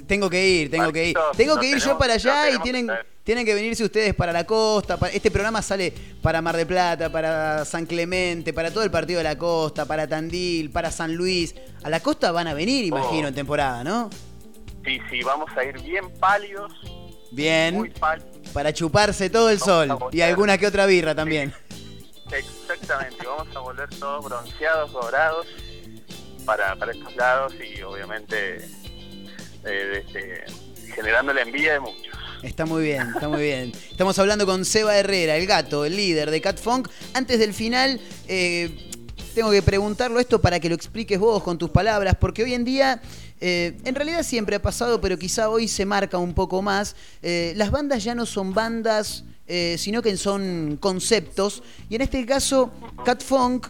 Tengo 0.05 0.29
que 0.29 0.45
ir, 0.45 0.69
tengo 0.71 0.91
que 0.91 1.07
ir. 1.09 1.17
Tengo 1.37 1.57
que 1.57 1.67
ir 1.69 1.77
yo 1.79 1.97
para 1.97 2.15
allá 2.15 2.49
y 2.49 2.59
tienen, 2.59 2.87
que. 2.87 2.93
Tienen 3.23 3.45
que 3.45 3.53
venirse 3.55 3.83
ustedes 3.83 4.13
para 4.13 4.31
la 4.33 4.45
costa. 4.45 4.97
para- 4.97 5.13
este 5.13 5.31
programa 5.31 5.61
sale 5.61 5.93
para 6.21 6.41
Mar 6.41 6.57
de 6.57 6.65
Plata, 6.65 7.09
para 7.11 7.63
San 7.65 7.85
Clemente, 7.85 8.53
para 8.53 8.71
todo 8.71 8.83
el 8.83 8.91
partido 8.91 9.19
de 9.19 9.23
la 9.23 9.37
costa, 9.37 9.85
para 9.85 10.07
Tandil, 10.07 10.69
para 10.71 10.91
San 10.91 11.15
Luis. 11.15 11.55
A 11.83 11.89
la 11.89 12.01
costa 12.01 12.31
van 12.31 12.47
a 12.47 12.53
venir, 12.53 12.85
imagino, 12.85 13.25
Oh. 13.25 13.29
en 13.29 13.35
temporada, 13.35 13.83
¿no? 13.83 14.09
sí, 14.85 14.99
sí, 15.09 15.21
vamos 15.23 15.49
a 15.55 15.63
ir 15.63 15.81
bien 15.81 16.09
pálidos, 16.19 16.73
muy 16.83 17.23
Bien, 17.31 17.93
pálidos. 17.99 18.49
para 18.51 18.73
chuparse 18.73 19.29
todo 19.29 19.49
el 19.49 19.57
Vamos 19.59 19.99
sol 19.99 20.09
y 20.11 20.19
alguna 20.19 20.57
que 20.57 20.67
otra 20.67 20.85
birra 20.85 21.15
también. 21.15 21.53
Exactamente, 22.31 23.25
vamos 23.25 23.55
a 23.55 23.59
volver 23.59 23.89
todos 23.97 24.25
bronceados, 24.25 24.91
dorados 24.91 25.47
para, 26.45 26.75
para 26.75 26.91
estos 26.91 27.15
lados 27.15 27.53
y 27.55 27.81
obviamente 27.83 28.57
eh, 29.65 30.03
este, 30.05 30.43
generando 30.93 31.31
la 31.33 31.43
envidia 31.43 31.73
de 31.73 31.79
muchos. 31.79 32.17
Está 32.43 32.65
muy 32.65 32.83
bien, 32.83 33.07
está 33.15 33.29
muy 33.29 33.41
bien. 33.41 33.71
Estamos 33.89 34.19
hablando 34.19 34.45
con 34.45 34.65
Seba 34.65 34.97
Herrera, 34.97 35.37
el 35.37 35.47
gato, 35.47 35.85
el 35.85 35.95
líder 35.95 36.29
de 36.29 36.41
Cat 36.41 36.59
Funk. 36.59 36.89
Antes 37.13 37.39
del 37.39 37.53
final, 37.53 37.99
eh, 38.27 38.89
tengo 39.33 39.49
que 39.51 39.61
preguntarlo 39.61 40.19
esto 40.19 40.41
para 40.41 40.59
que 40.59 40.67
lo 40.69 40.75
expliques 40.75 41.17
vos 41.19 41.41
con 41.41 41.57
tus 41.57 41.69
palabras, 41.69 42.15
porque 42.19 42.43
hoy 42.43 42.53
en 42.53 42.65
día, 42.65 43.01
eh, 43.39 43.77
en 43.85 43.95
realidad 43.95 44.23
siempre 44.23 44.57
ha 44.57 44.61
pasado, 44.61 44.99
pero 44.99 45.17
quizá 45.17 45.49
hoy 45.49 45.67
se 45.67 45.85
marca 45.85 46.17
un 46.17 46.33
poco 46.33 46.61
más. 46.61 46.95
eh, 47.21 47.53
las 47.55 47.71
bandas 47.71 48.03
ya 48.03 48.13
no 48.13 48.25
son 48.25 48.53
bandas, 48.53 49.23
sino 49.77 50.01
que 50.01 50.15
son 50.17 50.77
conceptos. 50.79 51.63
Y 51.89 51.95
en 51.95 52.01
este 52.01 52.25
caso, 52.25 52.71
Cat 53.05 53.23
Funk. 53.23 53.67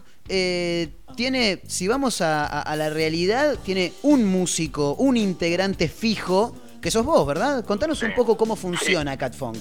tiene, 1.15 1.61
si 1.67 1.87
vamos 1.87 2.21
a- 2.21 2.47
a 2.61 2.75
la 2.75 2.89
realidad, 2.89 3.59
tiene 3.63 3.93
un 4.01 4.23
músico, 4.25 4.95
un 4.95 5.15
integrante 5.15 5.87
fijo, 5.87 6.55
que 6.83 6.91
sos 6.91 7.05
vos, 7.05 7.25
¿verdad? 7.25 7.63
Contanos 7.65 8.03
un 8.03 8.09
Sí. 8.09 8.15
poco 8.15 8.35
cómo 8.37 8.55
funciona 8.57 9.17
Cat 9.17 9.33
Funk. 9.33 9.57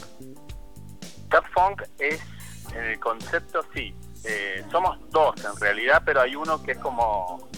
Cat 1.28 1.44
Funk 1.54 1.82
es, 1.98 2.18
en 2.74 2.84
el 2.84 2.98
concepto 2.98 3.64
sí, 3.72 3.94
eh, 4.24 4.64
somos 4.70 4.98
dos 5.10 5.34
en 5.44 5.56
realidad, 5.60 6.02
pero 6.04 6.20
hay 6.20 6.34
uno 6.34 6.60
que 6.62 6.72
es 6.72 6.78
como, 6.78 7.48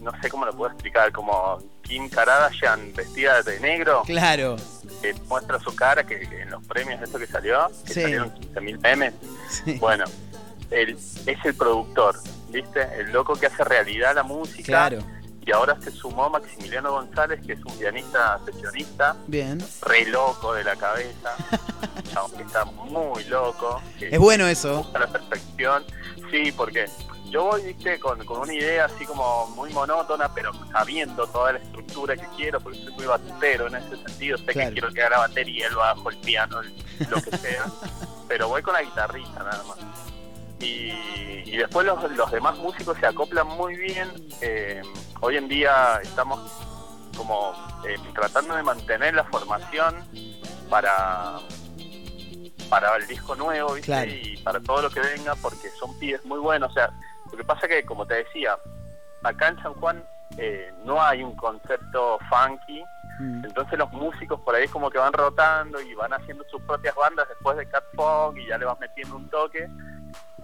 no 0.00 0.10
sé 0.20 0.28
cómo 0.28 0.44
lo 0.44 0.52
puedo 0.52 0.72
explicar, 0.72 1.12
como 1.12 1.58
Kim 1.82 2.08
Kardashian 2.08 2.92
vestida 2.92 3.40
de 3.42 3.60
negro, 3.60 4.02
Claro. 4.04 4.56
que 5.00 5.14
muestra 5.28 5.60
su 5.60 5.74
cara, 5.76 6.04
que 6.04 6.22
en 6.22 6.50
los 6.50 6.66
premios 6.66 7.00
esto 7.00 7.18
que 7.20 7.26
salió, 7.28 7.68
que 7.86 7.94
Sí. 7.94 8.02
salieron 8.02 8.30
15.000 8.34 8.78
memes, 8.80 9.14
Sí. 9.48 9.74
Bueno, 9.78 10.04
él 10.70 10.96
es 11.26 11.44
el 11.44 11.54
productor, 11.54 12.16
¿viste? 12.48 12.82
El 12.98 13.12
loco 13.12 13.34
que 13.36 13.46
hace 13.46 13.62
realidad 13.62 14.14
la 14.16 14.22
música. 14.24 14.64
Claro. 14.64 14.98
Y 15.44 15.50
ahora 15.52 15.76
se 15.80 15.90
sumó 15.90 16.30
Maximiliano 16.30 16.92
González, 16.92 17.40
que 17.44 17.54
es 17.54 17.64
un 17.64 17.76
pianista 17.76 18.38
sesionista, 18.44 19.16
Bien. 19.26 19.58
re 19.82 20.04
loco 20.06 20.54
de 20.54 20.62
la 20.64 20.76
cabeza. 20.76 21.34
Chabón 22.12 22.30
que 22.32 22.42
está 22.44 22.64
muy 22.64 23.24
loco. 23.24 23.80
Es 24.00 24.18
bueno 24.20 24.46
eso. 24.46 24.78
busca 24.84 25.00
la 25.00 25.06
perfección. 25.08 25.82
Sí, 26.30 26.52
porque 26.52 26.88
yo 27.30 27.44
voy, 27.44 27.62
viste, 27.62 27.98
con, 27.98 28.24
con 28.24 28.40
una 28.42 28.54
idea 28.54 28.84
así 28.84 29.04
como 29.04 29.48
muy 29.48 29.72
monótona, 29.72 30.32
pero 30.32 30.52
sabiendo 30.70 31.26
toda 31.26 31.52
la 31.54 31.58
estructura 31.58 32.16
que 32.16 32.26
quiero, 32.36 32.60
porque 32.60 32.78
soy 32.84 32.92
muy 32.94 33.06
batutero 33.06 33.66
en 33.66 33.74
ese 33.74 33.96
sentido. 33.96 34.38
Sé 34.38 34.44
Claro. 34.46 34.68
que 34.68 34.72
quiero 34.74 34.92
que 34.92 35.00
haga 35.02 35.10
la 35.10 35.18
batería, 35.26 35.66
el 35.66 35.74
bajo, 35.74 36.08
el 36.10 36.16
piano, 36.18 36.60
el- 36.60 36.72
lo 37.10 37.20
que 37.20 37.36
sea. 37.36 37.64
pero 38.28 38.48
voy 38.48 38.62
con 38.62 38.74
la 38.74 38.82
guitarrista 38.82 39.40
nada 39.42 39.62
más. 39.64 39.78
Y, 40.62 41.42
y 41.44 41.56
después 41.56 41.86
los, 41.86 42.10
los 42.12 42.30
demás 42.30 42.56
músicos 42.58 42.96
se 42.98 43.06
acoplan 43.06 43.46
muy 43.46 43.76
bien. 43.76 44.08
Eh, 44.40 44.80
hoy 45.20 45.36
en 45.36 45.48
día 45.48 45.98
estamos 46.02 46.40
como 47.16 47.52
eh, 47.86 47.96
tratando 48.14 48.54
de 48.54 48.62
mantener 48.62 49.14
la 49.14 49.24
formación 49.24 49.96
para 50.70 51.38
para 52.70 52.96
el 52.96 53.06
disco 53.06 53.34
nuevo 53.34 53.74
¿viste? 53.74 53.92
Claro. 53.92 54.10
y 54.10 54.38
para 54.38 54.58
todo 54.60 54.80
lo 54.80 54.88
que 54.90 55.00
venga 55.00 55.34
porque 55.36 55.68
son 55.78 55.98
pibes 55.98 56.24
muy 56.24 56.38
buenos 56.38 56.70
o 56.70 56.72
sea 56.72 56.90
lo 57.30 57.36
que 57.36 57.44
pasa 57.44 57.68
que 57.68 57.84
como 57.84 58.06
te 58.06 58.14
decía 58.14 58.56
acá 59.22 59.48
en 59.48 59.62
San 59.62 59.74
Juan 59.74 60.02
eh, 60.38 60.72
no 60.86 61.02
hay 61.02 61.22
un 61.22 61.36
concepto 61.36 62.18
funky 62.30 62.82
Mm. 63.18 63.44
entonces 63.44 63.78
los 63.78 63.92
músicos 63.92 64.40
por 64.40 64.54
ahí 64.54 64.66
como 64.68 64.90
que 64.90 64.98
van 64.98 65.12
rotando 65.12 65.80
y 65.80 65.94
van 65.94 66.12
haciendo 66.12 66.44
sus 66.50 66.62
propias 66.62 66.94
bandas 66.94 67.28
después 67.28 67.56
de 67.56 67.68
Cat 67.68 67.84
Funk 67.94 68.38
y 68.38 68.46
ya 68.48 68.58
le 68.58 68.64
vas 68.64 68.80
metiendo 68.80 69.16
un 69.16 69.28
toque 69.28 69.68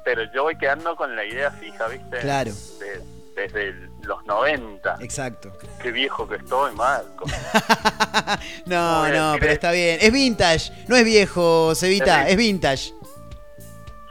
pero 0.05 0.23
yo 0.33 0.45
voy 0.45 0.57
quedando 0.57 0.95
con 0.97 1.15
la 1.17 1.25
idea 1.25 1.51
fija 1.51 1.87
viste 1.89 2.19
Claro. 2.21 2.53
De- 2.81 3.19
desde 3.35 3.73
los 4.03 4.25
90 4.27 4.97
Exacto. 5.01 5.53
qué 5.81 5.93
viejo 5.93 6.27
que 6.29 6.37
estoy 6.37 6.75
Marco 6.75 7.25
no, 8.67 9.09
no, 9.09 9.37
pero 9.39 9.53
está 9.53 9.71
bien. 9.71 9.99
Es 10.01 10.13
vintage. 10.13 10.73
No 10.89 10.97
es 10.97 11.05
viejo, 11.05 11.73
Cevita. 11.75 12.25
Es 12.27 12.33
Es 12.33 12.37
vintage. 12.37 12.93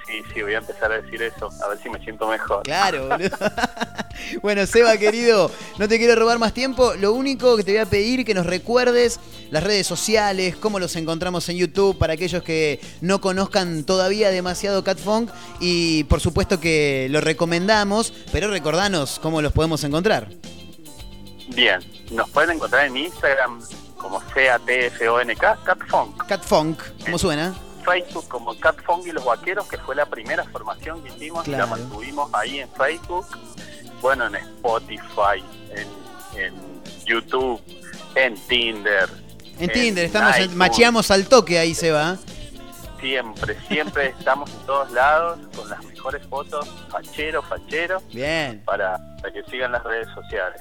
sí 0.07 0.23
sí 0.33 0.41
voy 0.41 0.53
a 0.55 0.59
empezar 0.59 0.91
a 0.93 1.01
decir 1.01 1.21
eso 1.21 1.49
a 1.63 1.67
ver 1.67 1.77
si 1.79 1.89
me 1.89 1.99
siento 1.99 2.27
mejor 2.27 2.63
Claro, 2.63 3.09
boludo. 3.09 3.37
Bueno, 4.41 4.65
Seba, 4.65 4.97
querido, 4.97 5.51
no 5.77 5.87
te 5.87 5.97
quiero 5.97 6.15
robar 6.15 6.39
más 6.39 6.53
tiempo. 6.53 6.93
Lo 6.95 7.13
único 7.13 7.55
que 7.57 7.63
te 7.63 7.71
voy 7.71 7.79
a 7.81 7.85
pedir 7.85 8.25
que 8.25 8.33
nos 8.33 8.45
recuerdes 8.45 9.19
las 9.51 9.63
redes 9.63 9.87
sociales, 9.87 10.55
cómo 10.55 10.79
los 10.79 10.95
encontramos 10.95 11.47
en 11.49 11.57
YouTube 11.57 11.97
para 11.97 12.13
aquellos 12.13 12.43
que 12.43 12.79
no 13.01 13.21
conozcan 13.21 13.83
todavía 13.83 14.29
demasiado 14.29 14.83
Cat 14.83 14.99
Funk. 14.99 15.31
Y 15.59 16.03
por 16.05 16.19
supuesto 16.21 16.59
que 16.59 17.07
lo 17.09 17.21
recomendamos, 17.21 18.13
pero 18.31 18.49
recordanos 18.49 19.19
cómo 19.21 19.41
los 19.41 19.53
podemos 19.53 19.83
encontrar. 19.83 20.29
Bien, 21.49 21.79
nos 22.11 22.29
pueden 22.29 22.51
encontrar 22.57 22.87
en 22.87 22.97
Instagram 22.97 23.61
como 23.97 24.19
CATFONK, 24.19 25.37
Catfunk. 25.63 26.27
Cat 26.27 26.43
Funk, 26.43 26.79
¿cómo 27.05 27.17
suena? 27.17 27.55
Facebook 27.83 28.27
como 28.27 28.59
Catfunk 28.59 29.07
y 29.07 29.11
los 29.11 29.23
Vaqueros, 29.23 29.65
que 29.67 29.77
fue 29.77 29.95
la 29.95 30.05
primera 30.05 30.43
formación 30.43 31.01
que 31.03 31.09
hicimos 31.09 31.47
y 31.47 31.51
la 31.51 31.57
Claro. 31.65 31.71
mantuvimos 31.71 32.29
ahí 32.33 32.59
en 32.59 32.69
Facebook. 32.73 33.25
Bueno, 34.01 34.27
en 34.27 34.35
Spotify, 34.35 35.43
en, 35.71 35.87
en 36.41 36.53
YouTube, 37.05 37.61
en 38.15 38.35
Tinder. 38.47 39.09
En 39.59 39.69
Tinder, 39.71 40.05
estamos 40.05 40.35
en- 40.35 40.41
iTunes. 40.43 40.57
macheamos 40.57 41.11
al 41.11 41.27
toque 41.27 41.57
ahí, 41.59 41.73
Seba. 41.73 42.17
Siempre, 42.99 43.55
siempre 43.67 44.07
estamos 44.17 44.49
en 44.49 44.65
todos 44.65 44.91
lados 44.91 45.39
con 45.55 45.69
las 45.69 45.83
mejores 45.85 46.25
fotos, 46.27 46.67
fachero, 46.89 47.43
fachero, 47.43 48.01
Bien. 48.11 48.61
para, 48.65 48.97
para 49.21 49.31
que 49.33 49.43
sigan 49.51 49.71
las 49.71 49.83
redes 49.83 50.07
sociales. 50.15 50.59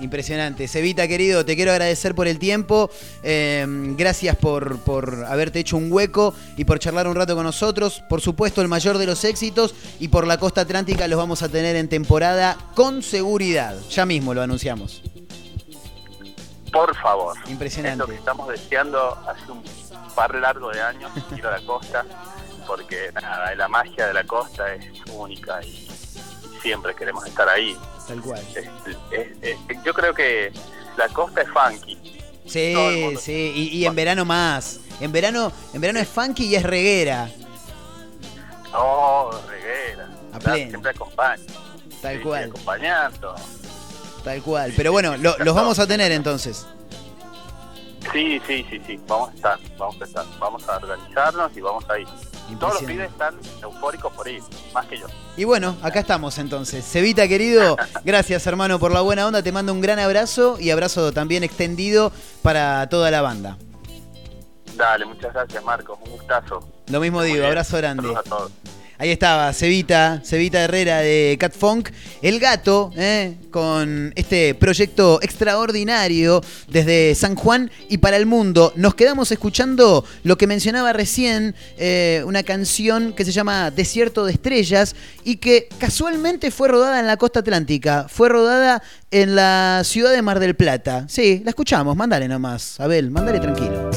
Impresionante. 0.00 0.66
Cevita, 0.66 1.06
querido, 1.06 1.44
te 1.44 1.56
quiero 1.56 1.72
agradecer 1.72 2.14
por 2.14 2.26
el 2.26 2.38
tiempo. 2.38 2.90
Eh, 3.22 3.66
gracias 3.96 4.36
por, 4.36 4.78
por 4.80 5.24
haberte 5.26 5.60
hecho 5.60 5.76
un 5.76 5.92
hueco 5.92 6.34
y 6.56 6.64
por 6.64 6.78
charlar 6.78 7.06
un 7.06 7.14
rato 7.14 7.34
con 7.34 7.44
nosotros. 7.44 8.02
Por 8.08 8.20
supuesto, 8.20 8.62
el 8.62 8.68
mayor 8.68 8.98
de 8.98 9.06
los 9.06 9.24
éxitos 9.24 9.74
y 9.98 10.08
por 10.08 10.26
la 10.26 10.38
costa 10.38 10.62
atlántica 10.62 11.06
los 11.06 11.18
vamos 11.18 11.42
a 11.42 11.48
tener 11.48 11.76
en 11.76 11.88
temporada 11.88 12.56
con 12.74 13.02
seguridad. 13.02 13.76
Ya 13.90 14.06
mismo 14.06 14.32
lo 14.32 14.42
anunciamos. 14.42 15.02
Por 16.72 16.96
favor. 16.96 17.36
Impresionante. 17.48 17.94
Es 17.94 17.98
lo 17.98 18.06
que 18.06 18.18
estamos 18.18 18.48
deseando 18.48 19.18
hace 19.28 19.50
un 19.50 19.62
par 20.14 20.34
largo 20.34 20.70
de 20.70 20.80
años, 20.80 21.10
ir 21.36 21.46
a 21.46 21.52
la 21.52 21.66
costa, 21.66 22.04
porque 22.66 23.10
nada, 23.12 23.54
la 23.54 23.68
magia 23.68 24.06
de 24.06 24.14
la 24.14 24.24
costa 24.24 24.74
es 24.74 24.86
única 25.12 25.62
y, 25.62 25.68
y 25.68 26.60
siempre 26.62 26.94
queremos 26.94 27.26
estar 27.26 27.48
ahí. 27.48 27.76
Tal 28.10 28.20
cual. 28.22 28.42
Yo 29.84 29.94
creo 29.94 30.12
que 30.14 30.52
la 30.96 31.08
costa 31.08 31.42
es 31.42 31.48
funky. 31.48 31.96
Sí, 32.46 33.16
sí. 33.20 33.52
Y, 33.54 33.78
y 33.78 33.86
en 33.86 33.94
verano 33.94 34.24
más. 34.24 34.80
En 35.00 35.12
verano, 35.12 35.52
en 35.72 35.80
verano 35.80 36.00
es 36.00 36.08
funky 36.08 36.46
y 36.46 36.56
es 36.56 36.62
reguera. 36.64 37.30
Oh, 38.74 39.30
reguera. 39.48 40.08
A 40.32 40.38
pleno. 40.40 40.70
Siempre 40.70 40.90
acompaña. 40.90 41.42
Tal 42.02 42.16
Sí, 42.16 42.22
cual. 42.22 42.44
Acompañando. 42.50 43.34
Tal 44.24 44.42
cual. 44.42 44.72
Pero 44.76 44.90
bueno, 44.92 45.16
lo- 45.16 45.36
los 45.38 45.54
vamos 45.54 45.78
a 45.78 45.86
tener 45.86 46.10
entonces. 46.12 46.66
Sí, 48.12 48.40
sí, 48.46 48.66
sí, 48.68 48.80
sí, 48.86 48.98
vamos 49.06 49.30
a 49.30 49.34
estar, 49.34 49.58
vamos 49.78 50.00
a 50.00 50.04
estar, 50.04 50.24
vamos 50.40 50.68
a 50.68 50.76
organizarnos 50.78 51.56
y 51.56 51.60
vamos 51.60 51.88
a 51.88 51.98
ir. 51.98 52.08
Todos 52.56 52.74
los 52.74 52.84
pibes 52.84 53.10
están 53.10 53.38
eufóricos 53.62 54.12
por 54.12 54.28
ir, 54.28 54.42
más 54.72 54.86
que 54.86 54.98
yo. 54.98 55.06
Y 55.36 55.44
bueno, 55.44 55.76
acá 55.82 56.00
estamos 56.00 56.38
entonces. 56.38 56.84
Cevita, 56.84 57.26
querido, 57.28 57.76
gracias 58.04 58.46
hermano 58.46 58.78
por 58.78 58.92
la 58.92 59.00
buena 59.00 59.26
onda. 59.26 59.42
Te 59.42 59.52
mando 59.52 59.72
un 59.72 59.80
gran 59.80 59.98
abrazo 59.98 60.56
y 60.58 60.70
abrazo 60.70 61.12
también 61.12 61.44
extendido 61.44 62.12
para 62.42 62.88
toda 62.88 63.10
la 63.10 63.22
banda. 63.22 63.56
Dale, 64.76 65.04
muchas 65.04 65.32
gracias 65.32 65.62
Marcos, 65.64 65.98
un 66.04 66.10
gustazo. 66.12 66.66
Lo 66.88 67.00
mismo 67.00 67.22
digo, 67.22 67.46
abrazo 67.46 67.76
grande. 67.76 68.02
Saludos 68.02 68.26
a 68.26 68.28
todos. 68.28 68.52
Ahí 69.00 69.08
estaba, 69.08 69.50
Cevita, 69.54 70.20
Cevita 70.22 70.60
Herrera 70.60 70.98
de 70.98 71.38
Cat 71.40 71.54
Funk, 71.56 71.88
el 72.20 72.38
gato, 72.38 72.92
¿eh? 72.98 73.34
con 73.50 74.12
este 74.14 74.54
proyecto 74.54 75.20
extraordinario 75.22 76.42
desde 76.68 77.14
San 77.14 77.34
Juan 77.34 77.70
y 77.88 77.96
para 77.96 78.18
el 78.18 78.26
mundo. 78.26 78.74
Nos 78.76 78.94
quedamos 78.94 79.32
escuchando 79.32 80.04
lo 80.22 80.36
que 80.36 80.46
mencionaba 80.46 80.92
recién, 80.92 81.54
eh, 81.78 82.22
una 82.26 82.42
canción 82.42 83.14
que 83.14 83.24
se 83.24 83.32
llama 83.32 83.70
Desierto 83.70 84.26
de 84.26 84.32
Estrellas 84.32 84.94
y 85.24 85.36
que 85.36 85.70
casualmente 85.78 86.50
fue 86.50 86.68
rodada 86.68 87.00
en 87.00 87.06
la 87.06 87.16
costa 87.16 87.40
atlántica, 87.40 88.06
fue 88.06 88.28
rodada 88.28 88.82
en 89.10 89.34
la 89.34 89.80
ciudad 89.82 90.12
de 90.12 90.20
Mar 90.20 90.40
del 90.40 90.56
Plata. 90.56 91.06
Sí, 91.08 91.40
la 91.42 91.48
escuchamos, 91.48 91.96
mándale 91.96 92.28
nomás, 92.28 92.78
Abel, 92.78 93.10
mándale 93.10 93.40
tranquilo. 93.40 93.90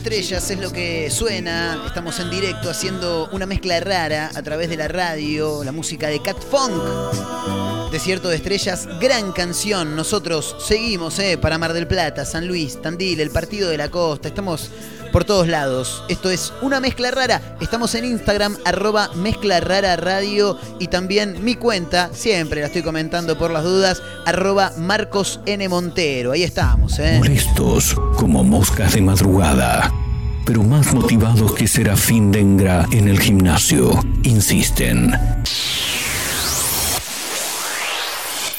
Estrellas 0.00 0.50
es 0.50 0.58
lo 0.58 0.72
que 0.72 1.10
suena. 1.10 1.84
Estamos 1.86 2.18
en 2.20 2.30
directo 2.30 2.70
haciendo 2.70 3.28
una 3.32 3.44
mezcla 3.44 3.78
rara 3.80 4.30
a 4.34 4.42
través 4.42 4.70
de 4.70 4.78
la 4.78 4.88
radio, 4.88 5.62
la 5.62 5.72
música 5.72 6.08
de 6.08 6.22
Cat 6.22 6.38
Funk. 6.38 7.90
Desierto 7.92 8.30
de 8.30 8.36
Estrellas, 8.36 8.88
gran 8.98 9.32
canción. 9.32 9.94
Nosotros 9.94 10.56
seguimos 10.58 11.18
eh, 11.18 11.36
para 11.36 11.58
Mar 11.58 11.74
del 11.74 11.86
Plata, 11.86 12.24
San 12.24 12.48
Luis, 12.48 12.80
Tandil, 12.80 13.20
el 13.20 13.30
Partido 13.30 13.68
de 13.68 13.76
la 13.76 13.90
Costa. 13.90 14.28
Estamos 14.28 14.70
por 15.12 15.24
todos 15.24 15.48
lados. 15.48 16.02
Esto 16.08 16.30
es 16.30 16.52
una 16.62 16.80
mezcla 16.80 17.10
rara. 17.10 17.56
Estamos 17.60 17.94
en 17.94 18.04
Instagram, 18.04 18.56
arroba 18.64 19.10
mezcla 19.14 19.60
rara 19.60 19.96
radio. 19.96 20.58
Y 20.78 20.88
también 20.88 21.44
mi 21.44 21.54
cuenta, 21.54 22.10
siempre 22.12 22.60
la 22.60 22.66
estoy 22.66 22.82
comentando 22.82 23.38
por 23.38 23.50
las 23.50 23.64
dudas, 23.64 24.02
arroba 24.26 24.72
Marcos 24.76 25.40
N. 25.46 25.68
Montero. 25.68 26.32
Ahí 26.32 26.42
estamos, 26.42 26.98
¿eh? 26.98 27.18
Molestos 27.18 27.94
como 28.16 28.44
moscas 28.44 28.94
de 28.94 29.02
madrugada, 29.02 29.92
pero 30.44 30.62
más 30.62 30.92
motivados 30.92 31.54
que 31.54 31.66
Serafín 31.66 32.30
Dengra 32.32 32.86
en 32.92 33.08
el 33.08 33.18
gimnasio, 33.20 33.98
insisten. 34.22 35.14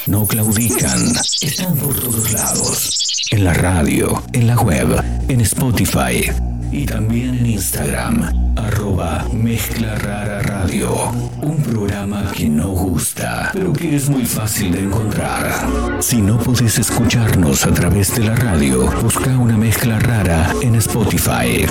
No 0.07 0.25
claudican, 0.25 1.13
están 1.41 1.75
por 1.77 1.97
todos 1.97 2.31
lados, 2.33 3.10
en 3.31 3.45
la 3.45 3.53
radio, 3.53 4.21
en 4.33 4.45
la 4.45 4.55
web, 4.55 5.01
en 5.29 5.41
Spotify 5.41 6.29
y 6.71 6.85
también 6.85 7.35
en 7.35 7.45
Instagram, 7.45 8.53
arroba 8.57 9.25
Mezcla 9.33 9.95
Rara 9.95 10.41
Radio, 10.41 11.11
un 11.41 11.57
programa 11.63 12.31
que 12.33 12.49
no 12.49 12.67
gusta, 12.69 13.49
pero 13.53 13.71
que 13.71 13.95
es 13.95 14.09
muy 14.09 14.25
fácil 14.25 14.71
de 14.71 14.81
encontrar. 14.81 15.99
Si 15.99 16.21
no 16.21 16.37
podés 16.37 16.77
escucharnos 16.77 17.65
a 17.65 17.73
través 17.73 18.13
de 18.15 18.25
la 18.25 18.35
radio, 18.35 18.91
busca 19.01 19.37
una 19.37 19.57
mezcla 19.57 19.97
rara 19.99 20.53
en 20.61 20.75
Spotify. 20.75 21.65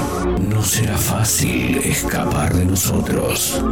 No 0.49 0.63
será 0.63 0.97
fácil 0.97 1.79
escapar 1.85 2.55
de 2.55 2.65
nosotros. 2.65 3.63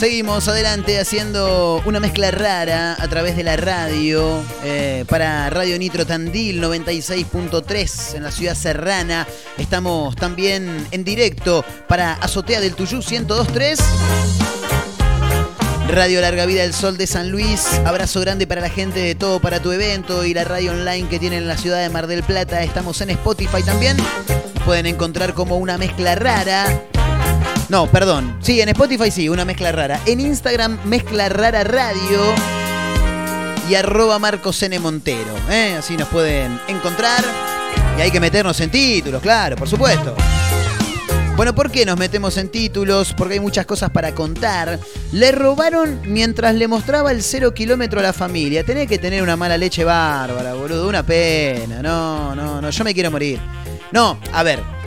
Seguimos 0.00 0.48
adelante 0.48 0.98
haciendo 0.98 1.82
una 1.84 2.00
mezcla 2.00 2.30
rara 2.30 2.96
a 2.98 3.08
través 3.08 3.36
de 3.36 3.42
la 3.42 3.58
radio 3.58 4.42
eh, 4.64 5.04
para 5.06 5.50
Radio 5.50 5.78
Nitro 5.78 6.06
Tandil 6.06 6.62
96.3 6.62 8.14
en 8.14 8.22
la 8.22 8.30
ciudad 8.30 8.54
serrana. 8.54 9.26
Estamos 9.58 10.16
también 10.16 10.86
en 10.90 11.04
directo 11.04 11.66
para 11.86 12.14
Azotea 12.14 12.62
del 12.62 12.74
Tuyú 12.76 13.00
102.3. 13.00 13.78
Radio 15.88 16.22
Larga 16.22 16.46
Vida 16.46 16.62
del 16.62 16.72
Sol 16.72 16.96
de 16.96 17.06
San 17.06 17.30
Luis. 17.30 17.66
Abrazo 17.84 18.22
grande 18.22 18.46
para 18.46 18.62
la 18.62 18.70
gente 18.70 19.00
de 19.00 19.14
todo 19.14 19.38
para 19.38 19.60
tu 19.60 19.70
evento 19.70 20.24
y 20.24 20.32
la 20.32 20.44
radio 20.44 20.72
online 20.72 21.10
que 21.10 21.18
tienen 21.18 21.40
en 21.40 21.48
la 21.48 21.58
ciudad 21.58 21.82
de 21.82 21.90
Mar 21.90 22.06
del 22.06 22.22
Plata. 22.22 22.62
Estamos 22.62 22.98
en 23.02 23.10
Spotify 23.10 23.62
también. 23.62 23.98
Pueden 24.64 24.86
encontrar 24.86 25.34
como 25.34 25.58
una 25.58 25.76
mezcla 25.76 26.14
rara. 26.14 26.86
No, 27.70 27.86
perdón. 27.86 28.36
Sí, 28.40 28.60
en 28.60 28.68
Spotify 28.70 29.12
sí, 29.12 29.28
una 29.28 29.44
mezcla 29.44 29.70
rara. 29.70 30.00
En 30.04 30.18
Instagram, 30.18 30.78
mezcla 30.86 31.28
rara 31.28 31.62
radio. 31.62 32.20
Y 33.68 33.76
arroba 33.76 34.18
Marcos. 34.18 34.60
Montero. 34.80 35.32
¿eh? 35.48 35.76
Así 35.78 35.96
nos 35.96 36.08
pueden 36.08 36.60
encontrar. 36.66 37.24
Y 37.96 38.00
hay 38.00 38.10
que 38.10 38.18
meternos 38.18 38.60
en 38.60 38.70
títulos, 38.70 39.22
claro, 39.22 39.54
por 39.54 39.68
supuesto. 39.68 40.16
Bueno, 41.36 41.54
¿por 41.54 41.70
qué 41.70 41.86
nos 41.86 41.96
metemos 41.96 42.36
en 42.38 42.48
títulos? 42.48 43.14
Porque 43.16 43.34
hay 43.34 43.40
muchas 43.40 43.66
cosas 43.66 43.90
para 43.90 44.16
contar. 44.16 44.80
Le 45.12 45.30
robaron 45.30 46.00
mientras 46.06 46.56
le 46.56 46.66
mostraba 46.66 47.12
el 47.12 47.22
cero 47.22 47.54
kilómetro 47.54 48.00
a 48.00 48.02
la 48.02 48.12
familia. 48.12 48.64
Tenés 48.64 48.88
que 48.88 48.98
tener 48.98 49.22
una 49.22 49.36
mala 49.36 49.56
leche 49.56 49.84
bárbara, 49.84 50.54
boludo. 50.54 50.88
Una 50.88 51.04
pena. 51.04 51.80
No, 51.82 52.34
no, 52.34 52.60
no. 52.60 52.70
Yo 52.70 52.82
me 52.82 52.92
quiero 52.92 53.12
morir. 53.12 53.38
No, 53.92 54.18
a 54.32 54.42
ver. 54.42 54.79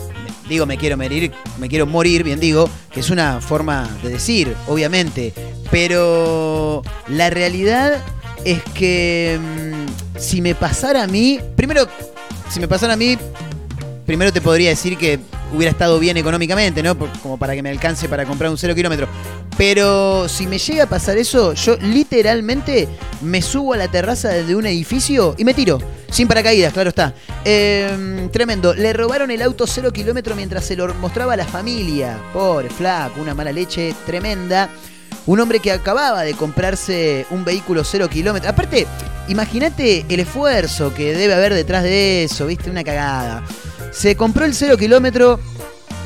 Digo, 0.47 0.65
me 0.65 0.77
quiero 0.77 0.97
morir, 0.97 1.31
me 1.57 1.69
quiero 1.69 1.85
morir, 1.85 2.23
bien 2.23 2.39
digo, 2.39 2.69
que 2.91 2.99
es 2.99 3.09
una 3.09 3.39
forma 3.39 3.89
de 4.03 4.09
decir, 4.09 4.55
obviamente. 4.67 5.33
Pero 5.71 6.81
la 7.07 7.29
realidad 7.29 8.03
es 8.45 8.61
que 8.73 9.39
mm, 9.39 10.19
si 10.19 10.41
me 10.41 10.55
pasara 10.55 11.03
a 11.03 11.07
mí, 11.07 11.39
primero, 11.55 11.87
si 12.49 12.59
me 12.59 12.67
pasara 12.67 12.93
a 12.93 12.97
mí, 12.97 13.17
primero 14.05 14.31
te 14.31 14.41
podría 14.41 14.69
decir 14.69 14.97
que 14.97 15.19
hubiera 15.53 15.71
estado 15.71 15.99
bien 15.99 16.17
económicamente, 16.17 16.81
¿no? 16.83 16.97
Como 16.97 17.37
para 17.37 17.53
que 17.53 17.61
me 17.61 17.69
alcance 17.69 18.09
para 18.09 18.25
comprar 18.25 18.49
un 18.49 18.57
cero 18.57 18.75
kilómetro. 18.75 19.07
Pero 19.57 20.27
si 20.27 20.47
me 20.47 20.57
llega 20.57 20.85
a 20.85 20.87
pasar 20.87 21.17
eso, 21.17 21.53
yo 21.53 21.77
literalmente 21.77 22.87
me 23.21 23.41
subo 23.41 23.73
a 23.73 23.77
la 23.77 23.87
terraza 23.87 24.29
de 24.29 24.55
un 24.55 24.65
edificio 24.65 25.35
y 25.37 25.45
me 25.45 25.53
tiro. 25.53 25.79
Sin 26.09 26.27
paracaídas, 26.27 26.73
claro 26.73 26.89
está. 26.89 27.13
Eh, 27.45 28.29
tremendo. 28.31 28.73
Le 28.73 28.93
robaron 28.93 29.31
el 29.31 29.41
auto 29.41 29.67
cero 29.67 29.91
kilómetro 29.91 30.35
mientras 30.35 30.65
se 30.65 30.75
lo 30.75 30.93
mostraba 30.95 31.33
a 31.33 31.37
la 31.37 31.45
familia. 31.45 32.19
Pobre, 32.33 32.69
flaco, 32.69 33.21
una 33.21 33.33
mala 33.33 33.51
leche 33.51 33.93
tremenda. 34.05 34.69
Un 35.25 35.39
hombre 35.39 35.59
que 35.59 35.71
acababa 35.71 36.23
de 36.23 36.33
comprarse 36.33 37.25
un 37.29 37.45
vehículo 37.45 37.83
cero 37.83 38.09
kilómetro. 38.09 38.49
Aparte, 38.49 38.85
imagínate 39.27 40.05
el 40.09 40.19
esfuerzo 40.19 40.93
que 40.93 41.13
debe 41.13 41.33
haber 41.33 41.53
detrás 41.53 41.83
de 41.83 42.25
eso, 42.25 42.47
¿viste? 42.47 42.69
Una 42.69 42.83
cagada. 42.83 43.43
Se 43.93 44.15
compró 44.15 44.45
el 44.45 44.53
cero 44.53 44.77
kilómetro 44.77 45.39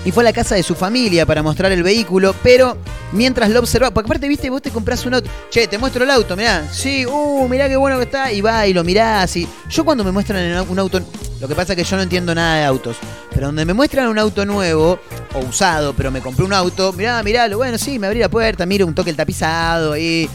y 0.06 0.12
fue 0.12 0.24
a 0.24 0.26
la 0.26 0.34
casa 0.34 0.56
de 0.56 0.64
su 0.64 0.76
familia 0.76 1.26
para 1.26 1.44
mostrar 1.44 1.72
el 1.72 1.84
vehículo, 1.84 2.34
pero 2.44 2.78
mientras 3.12 3.50
lo 3.50 3.60
observaba, 3.60 3.94
porque 3.94 4.08
aparte, 4.08 4.28
viste, 4.28 4.50
vos 4.50 4.62
te 4.62 4.72
comprás 4.72 5.06
un 5.06 5.16
auto, 5.16 5.30
che, 5.50 5.68
te 5.68 5.78
muestro 5.78 6.04
el 6.04 6.12
auto, 6.12 6.36
mirá, 6.36 6.66
sí, 6.72 7.06
uh, 7.06 7.48
mirá 7.48 7.68
qué 7.68 7.76
bueno 7.76 7.98
que 7.98 8.04
está, 8.04 8.32
y 8.32 8.42
va 8.42 8.66
y 8.68 8.74
lo 8.74 8.84
mirás, 8.84 9.36
y 9.36 9.48
yo 9.70 9.84
cuando 9.84 10.04
me 10.04 10.12
muestran 10.12 10.66
un 10.70 10.80
auto, 10.80 11.02
lo 11.42 11.48
que 11.48 11.56
pasa 11.56 11.74
es 11.74 11.78
que 11.78 11.84
yo 11.84 11.98
no 11.98 12.04
entiendo 12.04 12.34
nada 12.34 12.58
de 12.58 12.66
autos, 12.66 12.98
pero 13.34 13.48
donde 13.48 13.66
me 13.66 13.74
muestran 13.74 14.08
un 14.08 14.20
auto 14.20 14.46
nuevo, 14.46 15.00
o 15.34 15.40
usado, 15.40 15.94
pero 15.94 16.10
me 16.12 16.22
compré 16.22 16.46
un 16.46 16.54
auto, 16.54 16.94
mirá, 16.94 17.22
mirá, 17.24 17.48
bueno, 17.56 17.78
sí, 17.78 18.00
me 18.00 18.08
abrí 18.08 18.20
la 18.20 18.30
puerta, 18.30 18.66
miro 18.66 18.86
un 18.86 18.96
toque 18.96 19.10
el 19.10 19.16
tapizado, 19.16 19.94
ahí, 19.94 20.30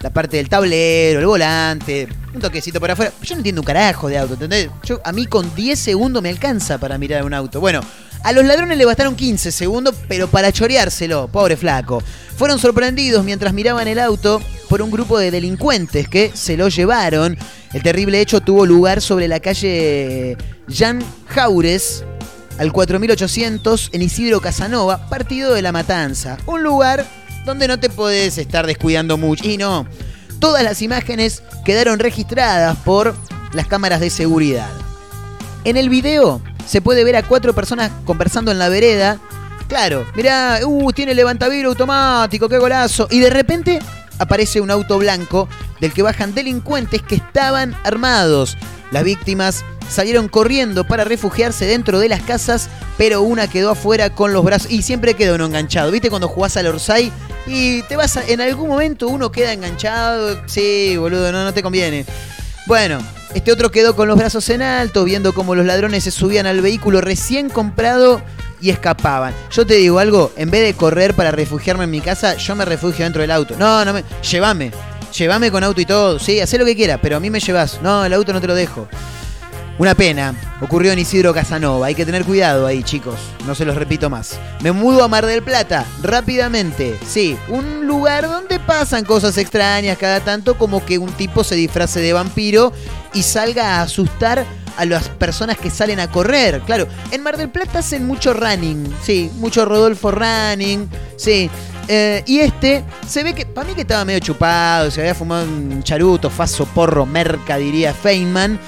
la 0.00 0.10
parte 0.10 0.36
del 0.36 0.48
tablero, 0.48 1.20
el 1.20 1.26
volante, 1.26 2.08
un 2.34 2.40
toquecito 2.40 2.80
por 2.80 2.90
afuera. 2.90 3.12
Yo 3.22 3.34
no 3.34 3.38
entiendo 3.38 3.60
un 3.60 3.66
carajo 3.66 4.08
de 4.08 4.18
auto, 4.18 4.34
¿entendés? 4.34 4.68
Yo, 4.84 5.00
a 5.04 5.12
mí 5.12 5.26
con 5.26 5.54
10 5.54 5.78
segundos 5.78 6.22
me 6.22 6.28
alcanza 6.28 6.78
para 6.78 6.98
mirar 6.98 7.24
un 7.24 7.32
auto. 7.32 7.60
Bueno, 7.60 7.80
a 8.22 8.32
los 8.32 8.44
ladrones 8.44 8.78
le 8.78 8.84
bastaron 8.84 9.16
15 9.16 9.52
segundos, 9.52 9.94
pero 10.08 10.28
para 10.28 10.50
choreárselo, 10.50 11.28
pobre 11.28 11.56
flaco. 11.56 12.02
Fueron 12.36 12.58
sorprendidos 12.58 13.24
mientras 13.24 13.52
miraban 13.52 13.86
el 13.86 13.98
auto 13.98 14.40
por 14.68 14.82
un 14.82 14.90
grupo 14.90 15.18
de 15.18 15.30
delincuentes 15.30 16.08
que 16.08 16.32
se 16.34 16.56
lo 16.56 16.68
llevaron. 16.68 17.36
El 17.72 17.82
terrible 17.82 18.20
hecho 18.20 18.40
tuvo 18.40 18.66
lugar 18.66 19.00
sobre 19.00 19.28
la 19.28 19.40
calle 19.40 20.36
Jan 20.68 21.04
Jaures, 21.28 22.04
al 22.58 22.72
4800 22.72 23.90
en 23.92 24.02
Isidro 24.02 24.40
Casanova, 24.40 25.08
partido 25.08 25.52
de 25.52 25.62
La 25.62 25.72
Matanza. 25.72 26.38
Un 26.46 26.62
lugar 26.62 27.06
donde 27.44 27.68
no 27.68 27.78
te 27.78 27.90
podés 27.90 28.38
estar 28.38 28.66
descuidando 28.66 29.16
mucho. 29.16 29.44
Y 29.48 29.56
no, 29.56 29.86
todas 30.38 30.62
las 30.62 30.82
imágenes 30.82 31.42
quedaron 31.64 31.98
registradas 31.98 32.76
por 32.78 33.14
las 33.52 33.66
cámaras 33.66 34.00
de 34.00 34.10
seguridad. 34.10 34.70
En 35.64 35.76
el 35.76 35.88
video 35.88 36.42
se 36.66 36.80
puede 36.80 37.04
ver 37.04 37.16
a 37.16 37.22
cuatro 37.22 37.54
personas 37.54 37.90
conversando 38.04 38.50
en 38.50 38.58
la 38.58 38.68
vereda. 38.68 39.18
Claro, 39.68 40.04
mirá, 40.14 40.60
uh, 40.64 40.92
tiene 40.92 41.14
levantaviro 41.14 41.70
automático, 41.70 42.48
qué 42.48 42.58
golazo. 42.58 43.08
Y 43.10 43.20
de 43.20 43.30
repente 43.30 43.78
aparece 44.18 44.60
un 44.60 44.70
auto 44.70 44.98
blanco 44.98 45.48
del 45.80 45.92
que 45.92 46.02
bajan 46.02 46.34
delincuentes 46.34 47.02
que 47.02 47.16
estaban 47.16 47.74
armados. 47.84 48.56
Las 48.90 49.04
víctimas 49.04 49.64
salieron 49.88 50.28
corriendo 50.28 50.84
para 50.86 51.04
refugiarse 51.04 51.66
dentro 51.66 51.98
de 51.98 52.08
las 52.08 52.22
casas, 52.22 52.68
pero 52.96 53.22
una 53.22 53.48
quedó 53.48 53.70
afuera 53.70 54.10
con 54.10 54.32
los 54.32 54.44
brazos 54.44 54.70
y 54.70 54.82
siempre 54.82 55.14
queda 55.14 55.34
uno 55.34 55.46
enganchado. 55.46 55.90
¿Viste 55.90 56.10
cuando 56.10 56.28
jugás 56.28 56.56
al 56.56 56.66
Orsay 56.66 57.12
y 57.46 57.82
te 57.82 57.96
vas 57.96 58.16
a, 58.16 58.26
en 58.26 58.40
algún 58.40 58.68
momento 58.68 59.08
uno 59.08 59.30
queda 59.30 59.52
enganchado? 59.52 60.40
Sí, 60.46 60.96
boludo, 60.96 61.32
no, 61.32 61.44
no 61.44 61.52
te 61.52 61.62
conviene. 61.62 62.04
Bueno, 62.66 62.98
este 63.34 63.52
otro 63.52 63.70
quedó 63.70 63.94
con 63.94 64.08
los 64.08 64.16
brazos 64.16 64.48
en 64.48 64.62
alto, 64.62 65.04
viendo 65.04 65.34
cómo 65.34 65.54
los 65.54 65.66
ladrones 65.66 66.04
se 66.04 66.10
subían 66.10 66.46
al 66.46 66.60
vehículo 66.60 67.00
recién 67.00 67.50
comprado 67.50 68.22
y 68.60 68.70
escapaban. 68.70 69.34
Yo 69.50 69.66
te 69.66 69.74
digo 69.74 69.98
algo, 69.98 70.32
en 70.36 70.50
vez 70.50 70.62
de 70.62 70.74
correr 70.74 71.14
para 71.14 71.30
refugiarme 71.30 71.84
en 71.84 71.90
mi 71.90 72.00
casa, 72.00 72.36
yo 72.36 72.54
me 72.54 72.64
refugio 72.64 73.04
dentro 73.04 73.20
del 73.20 73.30
auto. 73.30 73.54
No, 73.58 73.84
no 73.84 73.92
me. 73.92 74.04
Llévame. 74.22 74.70
Llévame 75.16 75.50
con 75.50 75.62
auto 75.62 75.80
y 75.80 75.84
todo. 75.84 76.18
Sí, 76.18 76.40
hacé 76.40 76.56
lo 76.58 76.64
que 76.64 76.74
quieras, 76.74 76.98
pero 77.02 77.16
a 77.18 77.20
mí 77.20 77.28
me 77.28 77.40
llevas. 77.40 77.80
No, 77.82 78.04
el 78.04 78.12
auto 78.14 78.32
no 78.32 78.40
te 78.40 78.46
lo 78.46 78.54
dejo. 78.54 78.88
Una 79.76 79.96
pena. 79.96 80.34
Ocurrió 80.60 80.92
en 80.92 81.00
Isidro 81.00 81.34
Casanova. 81.34 81.86
Hay 81.86 81.96
que 81.96 82.06
tener 82.06 82.24
cuidado 82.24 82.64
ahí, 82.64 82.84
chicos. 82.84 83.16
No 83.44 83.56
se 83.56 83.64
los 83.64 83.74
repito 83.74 84.08
más. 84.08 84.38
Me 84.60 84.70
mudo 84.70 85.02
a 85.02 85.08
Mar 85.08 85.26
del 85.26 85.42
Plata. 85.42 85.84
Rápidamente. 86.00 86.96
Sí, 87.06 87.36
un 87.48 87.86
lugar 87.86 88.28
donde 88.28 88.60
pasan 88.60 89.04
cosas 89.04 89.36
extrañas 89.36 89.98
cada 89.98 90.20
tanto, 90.20 90.56
como 90.56 90.84
que 90.84 90.98
un 90.98 91.10
tipo 91.12 91.42
se 91.42 91.56
disfrace 91.56 92.00
de 92.00 92.12
vampiro 92.12 92.72
y 93.14 93.24
salga 93.24 93.78
a 93.78 93.82
asustar 93.82 94.46
a 94.76 94.84
las 94.84 95.08
personas 95.08 95.58
que 95.58 95.70
salen 95.70 95.98
a 95.98 96.08
correr. 96.08 96.60
Claro, 96.60 96.86
en 97.10 97.22
Mar 97.24 97.36
del 97.36 97.48
Plata 97.48 97.80
hacen 97.80 98.06
mucho 98.06 98.32
running. 98.32 98.94
Sí, 99.02 99.28
mucho 99.38 99.64
Rodolfo 99.64 100.12
running. 100.12 100.88
Sí. 101.16 101.50
Eh, 101.88 102.22
y 102.26 102.38
este 102.38 102.84
se 103.06 103.24
ve 103.24 103.34
que, 103.34 103.44
para 103.44 103.66
mí 103.66 103.74
que 103.74 103.82
estaba 103.82 104.04
medio 104.04 104.20
chupado, 104.20 104.90
se 104.90 105.00
había 105.00 105.14
fumado 105.14 105.44
un 105.44 105.82
charuto, 105.82 106.30
faso, 106.30 106.64
porro, 106.64 107.04
merca, 107.06 107.56
diría 107.56 107.92
Feynman. 107.92 108.58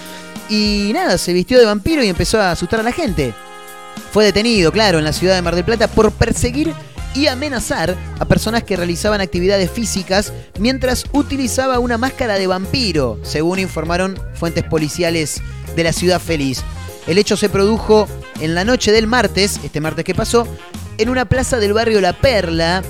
Y 0.48 0.90
nada, 0.94 1.18
se 1.18 1.32
vistió 1.32 1.58
de 1.58 1.64
vampiro 1.64 2.02
y 2.02 2.08
empezó 2.08 2.40
a 2.40 2.52
asustar 2.52 2.80
a 2.80 2.84
la 2.84 2.92
gente. 2.92 3.34
Fue 4.12 4.24
detenido, 4.24 4.72
claro, 4.72 4.98
en 4.98 5.04
la 5.04 5.12
ciudad 5.12 5.34
de 5.34 5.42
Mar 5.42 5.54
del 5.54 5.64
Plata 5.64 5.88
por 5.88 6.12
perseguir 6.12 6.72
y 7.14 7.26
amenazar 7.28 7.96
a 8.18 8.24
personas 8.26 8.62
que 8.62 8.76
realizaban 8.76 9.20
actividades 9.20 9.70
físicas 9.70 10.32
mientras 10.58 11.04
utilizaba 11.12 11.78
una 11.78 11.98
máscara 11.98 12.34
de 12.34 12.46
vampiro, 12.46 13.18
según 13.22 13.58
informaron 13.58 14.18
fuentes 14.34 14.64
policiales 14.64 15.40
de 15.74 15.84
la 15.84 15.92
ciudad 15.92 16.20
feliz. 16.20 16.62
El 17.06 17.18
hecho 17.18 17.36
se 17.36 17.48
produjo 17.48 18.06
en 18.40 18.54
la 18.54 18.64
noche 18.64 18.92
del 18.92 19.06
martes, 19.06 19.60
este 19.64 19.80
martes 19.80 20.04
que 20.04 20.14
pasó, 20.14 20.46
en 20.98 21.08
una 21.08 21.24
plaza 21.24 21.58
del 21.58 21.72
barrio 21.72 22.00
La 22.00 22.12
Perla, 22.12 22.82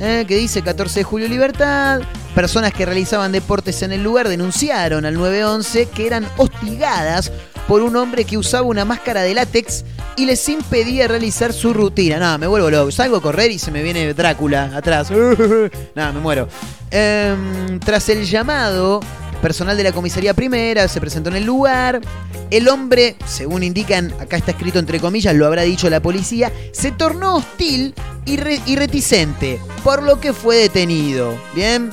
eh, 0.00 0.24
que 0.26 0.36
dice 0.36 0.62
14 0.62 1.00
de 1.00 1.04
julio 1.04 1.28
Libertad. 1.28 2.00
Personas 2.34 2.72
que 2.72 2.86
realizaban 2.86 3.32
deportes 3.32 3.82
en 3.82 3.92
el 3.92 4.02
lugar 4.02 4.28
denunciaron 4.28 5.04
al 5.04 5.14
911 5.14 5.86
que 5.86 6.06
eran 6.06 6.26
hostigadas 6.36 7.30
por 7.68 7.82
un 7.82 7.94
hombre 7.96 8.24
que 8.24 8.38
usaba 8.38 8.66
una 8.66 8.84
máscara 8.84 9.22
de 9.22 9.34
látex 9.34 9.84
y 10.16 10.26
les 10.26 10.48
impedía 10.48 11.06
realizar 11.06 11.52
su 11.52 11.72
rutina. 11.72 12.18
No, 12.18 12.38
me 12.38 12.46
vuelvo 12.46 12.70
loco. 12.70 12.90
Salgo 12.90 13.18
a 13.18 13.22
correr 13.22 13.50
y 13.50 13.58
se 13.58 13.70
me 13.70 13.82
viene 13.82 14.12
Drácula 14.14 14.72
atrás. 14.74 15.10
no, 15.94 16.12
me 16.12 16.20
muero. 16.20 16.48
Em, 16.90 17.78
tras 17.78 18.08
el 18.08 18.24
llamado, 18.24 19.00
personal 19.40 19.76
de 19.76 19.84
la 19.84 19.92
comisaría 19.92 20.34
primera 20.34 20.88
se 20.88 21.00
presentó 21.00 21.30
en 21.30 21.36
el 21.36 21.44
lugar. 21.44 22.00
El 22.50 22.68
hombre, 22.68 23.16
según 23.26 23.62
indican, 23.62 24.12
acá 24.20 24.36
está 24.36 24.50
escrito 24.52 24.78
entre 24.78 25.00
comillas, 25.00 25.34
lo 25.34 25.46
habrá 25.46 25.62
dicho 25.62 25.88
la 25.90 26.00
policía, 26.00 26.52
se 26.72 26.90
tornó 26.92 27.36
hostil 27.36 27.94
y, 28.24 28.36
re- 28.36 28.60
y 28.66 28.76
reticente, 28.76 29.60
por 29.84 30.02
lo 30.02 30.20
que 30.20 30.32
fue 30.32 30.56
detenido. 30.56 31.34
Bien. 31.54 31.90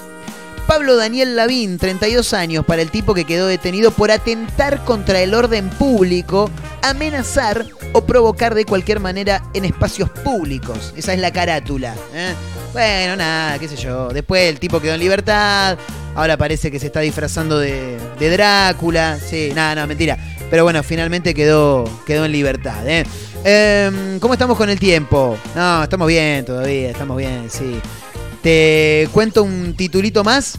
Pablo 0.67 0.97
Daniel 0.97 1.37
Lavín, 1.37 1.77
32 1.77 2.33
años, 2.33 2.65
para 2.65 2.81
el 2.81 2.91
tipo 2.91 3.13
que 3.13 3.23
quedó 3.23 3.47
detenido 3.47 3.91
por 3.91 4.11
atentar 4.11 4.83
contra 4.83 5.21
el 5.21 5.33
orden 5.33 5.69
público, 5.69 6.51
amenazar 6.81 7.65
o 7.93 8.05
provocar 8.05 8.53
de 8.53 8.65
cualquier 8.65 8.99
manera 8.99 9.43
en 9.53 9.63
espacios 9.63 10.09
públicos. 10.09 10.93
Esa 10.97 11.13
es 11.13 11.19
la 11.19 11.31
carátula. 11.31 11.95
¿eh? 12.13 12.33
Bueno, 12.73 13.15
nada, 13.15 13.57
qué 13.59 13.69
sé 13.69 13.77
yo. 13.77 14.09
Después 14.09 14.49
el 14.49 14.59
tipo 14.59 14.81
quedó 14.81 14.95
en 14.95 14.99
libertad. 14.99 15.77
Ahora 16.15 16.35
parece 16.35 16.69
que 16.69 16.79
se 16.79 16.87
está 16.87 16.99
disfrazando 16.99 17.59
de, 17.59 17.97
Drácula. 18.19 19.19
Sí, 19.19 19.51
nada, 19.55 19.73
no, 19.75 19.87
mentira. 19.87 20.17
Pero 20.49 20.63
bueno, 20.63 20.83
finalmente 20.83 21.33
quedó, 21.33 21.85
quedó 22.05 22.25
en 22.25 22.31
libertad. 22.33 22.85
¿eh? 22.85 23.05
Em, 23.43 24.19
¿Cómo 24.19 24.33
estamos 24.33 24.57
con 24.57 24.69
el 24.69 24.79
tiempo? 24.79 25.37
No, 25.55 25.83
estamos 25.83 26.07
bien 26.07 26.43
todavía, 26.43 26.89
estamos 26.89 27.15
bien, 27.15 27.49
sí. 27.49 27.79
Te 28.47 29.09
cuento 29.11 29.43
un 29.43 29.73
titulito 29.75 30.23
más. 30.23 30.57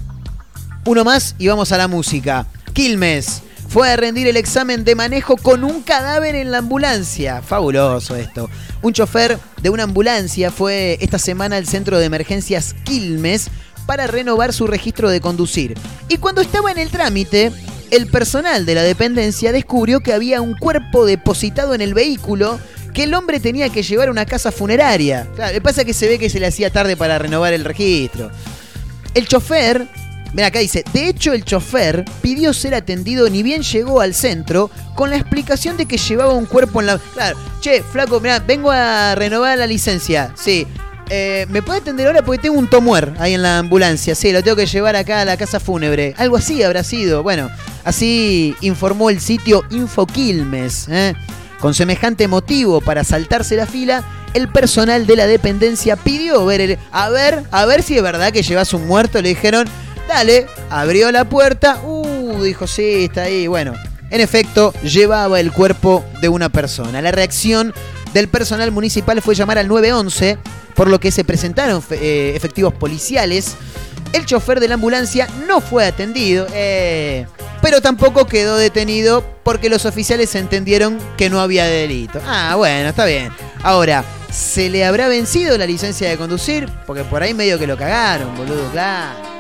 Uno 0.85 1.05
más 1.05 1.35
y 1.39 1.49
vamos 1.49 1.73
a 1.73 1.79
la 1.79 1.89
música. 1.89 2.47
Quilmes 2.75 3.41
fue 3.67 3.91
a 3.91 3.97
rendir 3.97 4.27
el 4.27 4.37
examen 4.37 4.85
de 4.85 4.95
manejo 4.95 5.39
con 5.39 5.65
un 5.65 5.81
cadáver 5.81 6.35
en 6.35 6.51
la 6.51 6.59
ambulancia. 6.59 7.41
Fabuloso 7.41 8.15
esto. 8.15 8.51
Un 8.83 8.93
chofer 8.93 9.39
de 9.63 9.71
una 9.71 9.85
ambulancia 9.85 10.51
fue 10.51 10.99
esta 11.01 11.19
semana 11.19 11.57
al 11.57 11.67
centro 11.67 11.99
de 11.99 12.05
emergencias 12.05 12.75
Quilmes 12.85 13.49
para 13.87 14.07
renovar 14.07 14.53
su 14.53 14.67
registro 14.67 15.09
de 15.09 15.23
conducir. 15.23 15.73
Y 16.11 16.19
cuando 16.19 16.43
estaba 16.43 16.71
en 16.71 16.77
el 16.77 16.91
trámite, 16.91 17.53
el 17.91 18.07
personal 18.09 18.67
de 18.67 18.75
la 18.75 18.83
dependencia 18.83 19.51
descubrió 19.51 20.01
que 20.01 20.13
había 20.13 20.43
un 20.43 20.55
cuerpo 20.59 21.07
depositado 21.07 21.75
en 21.75 21.81
el 21.81 21.95
vehículo 21.95 22.61
que 22.99 23.05
el 23.05 23.15
hombre 23.15 23.39
tenía 23.39 23.69
que 23.69 23.85
llevar 23.85 24.11
una 24.11 24.27
casa 24.27 24.51
funeraria. 24.51 25.29
Claro, 25.37 25.53
le 25.53 25.61
pasa 25.61 25.85
que 25.85 25.95
se 25.95 26.09
ve 26.09 26.19
que 26.19 26.29
se 26.29 26.41
le 26.41 26.49
hacía 26.49 26.69
tarde 26.71 26.97
para 26.97 27.17
renovar 27.17 27.53
el 27.53 27.65
registro. 27.65 28.29
El 29.15 29.29
chofer, 29.29 29.87
ven 30.35 30.45
acá 30.45 30.59
dice, 30.59 30.83
de 30.93 31.09
hecho 31.09 31.33
el 31.33 31.45
chofer 31.45 32.05
pidió 32.21 32.53
ser 32.53 32.75
atendido 32.75 33.31
ni 33.31 33.45
bien 33.45 33.63
llegó 33.63 34.01
al 34.01 34.15
centro 34.15 34.69
con 34.97 35.11
la 35.11 35.17
explicación 35.17 35.77
de 35.77 35.87
que 35.87 35.97
llevaba 35.97 36.33
un 36.35 36.47
cuerpo 36.47 36.81
en 36.81 36.87
la... 36.87 36.99
Claro, 36.99 37.39
che, 37.61 37.85
flaco, 37.85 38.19
mirá, 38.19 38.41
vengo 38.41 38.73
a 38.73 39.15
renovar 39.15 39.57
la 39.59 39.69
licencia. 39.69 40.33
Sí. 40.37 40.67
Eh, 41.09 41.47
¿Me 41.51 41.63
puede 41.63 41.79
atender 41.79 42.09
ahora? 42.09 42.23
Porque 42.23 42.43
tengo 42.43 42.59
un 42.59 42.69
tomuer 42.69 43.15
ahí 43.21 43.35
en 43.35 43.43
la 43.43 43.59
ambulancia. 43.61 44.17
Sí, 44.17 44.33
lo 44.33 44.43
tengo 44.43 44.57
que 44.57 44.67
llevar 44.67 44.97
acá 44.97 45.21
a 45.21 45.25
la 45.25 45.37
casa 45.37 45.61
fúnebre. 45.61 46.15
Algo 46.19 46.37
así 46.37 46.65
habrá 46.65 46.83
sido. 46.83 47.23
Bueno, 47.23 47.49
así 47.85 48.57
informó 48.61 49.09
el 49.09 49.21
sitio 49.21 49.63
Infoquilmes. 49.71 50.89
¿eh? 50.91 51.15
Con 51.61 51.75
semejante 51.75 52.29
motivo 52.29 52.81
para 52.81 53.05
saltarse 53.05 53.57
la 53.57 53.67
fila, 53.67 54.05
el 54.35 54.49
personal 54.49 55.07
de 55.07 55.17
la 55.17 55.27
dependencia 55.27 55.97
pidió 55.97 56.45
ver 56.47 56.79
a 56.93 57.09
ver, 57.09 57.43
a 57.51 57.67
ver 57.67 57.83
si 57.83 57.97
es 57.97 58.03
verdad 58.03 58.33
que 58.33 58.43
llevas 58.43 58.73
un 58.75 58.87
muerto, 58.87 59.21
le 59.21 59.31
dijeron, 59.31 59.67
dale, 60.07 60.47
abrió 60.71 61.11
la 61.11 61.29
puerta, 61.29 61.81
uh, 61.85 62.43
dijo, 62.43 62.67
sí, 62.67 63.05
está 63.05 63.23
ahí, 63.23 63.47
bueno. 63.47 63.75
En 64.11 64.21
efecto, 64.21 64.73
llevaba 64.83 65.39
el 65.39 65.53
cuerpo 65.53 66.05
de 66.23 66.29
una 66.29 66.49
persona. 66.49 67.03
La 67.03 67.11
reacción 67.11 67.75
del 68.15 68.29
personal 68.29 68.71
municipal 68.73 69.21
fue 69.21 69.35
llamar 69.35 69.59
al 69.59 69.69
911, 69.69 70.39
por 70.75 70.89
lo 70.89 70.99
que 70.99 71.11
se 71.11 71.25
presentaron 71.25 71.83
eh, 71.91 72.33
efectivos 72.35 72.73
policiales. 72.73 73.57
El 74.13 74.27
chofer 74.27 74.61
de 74.61 74.69
la 74.69 74.75
ambulancia 74.75 75.29
no 75.47 75.61
fue 75.61 75.87
atendido, 75.87 76.47
eh, 76.53 77.27
pero 77.61 77.81
tampoco 77.81 78.27
quedó 78.27 78.57
detenido 78.57 79.25
porque 79.43 79.69
los 79.69 79.85
oficiales 79.85 80.35
entendieron 80.35 80.99
que 81.17 81.31
no 81.31 81.41
había 81.41 81.67
delito. 81.67 82.21
Ah, 82.27 82.55
bueno, 82.57 82.89
está 82.89 83.05
bien. 83.05 83.31
Ahora, 83.63 84.05
¿se 84.31 84.71
le 84.71 84.85
habrá 84.85 85.09
vencido 85.09 85.59
la 85.59 85.67
licencia 85.67 86.09
de 86.09 86.17
conducir? 86.17 86.69
Porque 86.87 87.05
por 87.05 87.23
ahí 87.23 87.35
medio 87.35 87.59
que 87.59 87.67
lo 87.67 87.77
cagaron, 87.77 88.35
boludo, 88.37 88.71
claro. 88.71 89.38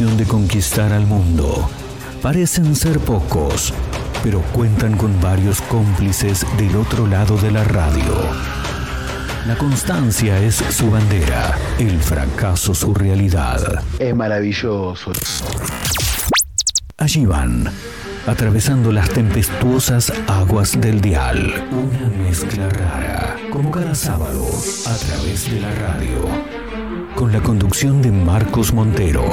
De 0.00 0.24
conquistar 0.24 0.94
al 0.94 1.06
mundo. 1.06 1.68
Parecen 2.22 2.74
ser 2.74 2.98
pocos, 3.00 3.74
pero 4.22 4.40
cuentan 4.52 4.96
con 4.96 5.20
varios 5.20 5.60
cómplices 5.60 6.46
del 6.56 6.74
otro 6.76 7.06
lado 7.06 7.36
de 7.36 7.50
la 7.50 7.64
radio. 7.64 8.14
La 9.46 9.56
constancia 9.56 10.38
es 10.38 10.54
su 10.54 10.90
bandera, 10.90 11.54
el 11.78 12.00
fracaso 12.00 12.74
su 12.74 12.94
realidad. 12.94 13.82
Es 13.98 14.16
maravilloso. 14.16 15.12
Allí 16.96 17.26
van, 17.26 17.70
atravesando 18.26 18.92
las 18.92 19.10
tempestuosas 19.10 20.10
aguas 20.26 20.80
del 20.80 21.02
dial. 21.02 21.68
Una 21.70 22.24
mezcla 22.24 22.70
rara, 22.70 23.36
como 23.50 23.70
cada 23.70 23.94
sábado, 23.94 24.46
a 24.86 24.94
través 24.96 25.50
de 25.50 25.60
la 25.60 25.74
radio. 25.74 26.26
Con 27.14 27.32
la 27.32 27.42
conducción 27.42 28.00
de 28.00 28.10
Marcos 28.10 28.72
Montero. 28.72 29.28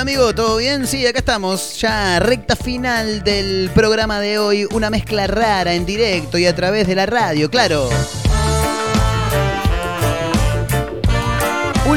Amigo? 0.00 0.34
¿Todo 0.34 0.56
bien? 0.56 0.86
Sí, 0.86 1.06
acá 1.06 1.18
estamos. 1.18 1.78
Ya 1.80 2.18
recta 2.18 2.56
final 2.56 3.22
del 3.22 3.70
programa 3.74 4.18
de 4.18 4.38
hoy. 4.38 4.66
Una 4.72 4.90
mezcla 4.90 5.26
rara 5.26 5.74
en 5.74 5.84
directo 5.84 6.38
y 6.38 6.46
a 6.46 6.54
través 6.54 6.86
de 6.86 6.94
la 6.94 7.06
radio, 7.06 7.50
claro. 7.50 7.88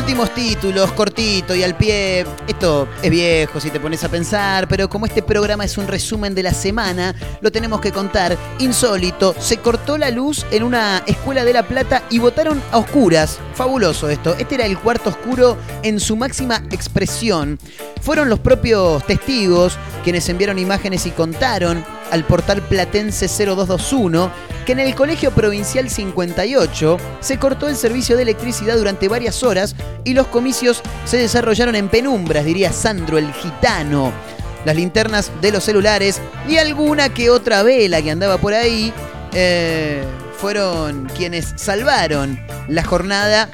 Últimos 0.03 0.35
títulos, 0.35 0.91
cortito 0.91 1.55
y 1.55 1.63
al 1.63 1.77
pie. 1.77 2.25
Esto 2.45 2.89
es 3.01 3.09
viejo 3.09 3.61
si 3.61 3.69
te 3.69 3.79
pones 3.79 4.03
a 4.03 4.09
pensar, 4.09 4.67
pero 4.67 4.89
como 4.89 5.05
este 5.05 5.23
programa 5.23 5.63
es 5.63 5.77
un 5.77 5.87
resumen 5.87 6.35
de 6.35 6.43
la 6.43 6.53
semana, 6.53 7.15
lo 7.39 7.53
tenemos 7.53 7.79
que 7.79 7.93
contar. 7.93 8.37
Insólito, 8.59 9.33
se 9.39 9.59
cortó 9.59 9.97
la 9.97 10.11
luz 10.11 10.45
en 10.51 10.63
una 10.63 11.03
escuela 11.07 11.45
de 11.45 11.53
La 11.53 11.63
Plata 11.63 12.03
y 12.09 12.19
votaron 12.19 12.61
a 12.73 12.79
oscuras. 12.79 13.39
Fabuloso 13.53 14.09
esto. 14.09 14.35
Este 14.37 14.55
era 14.55 14.65
el 14.65 14.77
cuarto 14.77 15.09
oscuro 15.09 15.57
en 15.83 16.01
su 16.01 16.17
máxima 16.17 16.61
expresión. 16.69 17.57
Fueron 18.01 18.27
los 18.27 18.39
propios 18.39 19.07
testigos 19.07 19.77
quienes 20.03 20.27
enviaron 20.27 20.59
imágenes 20.59 21.05
y 21.05 21.11
contaron 21.11 21.85
al 22.11 22.25
portal 22.25 22.61
platense 22.61 23.27
0221 23.27 24.31
que 24.65 24.71
en 24.71 24.79
el 24.79 24.95
Colegio 24.95 25.31
Provincial 25.31 25.89
58 25.89 26.97
se 27.19 27.37
cortó 27.37 27.67
el 27.67 27.75
servicio 27.75 28.15
de 28.15 28.23
electricidad 28.23 28.77
durante 28.77 29.07
varias 29.07 29.43
horas 29.43 29.75
y 30.03 30.13
los 30.13 30.27
comicios 30.27 30.81
se 31.05 31.17
desarrollaron 31.17 31.75
en 31.75 31.89
penumbras, 31.89 32.45
diría 32.45 32.71
Sandro 32.71 33.17
el 33.17 33.31
gitano. 33.33 34.11
Las 34.65 34.75
linternas 34.77 35.31
de 35.41 35.51
los 35.51 35.65
celulares 35.65 36.21
y 36.47 36.57
alguna 36.57 37.13
que 37.13 37.29
otra 37.29 37.63
vela 37.63 38.01
que 38.01 38.11
andaba 38.11 38.37
por 38.37 38.53
ahí 38.53 38.93
eh, 39.33 40.03
fueron 40.37 41.09
quienes 41.15 41.53
salvaron 41.57 42.39
la 42.69 42.83
jornada 42.83 43.49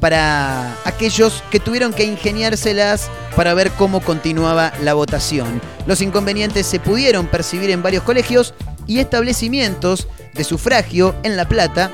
para 0.00 0.76
aquellos 0.84 1.44
que 1.50 1.60
tuvieron 1.60 1.92
que 1.92 2.04
ingeniárselas 2.04 3.10
para 3.36 3.54
ver 3.54 3.70
cómo 3.72 4.00
continuaba 4.00 4.72
la 4.82 4.94
votación. 4.94 5.60
Los 5.86 6.00
inconvenientes 6.00 6.66
se 6.66 6.80
pudieron 6.80 7.26
percibir 7.26 7.70
en 7.70 7.82
varios 7.82 8.02
colegios 8.02 8.54
y 8.86 8.98
establecimientos 8.98 10.08
de 10.34 10.44
sufragio 10.44 11.14
en 11.22 11.36
La 11.36 11.46
Plata, 11.46 11.90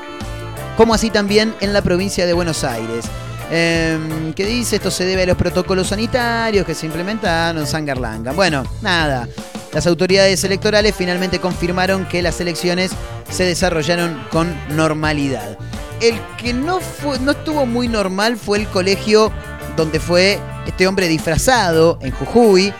como 0.77 0.93
así 0.93 1.09
también 1.09 1.53
en 1.59 1.73
la 1.73 1.81
provincia 1.81 2.25
de 2.25 2.33
Buenos 2.33 2.63
Aires. 2.63 3.05
Eh, 3.49 4.33
¿Qué 4.35 4.45
dice? 4.45 4.77
Esto 4.77 4.91
se 4.91 5.05
debe 5.05 5.23
a 5.23 5.25
los 5.27 5.37
protocolos 5.37 5.87
sanitarios 5.87 6.65
que 6.65 6.75
se 6.75 6.85
implementaron 6.85 7.61
en 7.61 7.67
Sangarlanga. 7.67 8.31
Bueno, 8.31 8.63
nada. 8.81 9.27
Las 9.73 9.85
autoridades 9.85 10.43
electorales 10.43 10.95
finalmente 10.95 11.39
confirmaron 11.39 12.05
que 12.05 12.21
las 12.21 12.39
elecciones 12.41 12.91
se 13.29 13.43
desarrollaron 13.43 14.25
con 14.31 14.55
normalidad. 14.75 15.57
El 16.01 16.19
que 16.37 16.53
no, 16.53 16.79
fue, 16.79 17.19
no 17.19 17.31
estuvo 17.31 17.65
muy 17.65 17.87
normal 17.87 18.37
fue 18.37 18.59
el 18.59 18.67
colegio 18.67 19.31
donde 19.75 19.99
fue 19.99 20.39
este 20.65 20.87
hombre 20.87 21.07
disfrazado 21.07 21.97
en 22.01 22.11
Jujuy 22.11 22.73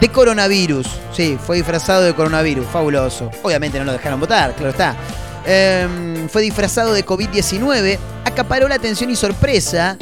de 0.00 0.08
coronavirus. 0.08 0.86
Sí, 1.12 1.38
fue 1.44 1.56
disfrazado 1.56 2.02
de 2.02 2.14
coronavirus, 2.14 2.66
fabuloso. 2.66 3.30
Obviamente 3.42 3.78
no 3.78 3.84
lo 3.84 3.92
dejaron 3.92 4.20
votar, 4.20 4.54
claro 4.54 4.70
está. 4.70 4.96
Em, 5.46 6.28
fue 6.28 6.42
disfrazado 6.42 6.92
de 6.92 7.04
COVID-19, 7.04 7.98
acaparó 8.24 8.68
la 8.68 8.76
atención 8.76 9.10
y 9.10 9.16
sorpresa 9.16 9.96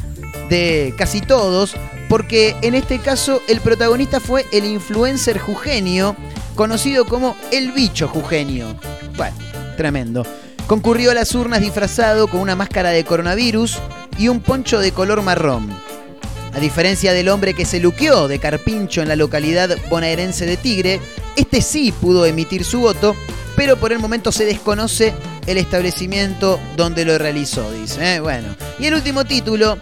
de 0.48 0.94
casi 0.98 1.20
todos, 1.20 1.76
porque 2.08 2.56
en 2.62 2.74
este 2.74 2.98
caso 2.98 3.40
el 3.48 3.60
protagonista 3.60 4.20
fue 4.20 4.44
el 4.52 4.64
influencer 4.64 5.38
jujeño, 5.38 6.16
conocido 6.56 7.06
como 7.06 7.36
el 7.52 7.72
bicho 7.72 8.08
jujeño. 8.08 8.76
Bueno, 9.16 9.36
tremendo. 9.76 10.26
Concurrió 10.70 11.10
a 11.10 11.14
las 11.14 11.34
urnas 11.34 11.60
disfrazado 11.60 12.28
con 12.28 12.38
una 12.38 12.54
máscara 12.54 12.90
de 12.90 13.04
coronavirus 13.04 13.80
y 14.16 14.28
un 14.28 14.38
poncho 14.38 14.78
de 14.78 14.92
color 14.92 15.20
marrón. 15.20 15.68
A 16.54 16.60
diferencia 16.60 17.12
del 17.12 17.28
hombre 17.28 17.54
que 17.54 17.64
se 17.64 17.80
luqueó 17.80 18.28
de 18.28 18.38
carpincho 18.38 19.02
en 19.02 19.08
la 19.08 19.16
localidad 19.16 19.76
bonaerense 19.88 20.46
de 20.46 20.56
Tigre, 20.56 21.00
este 21.34 21.60
sí 21.60 21.90
pudo 21.90 22.24
emitir 22.24 22.64
su 22.64 22.78
voto, 22.78 23.16
pero 23.56 23.78
por 23.80 23.90
el 23.90 23.98
momento 23.98 24.30
se 24.30 24.44
desconoce 24.44 25.12
el 25.48 25.58
establecimiento 25.58 26.60
donde 26.76 27.04
lo 27.04 27.18
realizó, 27.18 27.68
dice. 27.72 28.14
¿eh? 28.14 28.20
Bueno, 28.20 28.54
y 28.78 28.86
el 28.86 28.94
último 28.94 29.24
título, 29.24 29.76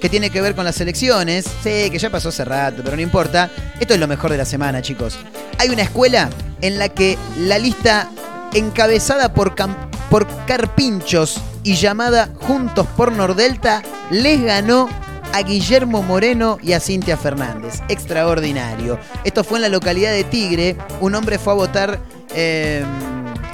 que 0.00 0.08
tiene 0.08 0.30
que 0.30 0.40
ver 0.40 0.54
con 0.54 0.64
las 0.64 0.80
elecciones, 0.80 1.44
sí, 1.62 1.90
que 1.90 1.98
ya 1.98 2.08
pasó 2.08 2.30
hace 2.30 2.46
rato, 2.46 2.80
pero 2.82 2.96
no 2.96 3.02
importa. 3.02 3.50
Esto 3.78 3.92
es 3.92 4.00
lo 4.00 4.08
mejor 4.08 4.30
de 4.30 4.38
la 4.38 4.46
semana, 4.46 4.80
chicos. 4.80 5.18
Hay 5.58 5.68
una 5.68 5.82
escuela 5.82 6.30
en 6.62 6.78
la 6.78 6.88
que 6.88 7.18
la 7.36 7.58
lista 7.58 8.08
encabezada 8.54 9.34
por, 9.34 9.54
cam- 9.54 9.89
por 10.10 10.26
Carpinchos 10.46 11.40
y 11.62 11.76
llamada 11.76 12.30
Juntos 12.40 12.86
por 12.96 13.12
Nordelta 13.12 13.82
les 14.10 14.42
ganó 14.42 14.88
a 15.32 15.42
Guillermo 15.42 16.02
Moreno 16.02 16.58
y 16.60 16.72
a 16.72 16.80
Cintia 16.80 17.16
Fernández. 17.16 17.80
Extraordinario. 17.88 18.98
Esto 19.24 19.44
fue 19.44 19.58
en 19.58 19.62
la 19.62 19.68
localidad 19.68 20.10
de 20.10 20.24
Tigre. 20.24 20.76
Un 21.00 21.14
hombre 21.14 21.38
fue 21.38 21.52
a 21.52 21.56
votar 21.56 22.00
eh, 22.34 22.84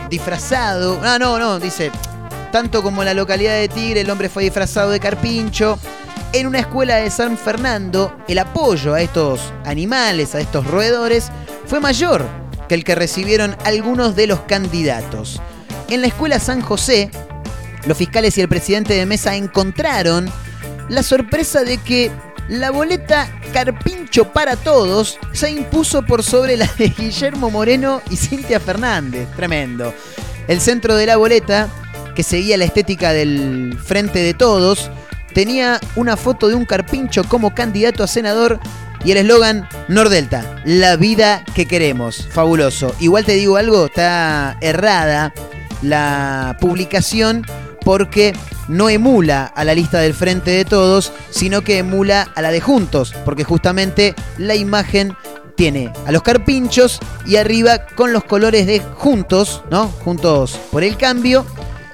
disfrazado. 0.08 0.98
Ah, 1.02 1.18
no, 1.18 1.38
no, 1.38 1.60
dice. 1.60 1.90
Tanto 2.50 2.82
como 2.82 3.02
en 3.02 3.06
la 3.06 3.14
localidad 3.14 3.54
de 3.54 3.68
Tigre, 3.68 4.00
el 4.00 4.10
hombre 4.10 4.30
fue 4.30 4.44
disfrazado 4.44 4.90
de 4.90 5.00
carpincho. 5.00 5.78
En 6.32 6.46
una 6.46 6.60
escuela 6.60 6.96
de 6.96 7.10
San 7.10 7.36
Fernando, 7.36 8.16
el 8.28 8.38
apoyo 8.38 8.94
a 8.94 9.00
estos 9.02 9.52
animales, 9.64 10.34
a 10.34 10.40
estos 10.40 10.66
roedores, 10.66 11.30
fue 11.66 11.80
mayor 11.80 12.24
que 12.68 12.74
el 12.74 12.84
que 12.84 12.94
recibieron 12.94 13.56
algunos 13.64 14.16
de 14.16 14.26
los 14.26 14.40
candidatos. 14.40 15.40
En 15.88 16.00
la 16.00 16.08
escuela 16.08 16.40
San 16.40 16.62
José, 16.62 17.10
los 17.86 17.96
fiscales 17.96 18.36
y 18.36 18.40
el 18.40 18.48
presidente 18.48 18.94
de 18.94 19.06
mesa 19.06 19.36
encontraron 19.36 20.28
la 20.88 21.04
sorpresa 21.04 21.62
de 21.62 21.78
que 21.78 22.10
la 22.48 22.70
boleta 22.70 23.30
Carpincho 23.52 24.32
para 24.32 24.56
todos 24.56 25.18
se 25.32 25.50
impuso 25.50 26.04
por 26.04 26.22
sobre 26.22 26.56
la 26.56 26.68
de 26.78 26.88
Guillermo 26.88 27.50
Moreno 27.50 28.02
y 28.10 28.16
Cintia 28.16 28.58
Fernández. 28.58 29.28
Tremendo. 29.36 29.94
El 30.48 30.60
centro 30.60 30.96
de 30.96 31.06
la 31.06 31.16
boleta, 31.16 31.68
que 32.14 32.22
seguía 32.24 32.56
la 32.56 32.64
estética 32.64 33.12
del 33.12 33.78
Frente 33.84 34.18
de 34.20 34.34
Todos, 34.34 34.90
tenía 35.34 35.80
una 35.94 36.16
foto 36.16 36.48
de 36.48 36.56
un 36.56 36.66
Carpincho 36.66 37.24
como 37.24 37.54
candidato 37.54 38.02
a 38.02 38.08
senador 38.08 38.58
y 39.04 39.12
el 39.12 39.18
eslogan 39.18 39.68
Nordelta, 39.88 40.62
la 40.64 40.96
vida 40.96 41.44
que 41.54 41.66
queremos. 41.66 42.28
Fabuloso. 42.30 42.94
Igual 42.98 43.24
te 43.24 43.34
digo 43.34 43.56
algo, 43.56 43.86
está 43.86 44.56
errada 44.60 45.32
la 45.82 46.56
publicación 46.60 47.44
porque 47.84 48.32
no 48.68 48.88
emula 48.88 49.44
a 49.44 49.64
la 49.64 49.74
lista 49.74 50.00
del 50.00 50.14
Frente 50.14 50.50
de 50.50 50.64
Todos, 50.64 51.12
sino 51.30 51.62
que 51.62 51.78
emula 51.78 52.28
a 52.34 52.42
la 52.42 52.50
de 52.50 52.60
Juntos, 52.60 53.14
porque 53.24 53.44
justamente 53.44 54.14
la 54.38 54.56
imagen 54.56 55.16
tiene 55.54 55.92
a 56.06 56.12
los 56.12 56.22
carpinchos 56.22 56.98
y 57.24 57.36
arriba 57.36 57.86
con 57.94 58.12
los 58.12 58.24
colores 58.24 58.66
de 58.66 58.80
Juntos, 58.80 59.62
¿no? 59.70 59.88
Juntos 59.88 60.58
por 60.70 60.82
el 60.84 60.96
cambio. 60.96 61.46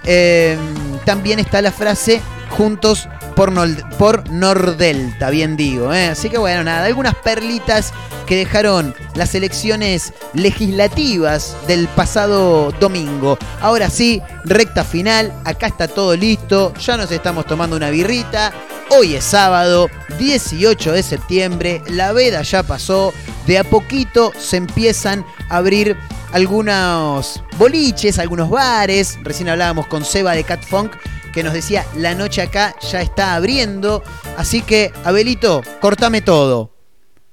eh, 0.04 0.56
también 1.04 1.38
está 1.38 1.62
la 1.62 1.72
frase 1.72 2.20
Juntos 2.50 3.08
por, 3.34 3.52
por 3.96 4.30
Nordelta, 4.30 5.30
bien 5.30 5.56
digo. 5.56 5.92
¿eh? 5.92 6.08
Así 6.08 6.30
que 6.30 6.38
bueno, 6.38 6.64
nada, 6.64 6.86
algunas 6.86 7.14
perlitas 7.16 7.92
que 8.26 8.36
dejaron 8.36 8.94
las 9.14 9.34
elecciones 9.34 10.12
legislativas 10.34 11.56
del 11.66 11.88
pasado 11.88 12.72
domingo. 12.72 13.38
Ahora 13.60 13.90
sí, 13.90 14.22
recta 14.44 14.84
final, 14.84 15.32
acá 15.44 15.66
está 15.66 15.88
todo 15.88 16.16
listo, 16.16 16.72
ya 16.74 16.96
nos 16.96 17.10
estamos 17.10 17.46
tomando 17.46 17.76
una 17.76 17.90
birrita. 17.90 18.52
Hoy 18.90 19.14
es 19.14 19.24
sábado, 19.24 19.88
18 20.18 20.92
de 20.92 21.02
septiembre, 21.02 21.82
la 21.88 22.12
veda 22.12 22.42
ya 22.42 22.62
pasó, 22.62 23.12
de 23.46 23.58
a 23.58 23.64
poquito 23.64 24.32
se 24.38 24.58
empiezan 24.58 25.24
a 25.48 25.56
abrir 25.56 25.96
algunos 26.32 27.42
boliches, 27.58 28.18
algunos 28.18 28.50
bares. 28.50 29.18
Recién 29.22 29.48
hablábamos 29.48 29.86
con 29.86 30.04
Seba 30.04 30.32
de 30.32 30.44
Cat 30.44 30.62
Funk 30.64 30.96
que 31.32 31.42
nos 31.42 31.52
decía 31.52 31.86
la 31.96 32.14
noche 32.14 32.42
acá 32.42 32.74
ya 32.90 33.00
está 33.00 33.34
abriendo. 33.34 34.02
Así 34.36 34.62
que, 34.62 34.92
Abelito, 35.04 35.62
cortame 35.80 36.20
todo. 36.20 36.76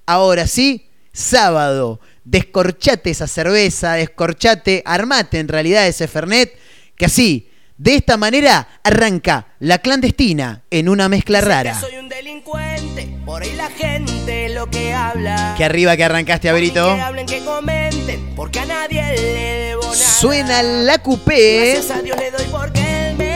Ahora 0.05 0.47
sí, 0.47 0.89
sábado. 1.13 1.99
Descorchate 2.23 3.09
esa 3.09 3.27
cerveza, 3.27 3.93
descorchate, 3.93 4.83
armate 4.85 5.39
en 5.39 5.47
realidad 5.47 5.87
ese 5.87 6.07
Fernet, 6.07 6.55
que 6.95 7.05
así, 7.05 7.49
de 7.77 7.95
esta 7.95 8.17
manera, 8.17 8.67
arranca 8.83 9.47
la 9.59 9.79
clandestina 9.79 10.63
en 10.69 10.89
una 10.89 11.09
mezcla 11.09 11.41
rara. 11.41 11.79
Soy 11.79 11.97
un 11.97 12.07
delincuente, 12.07 13.17
por 13.25 13.41
ahí 13.41 13.53
la 13.55 13.69
gente 13.69 14.49
lo 14.49 14.69
que 14.69 14.93
habla. 14.93 15.55
Que 15.57 15.63
arriba 15.63 15.97
que 15.97 16.03
arrancaste, 16.03 16.49
Abelito. 16.49 16.93
Que 16.93 17.01
hablen, 17.01 17.25
que 17.25 17.43
comenten, 17.43 18.35
porque 18.35 18.59
a 18.59 18.65
nadie 18.65 19.01
le 19.01 19.21
debo 19.23 19.83
nada. 19.83 19.95
Suena 19.95 20.61
la 20.61 20.97
coupé. 20.99 21.71
Gracias 21.73 21.97
a 21.97 22.01
Dios 22.01 22.17
le 22.17 22.31
doy 22.31 22.45
porque 22.51 23.09
él 23.09 23.15
me 23.15 23.28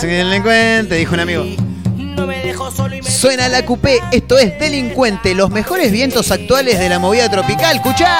Soy 0.00 0.10
delincuente, 0.10 0.94
dijo 0.94 1.14
un 1.14 1.20
amigo. 1.20 1.44
No 1.96 2.26
me 2.26 2.38
dejó 2.38 2.70
solo 2.70 2.94
y 2.94 3.02
me 3.02 3.10
Suena 3.10 3.48
la 3.48 3.64
coupé, 3.64 4.00
esto 4.12 4.38
es 4.38 4.58
Delincuente, 4.58 5.34
los 5.34 5.50
mejores 5.50 5.92
vientos 5.92 6.30
actuales 6.30 6.78
de 6.78 6.88
la 6.88 6.98
movida 6.98 7.30
tropical. 7.30 7.76
¡Escuchá! 7.76 8.18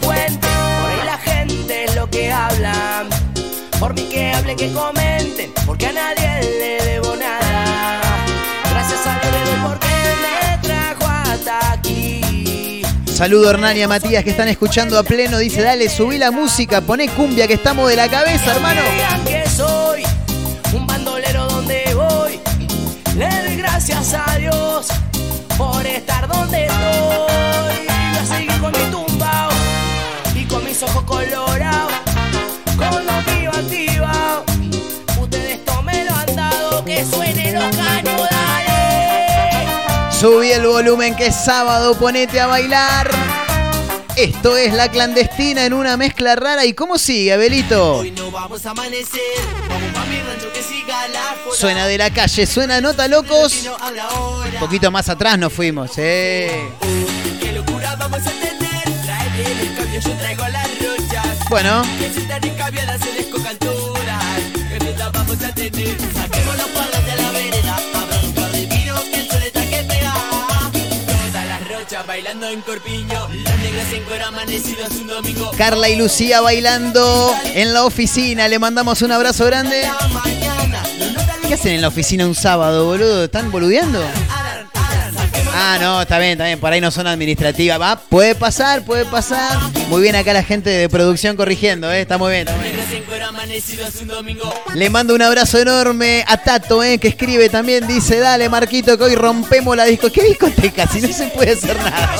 Por 0.00 0.14
ahí 0.14 1.04
la 1.04 1.18
gente 1.18 1.84
es 1.84 1.94
lo 1.94 2.08
que 2.08 2.32
habla. 2.32 3.06
hablen, 4.34 4.56
que 4.56 4.72
comenten, 4.72 5.52
porque 5.66 5.86
a 5.86 5.92
nadie 5.92 6.40
le 6.58 6.84
debo 6.84 7.16
nada. 7.16 8.00
Gracias 8.70 9.06
a 9.06 9.18
Dios 9.20 9.32
le 9.32 9.50
doy 9.50 9.60
me 9.60 9.85
aquí. 11.48 12.82
Saludo 13.06 13.50
Hernán 13.50 13.76
y 13.76 13.82
a 13.82 13.88
Matías 13.88 14.22
que 14.24 14.30
están 14.30 14.48
escuchando 14.48 14.98
a 14.98 15.02
pleno. 15.02 15.38
Dice, 15.38 15.62
dale, 15.62 15.88
subí 15.88 16.18
la 16.18 16.30
música, 16.30 16.80
poné 16.80 17.08
cumbia 17.08 17.46
que 17.46 17.54
estamos 17.54 17.88
de 17.88 17.96
la 17.96 18.08
cabeza, 18.08 18.54
hermano. 18.54 18.82
Que 19.24 19.48
soy 19.48 20.02
un 20.74 20.86
bandolero 20.86 21.46
donde 21.46 21.94
voy. 21.94 22.40
Le 23.16 23.28
doy 23.28 23.56
gracias 23.56 24.14
a 24.14 24.36
Dios 24.36 24.88
por 25.56 25.86
estar 25.86 26.28
donde 26.28 26.66
estoy. 26.66 27.25
Subí 40.26 40.50
el 40.50 40.66
volumen 40.66 41.14
que 41.14 41.26
es 41.26 41.36
sábado, 41.36 41.96
ponete 41.96 42.40
a 42.40 42.48
bailar. 42.48 43.08
Esto 44.16 44.56
es 44.56 44.74
La 44.74 44.90
Clandestina 44.90 45.64
en 45.64 45.72
una 45.72 45.96
mezcla 45.96 46.34
rara. 46.34 46.64
¿Y 46.64 46.72
cómo 46.72 46.98
sigue, 46.98 47.32
Abelito? 47.32 47.98
Hoy 47.98 48.10
no 48.10 48.32
vamos 48.32 48.66
a 48.66 48.72
amanecer, 48.72 49.20
vamos 49.68 49.92
pa' 49.94 50.04
mi 50.06 50.18
rancho 50.18 50.52
que 50.52 50.64
siga 50.64 51.06
la 51.06 51.36
joda. 51.44 51.56
Suena 51.56 51.86
de 51.86 51.98
la 51.98 52.10
calle, 52.10 52.44
suena 52.44 52.80
Nota 52.80 53.06
Locos. 53.06 53.68
Un 54.52 54.58
poquito 54.58 54.90
más 54.90 55.08
atrás 55.08 55.38
nos 55.38 55.52
fuimos, 55.52 55.92
eh. 55.96 56.70
qué 57.40 57.52
locura 57.52 57.94
vamos 57.94 58.18
a 58.26 58.30
tener. 58.32 58.82
Trae 59.04 59.62
el 59.62 59.76
cambio, 59.76 60.00
yo 60.00 60.10
traigo 60.10 60.48
las 60.48 60.68
rochas. 60.80 61.48
Bueno, 61.48 61.82
Que 62.00 62.12
si 62.12 62.22
están 62.22 62.40
cambiadas 62.56 63.00
se 63.00 63.12
les 63.12 63.26
coca 63.26 63.50
alturas. 63.50 64.24
Que 64.76 64.92
vamos 65.12 65.40
a 65.44 65.54
tener. 65.54 65.96
Saquemos 66.14 66.56
los 66.56 66.75
Bailando 72.04 72.48
en 72.48 72.62
corpiño. 72.62 73.28
Las 73.44 73.58
negras 73.58 73.92
en 73.92 74.02
cuero 74.04 74.26
amanecidas 74.26 74.90
un 74.90 75.06
domingo. 75.06 75.52
Carla 75.56 75.88
y 75.88 75.94
Lucía 75.94 76.40
bailando 76.40 77.32
en 77.54 77.72
la 77.72 77.84
oficina. 77.84 78.48
Le 78.48 78.58
mandamos 78.58 79.02
un 79.02 79.12
abrazo 79.12 79.46
grande. 79.46 79.82
La 79.82 80.82
¿Qué 81.46 81.54
hacen 81.54 81.74
en 81.74 81.82
la 81.82 81.88
oficina 81.88 82.26
un 82.26 82.34
sábado, 82.34 82.86
boludo? 82.86 83.24
¿Están 83.24 83.52
boludeando? 83.52 84.00
Ah, 85.58 85.78
no, 85.80 86.02
está 86.02 86.18
bien, 86.18 86.32
está 86.32 86.44
bien. 86.44 86.60
Por 86.60 86.70
ahí 86.70 86.82
no 86.82 86.90
son 86.90 87.06
administrativas. 87.06 87.80
Va, 87.80 87.96
puede 87.96 88.34
pasar, 88.34 88.84
puede 88.84 89.06
pasar. 89.06 89.58
Muy 89.88 90.02
bien 90.02 90.14
acá 90.14 90.34
la 90.34 90.42
gente 90.42 90.68
de 90.68 90.88
producción 90.90 91.34
corrigiendo, 91.34 91.90
¿eh? 91.90 92.02
Está 92.02 92.18
muy 92.18 92.30
bien. 92.30 92.46
Le 94.74 94.90
mando 94.90 95.14
un 95.14 95.22
abrazo 95.22 95.58
enorme 95.58 96.24
a 96.28 96.36
Tato, 96.36 96.82
¿eh? 96.82 96.98
Que 96.98 97.08
escribe 97.08 97.48
también. 97.48 97.86
Dice, 97.86 98.18
dale, 98.18 98.50
Marquito, 98.50 98.98
que 98.98 99.04
hoy 99.04 99.14
rompemos 99.14 99.74
la 99.74 99.86
disco. 99.86 100.12
¿Qué 100.12 100.24
discoteca? 100.24 100.86
Si 100.88 101.00
no 101.00 101.08
se 101.08 101.28
puede 101.28 101.52
hacer 101.52 101.76
nada. 101.76 102.16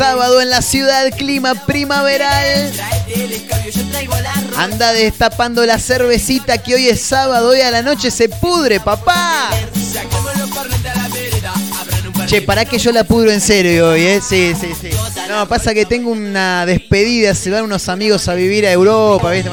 Sábado 0.00 0.40
en 0.40 0.48
la 0.48 0.62
ciudad, 0.62 1.10
clima 1.14 1.54
primaveral. 1.66 2.72
Anda 4.56 4.94
destapando 4.94 5.66
la 5.66 5.78
cervecita 5.78 6.56
que 6.56 6.74
hoy 6.74 6.88
es 6.88 7.02
sábado, 7.02 7.50
hoy 7.50 7.60
a 7.60 7.70
la 7.70 7.82
noche 7.82 8.10
se 8.10 8.30
pudre, 8.30 8.80
papá. 8.80 9.50
Che, 12.24 12.40
para 12.40 12.64
que 12.64 12.78
yo 12.78 12.92
la 12.92 13.04
pudro 13.04 13.30
en 13.30 13.42
serio 13.42 13.90
hoy, 13.90 14.00
¿eh? 14.06 14.22
Sí, 14.26 14.54
sí, 14.58 14.72
sí. 14.80 14.88
No, 15.28 15.46
pasa 15.46 15.74
que 15.74 15.84
tengo 15.84 16.12
una 16.12 16.64
despedida, 16.64 17.34
se 17.34 17.50
van 17.50 17.64
unos 17.64 17.90
amigos 17.90 18.26
a 18.28 18.32
vivir 18.32 18.64
a 18.66 18.72
Europa, 18.72 19.30
¿viste? 19.32 19.50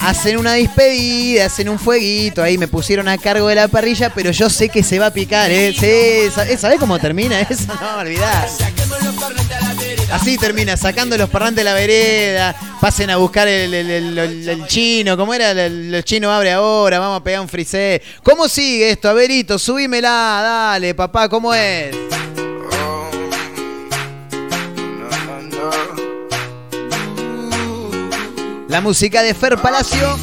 Hacen 0.00 0.38
una 0.38 0.54
despedida, 0.54 1.46
hacen 1.46 1.68
un 1.68 1.78
fueguito, 1.78 2.42
ahí 2.42 2.58
me 2.58 2.66
pusieron 2.66 3.06
a 3.06 3.16
cargo 3.16 3.46
de 3.46 3.54
la 3.54 3.68
parrilla, 3.68 4.12
pero 4.12 4.32
yo 4.32 4.50
sé 4.50 4.68
que 4.70 4.82
se 4.82 4.98
va 4.98 5.06
a 5.06 5.12
picar, 5.12 5.52
¿eh? 5.52 5.72
Sí, 5.72 5.86
eh, 5.86 6.56
¿sabés 6.58 6.80
cómo 6.80 6.98
termina 6.98 7.42
eso? 7.42 7.72
No, 7.80 7.98
olvidás. 8.00 8.58
Así 10.12 10.38
termina, 10.38 10.76
sacando 10.76 11.16
los 11.16 11.28
parrantes 11.28 11.56
de 11.56 11.64
la 11.64 11.74
vereda, 11.74 12.54
pasen 12.80 13.10
a 13.10 13.16
buscar 13.16 13.48
el, 13.48 14.64
chino, 14.66 15.16
¿cómo 15.16 15.34
era? 15.34 15.50
El, 15.50 15.94
el 15.94 16.04
chino 16.04 16.32
abre 16.32 16.52
ahora, 16.52 16.98
vamos 16.98 17.20
a 17.20 17.24
pegar 17.24 17.40
un 17.40 17.48
frisé. 17.48 18.00
¿Cómo 18.22 18.48
sigue 18.48 18.90
esto, 18.90 19.08
Averito? 19.08 19.58
Subímela, 19.58 20.40
dale, 20.42 20.94
papá, 20.94 21.28
¿cómo 21.28 21.52
es? 21.52 21.94
La 28.68 28.80
música 28.80 29.22
de 29.22 29.32
Fer 29.32 29.56
Palacio. 29.58 30.18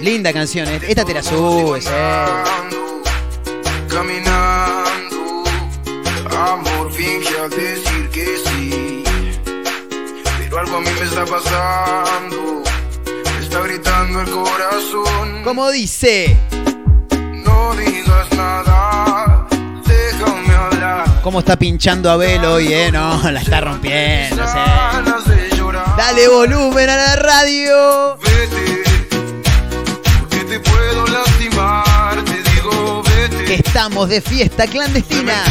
Linda 0.00 0.32
canción, 0.32 0.68
¿eh? 0.68 0.80
esta 0.86 1.04
te 1.04 1.14
la 1.14 1.22
subes, 1.22 1.86
eh. 1.86 2.70
Amor 6.40 6.90
finge 6.92 7.38
al 7.38 7.50
decir 7.50 8.08
que 8.10 8.26
sí. 8.46 9.04
Pero 10.38 10.58
algo 10.58 10.76
a 10.76 10.80
mí 10.80 10.88
me 10.98 11.02
está 11.06 11.24
pasando, 11.26 12.62
me 13.04 13.44
está 13.44 13.60
gritando 13.60 14.20
el 14.22 14.30
corazón. 14.30 15.42
Como 15.44 15.70
dice, 15.70 16.36
No 17.44 17.74
digas 17.74 18.32
nada, 18.36 19.46
déjame 19.86 20.54
hablar. 20.54 21.20
cómo 21.22 21.40
está 21.40 21.56
pinchando 21.56 22.10
Abel 22.10 22.44
hoy, 22.44 22.72
¿eh? 22.72 22.90
No, 22.90 23.20
la 23.30 23.40
está 23.40 23.60
rompiendo. 23.60 24.42
Dale 25.96 26.28
volumen 26.28 26.88
a 26.88 26.96
la 26.96 27.16
radio. 27.16 28.16
Vete, 28.16 28.59
estamos 33.80 34.10
de 34.10 34.20
fiesta 34.20 34.66
clandestina. 34.66 35.42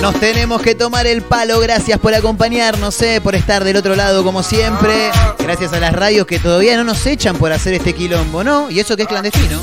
Nos 0.00 0.18
tenemos 0.18 0.62
que 0.62 0.74
tomar 0.74 1.06
el 1.06 1.20
palo. 1.20 1.60
Gracias 1.60 1.98
por 1.98 2.14
acompañarnos, 2.14 3.02
eh, 3.02 3.20
por 3.20 3.34
estar 3.34 3.62
del 3.62 3.76
otro 3.76 3.94
lado 3.94 4.24
como 4.24 4.42
siempre. 4.42 5.10
Gracias 5.40 5.74
a 5.74 5.78
las 5.78 5.92
radios 5.92 6.26
que 6.26 6.38
todavía 6.38 6.78
no 6.78 6.84
nos 6.84 7.04
echan 7.04 7.36
por 7.36 7.52
hacer 7.52 7.74
este 7.74 7.92
quilombo, 7.92 8.42
¿no? 8.42 8.70
Y 8.70 8.80
eso 8.80 8.96
que 8.96 9.02
es 9.02 9.08
clandestino. 9.08 9.60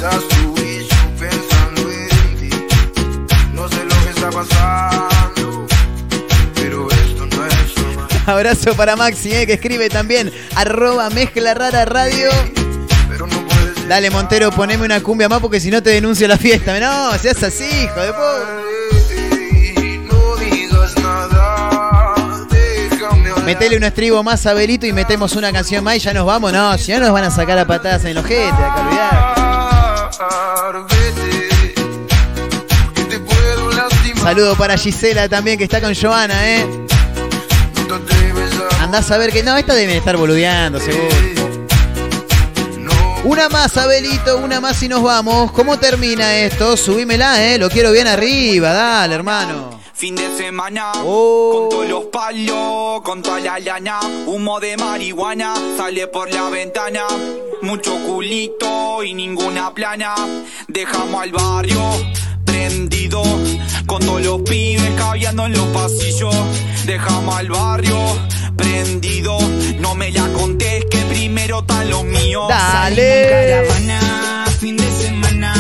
Abrazo 8.32 8.76
para 8.76 8.96
Maxi, 8.96 9.34
eh, 9.34 9.46
que 9.46 9.54
escribe 9.54 9.90
también 9.90 10.32
arroba 10.56 11.10
mezcla 11.10 11.54
rara 11.54 11.86
radio. 11.86 12.30
Dale, 13.88 14.10
Montero, 14.10 14.52
poneme 14.52 14.84
una 14.84 15.02
cumbia 15.02 15.30
más 15.30 15.40
porque 15.40 15.60
si 15.60 15.70
no 15.70 15.84
te 15.84 15.92
denuncio 15.92 16.28
la 16.28 16.38
fiesta. 16.38 16.80
No, 16.80 17.16
seas 17.20 17.44
así, 17.44 17.66
hijo 17.66 18.00
de 18.00 18.14
puta. 18.14 18.62
Metele 23.46 23.78
un 23.78 23.84
estribo 23.84 24.24
más 24.24 24.44
a 24.48 24.56
Belito 24.56 24.88
y 24.88 24.94
metemos 24.94 25.36
una 25.36 25.52
canción 25.52 25.84
más 25.84 25.98
y 25.98 26.00
ya 26.00 26.14
nos 26.14 26.26
vamos. 26.26 26.52
No, 26.52 26.76
si 26.80 26.92
no 26.94 27.00
nos 27.00 27.12
van 27.12 27.26
a 27.26 27.32
sacar 27.32 27.60
a 27.60 27.68
patadas 27.68 28.04
en 28.06 28.16
los 28.16 28.26
ojete, 28.26 28.48
acá 28.50 28.82
olvidar. 28.88 29.36
Saludo 34.20 34.56
para 34.56 34.76
Gisela 34.76 35.30
también 35.30 35.60
que 35.60 35.66
está 35.66 35.80
con 35.80 35.94
Joana, 35.94 36.50
eh. 36.50 36.85
Andás 38.96 39.12
a 39.12 39.18
ver 39.18 39.34
que. 39.34 39.44
No, 39.44 39.58
esta 39.58 39.74
deben 39.76 39.98
estar 39.98 40.16
boludeando, 40.16 40.80
seguro. 40.80 41.14
Una 43.26 43.50
más, 43.50 43.76
Abelito, 43.76 44.38
una 44.38 44.62
más 44.62 44.82
y 44.84 44.88
nos 44.88 45.04
vamos. 45.04 45.52
¿Cómo 45.52 45.78
termina 45.78 46.38
esto? 46.38 46.78
Subímela, 46.78 47.44
eh. 47.44 47.58
Lo 47.58 47.70
quiero 47.70 47.92
bien 47.92 48.08
arriba, 48.08 48.72
dale, 48.72 49.16
hermano. 49.16 49.82
Fin 49.94 50.16
de 50.16 50.38
semana, 50.38 50.94
Oh. 51.04 51.52
con 51.52 51.70
todos 51.72 51.90
los 51.90 52.06
palos, 52.06 53.02
con 53.02 53.22
toda 53.22 53.42
la 53.42 53.60
lana, 53.60 54.00
humo 54.28 54.62
de 54.62 54.78
marihuana, 54.78 55.56
sale 55.76 56.08
por 56.08 56.34
la 56.34 56.50
ventana, 56.50 57.02
mucho 57.64 57.98
culito 58.06 59.04
y 59.04 59.14
ninguna 59.14 59.74
plana, 59.74 60.16
dejamos 60.70 61.22
al 61.22 61.34
barrio 61.34 61.82
prendido, 62.46 63.24
con 63.86 64.06
todos 64.06 64.22
los 64.22 64.42
pibes 64.44 64.92
caviando 64.98 65.48
en 65.48 65.52
los 65.52 65.68
pasillos, 65.68 66.34
dejamos 66.86 67.36
al 67.36 67.50
barrio 67.50 67.98
aprendido. 68.56 69.38
No 69.80 69.96
me 69.96 70.12
la 70.12 70.28
conté, 70.30 70.86
que 70.90 71.00
primero 71.14 71.60
está 71.60 71.84
lo 71.86 72.04
mío. 72.04 72.48
Dale. 72.48 73.28
Caravana, 73.30 74.46
fin 74.60 74.78
de 74.78 74.90
semana, 74.92 75.54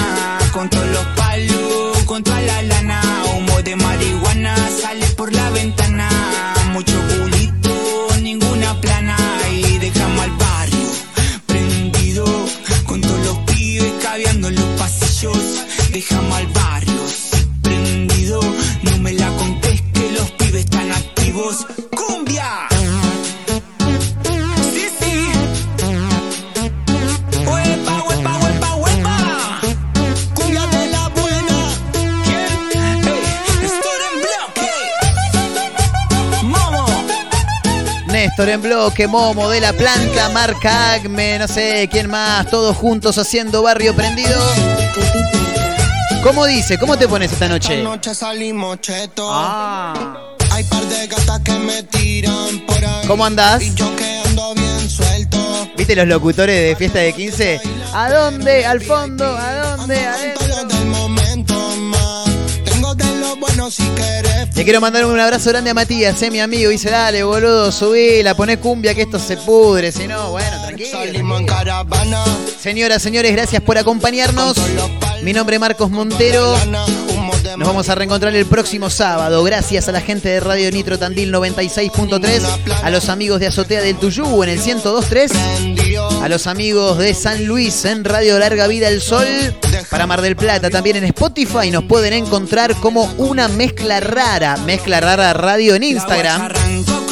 con 0.54 0.70
todos 0.70 0.88
los 0.88 1.06
palos, 1.18 1.98
con 2.06 2.24
toda 2.24 2.40
la 2.42 2.62
lana. 2.62 3.02
Humo 3.36 3.62
de 3.62 3.76
marihuana 3.76 4.56
sale 4.82 5.06
por 5.18 5.34
la 5.34 5.50
ventana. 5.50 6.10
Mucho 6.72 6.98
culito, 7.10 8.08
ninguna 8.22 8.80
plana. 8.80 9.18
Y 9.52 9.78
dejamos 9.78 10.22
al 10.22 10.32
barrio 10.32 10.88
prendido, 11.46 12.26
con 12.86 13.02
todos 13.02 13.20
los 13.26 13.38
pibes 13.40 13.94
caviando 14.02 14.48
en 14.48 14.56
los 14.56 14.70
pasillos. 14.80 15.55
Bloque, 38.62 39.08
Momo 39.08 39.50
de 39.50 39.60
la 39.60 39.74
planta, 39.74 40.30
Marca 40.30 40.94
Acme, 40.94 41.40
no 41.40 41.48
sé 41.48 41.90
quién 41.92 42.10
más, 42.10 42.48
todos 42.50 42.78
juntos 42.78 43.18
haciendo 43.18 43.64
barrio 43.64 43.96
prendido. 43.96 44.40
¿Cómo 46.24 46.46
dice? 46.46 46.78
¿Cómo 46.78 46.98
te 46.98 47.08
pones 47.08 47.32
esta 47.32 47.48
noche? 47.48 47.82
noche 47.84 48.14
salimos 48.14 48.80
cheto. 48.82 49.28
Ah. 49.30 49.94
Hay 50.52 50.64
par 50.66 50.86
de 50.86 51.08
gatas 51.08 51.40
que 51.42 51.52
me 51.54 51.84
tiran 51.84 52.60
por 52.66 52.78
ahí. 52.78 53.08
¿Cómo 53.08 53.26
andás? 53.26 53.62
Y 53.62 53.74
yo 53.74 53.94
que 53.96 54.22
ando 54.26 54.54
bien 54.54 54.90
suelto. 54.90 55.38
¿Viste 55.76 55.96
los 55.96 56.08
locutores 56.08 56.70
de 56.70 56.76
fiesta 56.76 57.00
de 57.00 57.14
15? 57.14 57.62
¿A 57.94 58.10
dónde? 58.10 58.66
¿Al 58.66 58.82
fondo? 58.82 59.26
¿A 59.26 59.76
dónde? 59.76 59.98
¿Adentro? 60.06 60.45
Lo 60.45 60.45
Le 64.56 64.64
quiero 64.64 64.80
mandar 64.80 65.06
un 65.06 65.20
abrazo 65.20 65.50
grande 65.50 65.72
a 65.72 65.74
Matías, 65.74 66.22
eh, 66.22 66.30
mi 66.30 66.40
amigo. 66.40 66.70
Dice, 66.70 66.92
dale, 66.92 67.24
boludo, 67.24 67.72
subila, 67.72 68.36
poné 68.36 68.60
cumbia 68.60 68.94
que 68.94 69.02
esto 69.02 69.18
se 69.18 69.38
pudre. 69.38 69.92
Si 69.92 70.08
no, 70.08 70.30
bueno, 70.30 70.62
tranquilo. 70.62 71.46
Caravana. 71.48 72.24
Señoras, 72.60 73.02
señores, 73.02 73.32
gracias 73.32 73.64
por 73.64 73.80
acompañarnos. 73.80 74.56
Mi 75.24 75.34
nombre 75.34 75.56
es 75.56 75.60
Marcos 75.60 75.90
Montero. 75.90 76.56
Vamos 77.66 77.90
a 77.90 77.96
reencontrar 77.96 78.36
el 78.36 78.46
próximo 78.46 78.92
sábado. 78.92 79.44
Gracias 79.44 79.90
a 79.90 79.92
la 79.92 80.00
gente 80.00 80.30
de 80.30 80.40
Radio 80.40 80.72
Nitro 80.72 81.00
Tandil 81.00 81.34
96.3, 81.34 82.84
a 82.84 82.90
los 82.92 83.10
amigos 83.10 83.40
de 83.40 83.48
Azotea 83.48 83.82
del 83.82 83.98
Tuyú 83.98 84.44
en 84.44 84.50
el 84.50 84.60
102.3, 84.60 86.22
a 86.22 86.30
los 86.30 86.46
amigos 86.46 87.00
de 87.00 87.14
San 87.16 87.46
Luis 87.46 87.86
en 87.86 88.04
Radio 88.04 88.38
Larga 88.38 88.68
Vida 88.68 88.88
el 88.88 89.02
Sol, 89.02 89.26
para 89.90 90.06
Mar 90.06 90.22
del 90.22 90.36
Plata 90.36 90.70
también 90.70 90.98
en 90.98 91.06
Spotify 91.06 91.72
nos 91.72 91.86
pueden 91.86 92.14
encontrar 92.14 92.76
como 92.76 93.06
una 93.18 93.48
mezcla 93.48 94.00
rara, 94.00 94.58
mezcla 94.58 95.02
rara 95.02 95.34
radio 95.34 95.74
en 95.76 95.84
Instagram. 95.84 97.05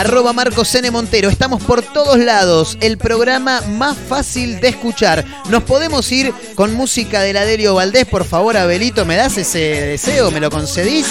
Arroba 0.00 0.32
Marcos 0.32 0.74
N. 0.74 0.90
Montero. 0.90 1.28
Estamos 1.28 1.62
por 1.62 1.82
todos 1.82 2.18
lados. 2.18 2.78
El 2.80 2.96
programa 2.96 3.60
más 3.60 3.98
fácil 3.98 4.58
de 4.58 4.68
escuchar. 4.68 5.26
Nos 5.50 5.62
podemos 5.64 6.10
ir 6.10 6.32
con 6.54 6.72
música 6.72 7.20
de 7.20 7.34
Ladelio 7.34 7.74
Valdés. 7.74 8.06
Por 8.06 8.24
favor, 8.24 8.56
Abelito, 8.56 9.04
¿me 9.04 9.16
das 9.16 9.36
ese 9.36 9.58
deseo? 9.58 10.30
¿Me 10.30 10.40
lo 10.40 10.50
concedís? 10.50 11.06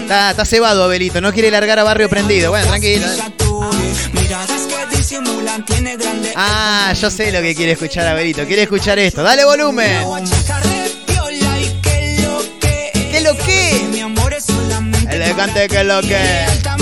Está, 0.00 0.30
está 0.30 0.44
cebado, 0.44 0.84
Abelito. 0.84 1.20
No 1.20 1.32
quiere 1.32 1.50
largar 1.50 1.80
a 1.80 1.82
Barrio 1.82 2.08
Prendido. 2.08 2.50
Bueno, 2.50 2.68
tranquilo. 2.68 3.04
Ah, 6.36 6.92
yo 7.00 7.10
sé 7.10 7.32
lo 7.32 7.42
que 7.42 7.56
quiere 7.56 7.72
escuchar, 7.72 8.06
Abelito. 8.06 8.46
Quiere 8.46 8.62
escuchar 8.62 9.00
esto. 9.00 9.24
Dale 9.24 9.44
volumen. 9.44 10.06
¿Qué 13.10 13.20
lo 13.22 13.36
que? 13.36 14.06
El 15.10 15.34
cante 15.34 15.66
que 15.66 15.82
lo 15.82 16.00
que. 16.02 16.79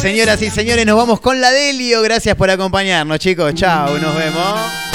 Señoras 0.00 0.40
y 0.40 0.50
señores, 0.50 0.86
nos 0.86 0.96
vamos 0.96 1.20
con 1.20 1.42
la 1.42 1.50
Delio. 1.50 2.00
Gracias 2.00 2.34
por 2.34 2.48
acompañarnos, 2.48 3.18
chicos. 3.18 3.52
Chao, 3.54 3.98
nos 3.98 4.16
vemos. 4.16 4.89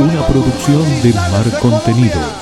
Una 0.00 0.26
producción 0.26 0.82
de 1.02 1.12
Mar 1.12 1.60
Contenidos. 1.60 2.39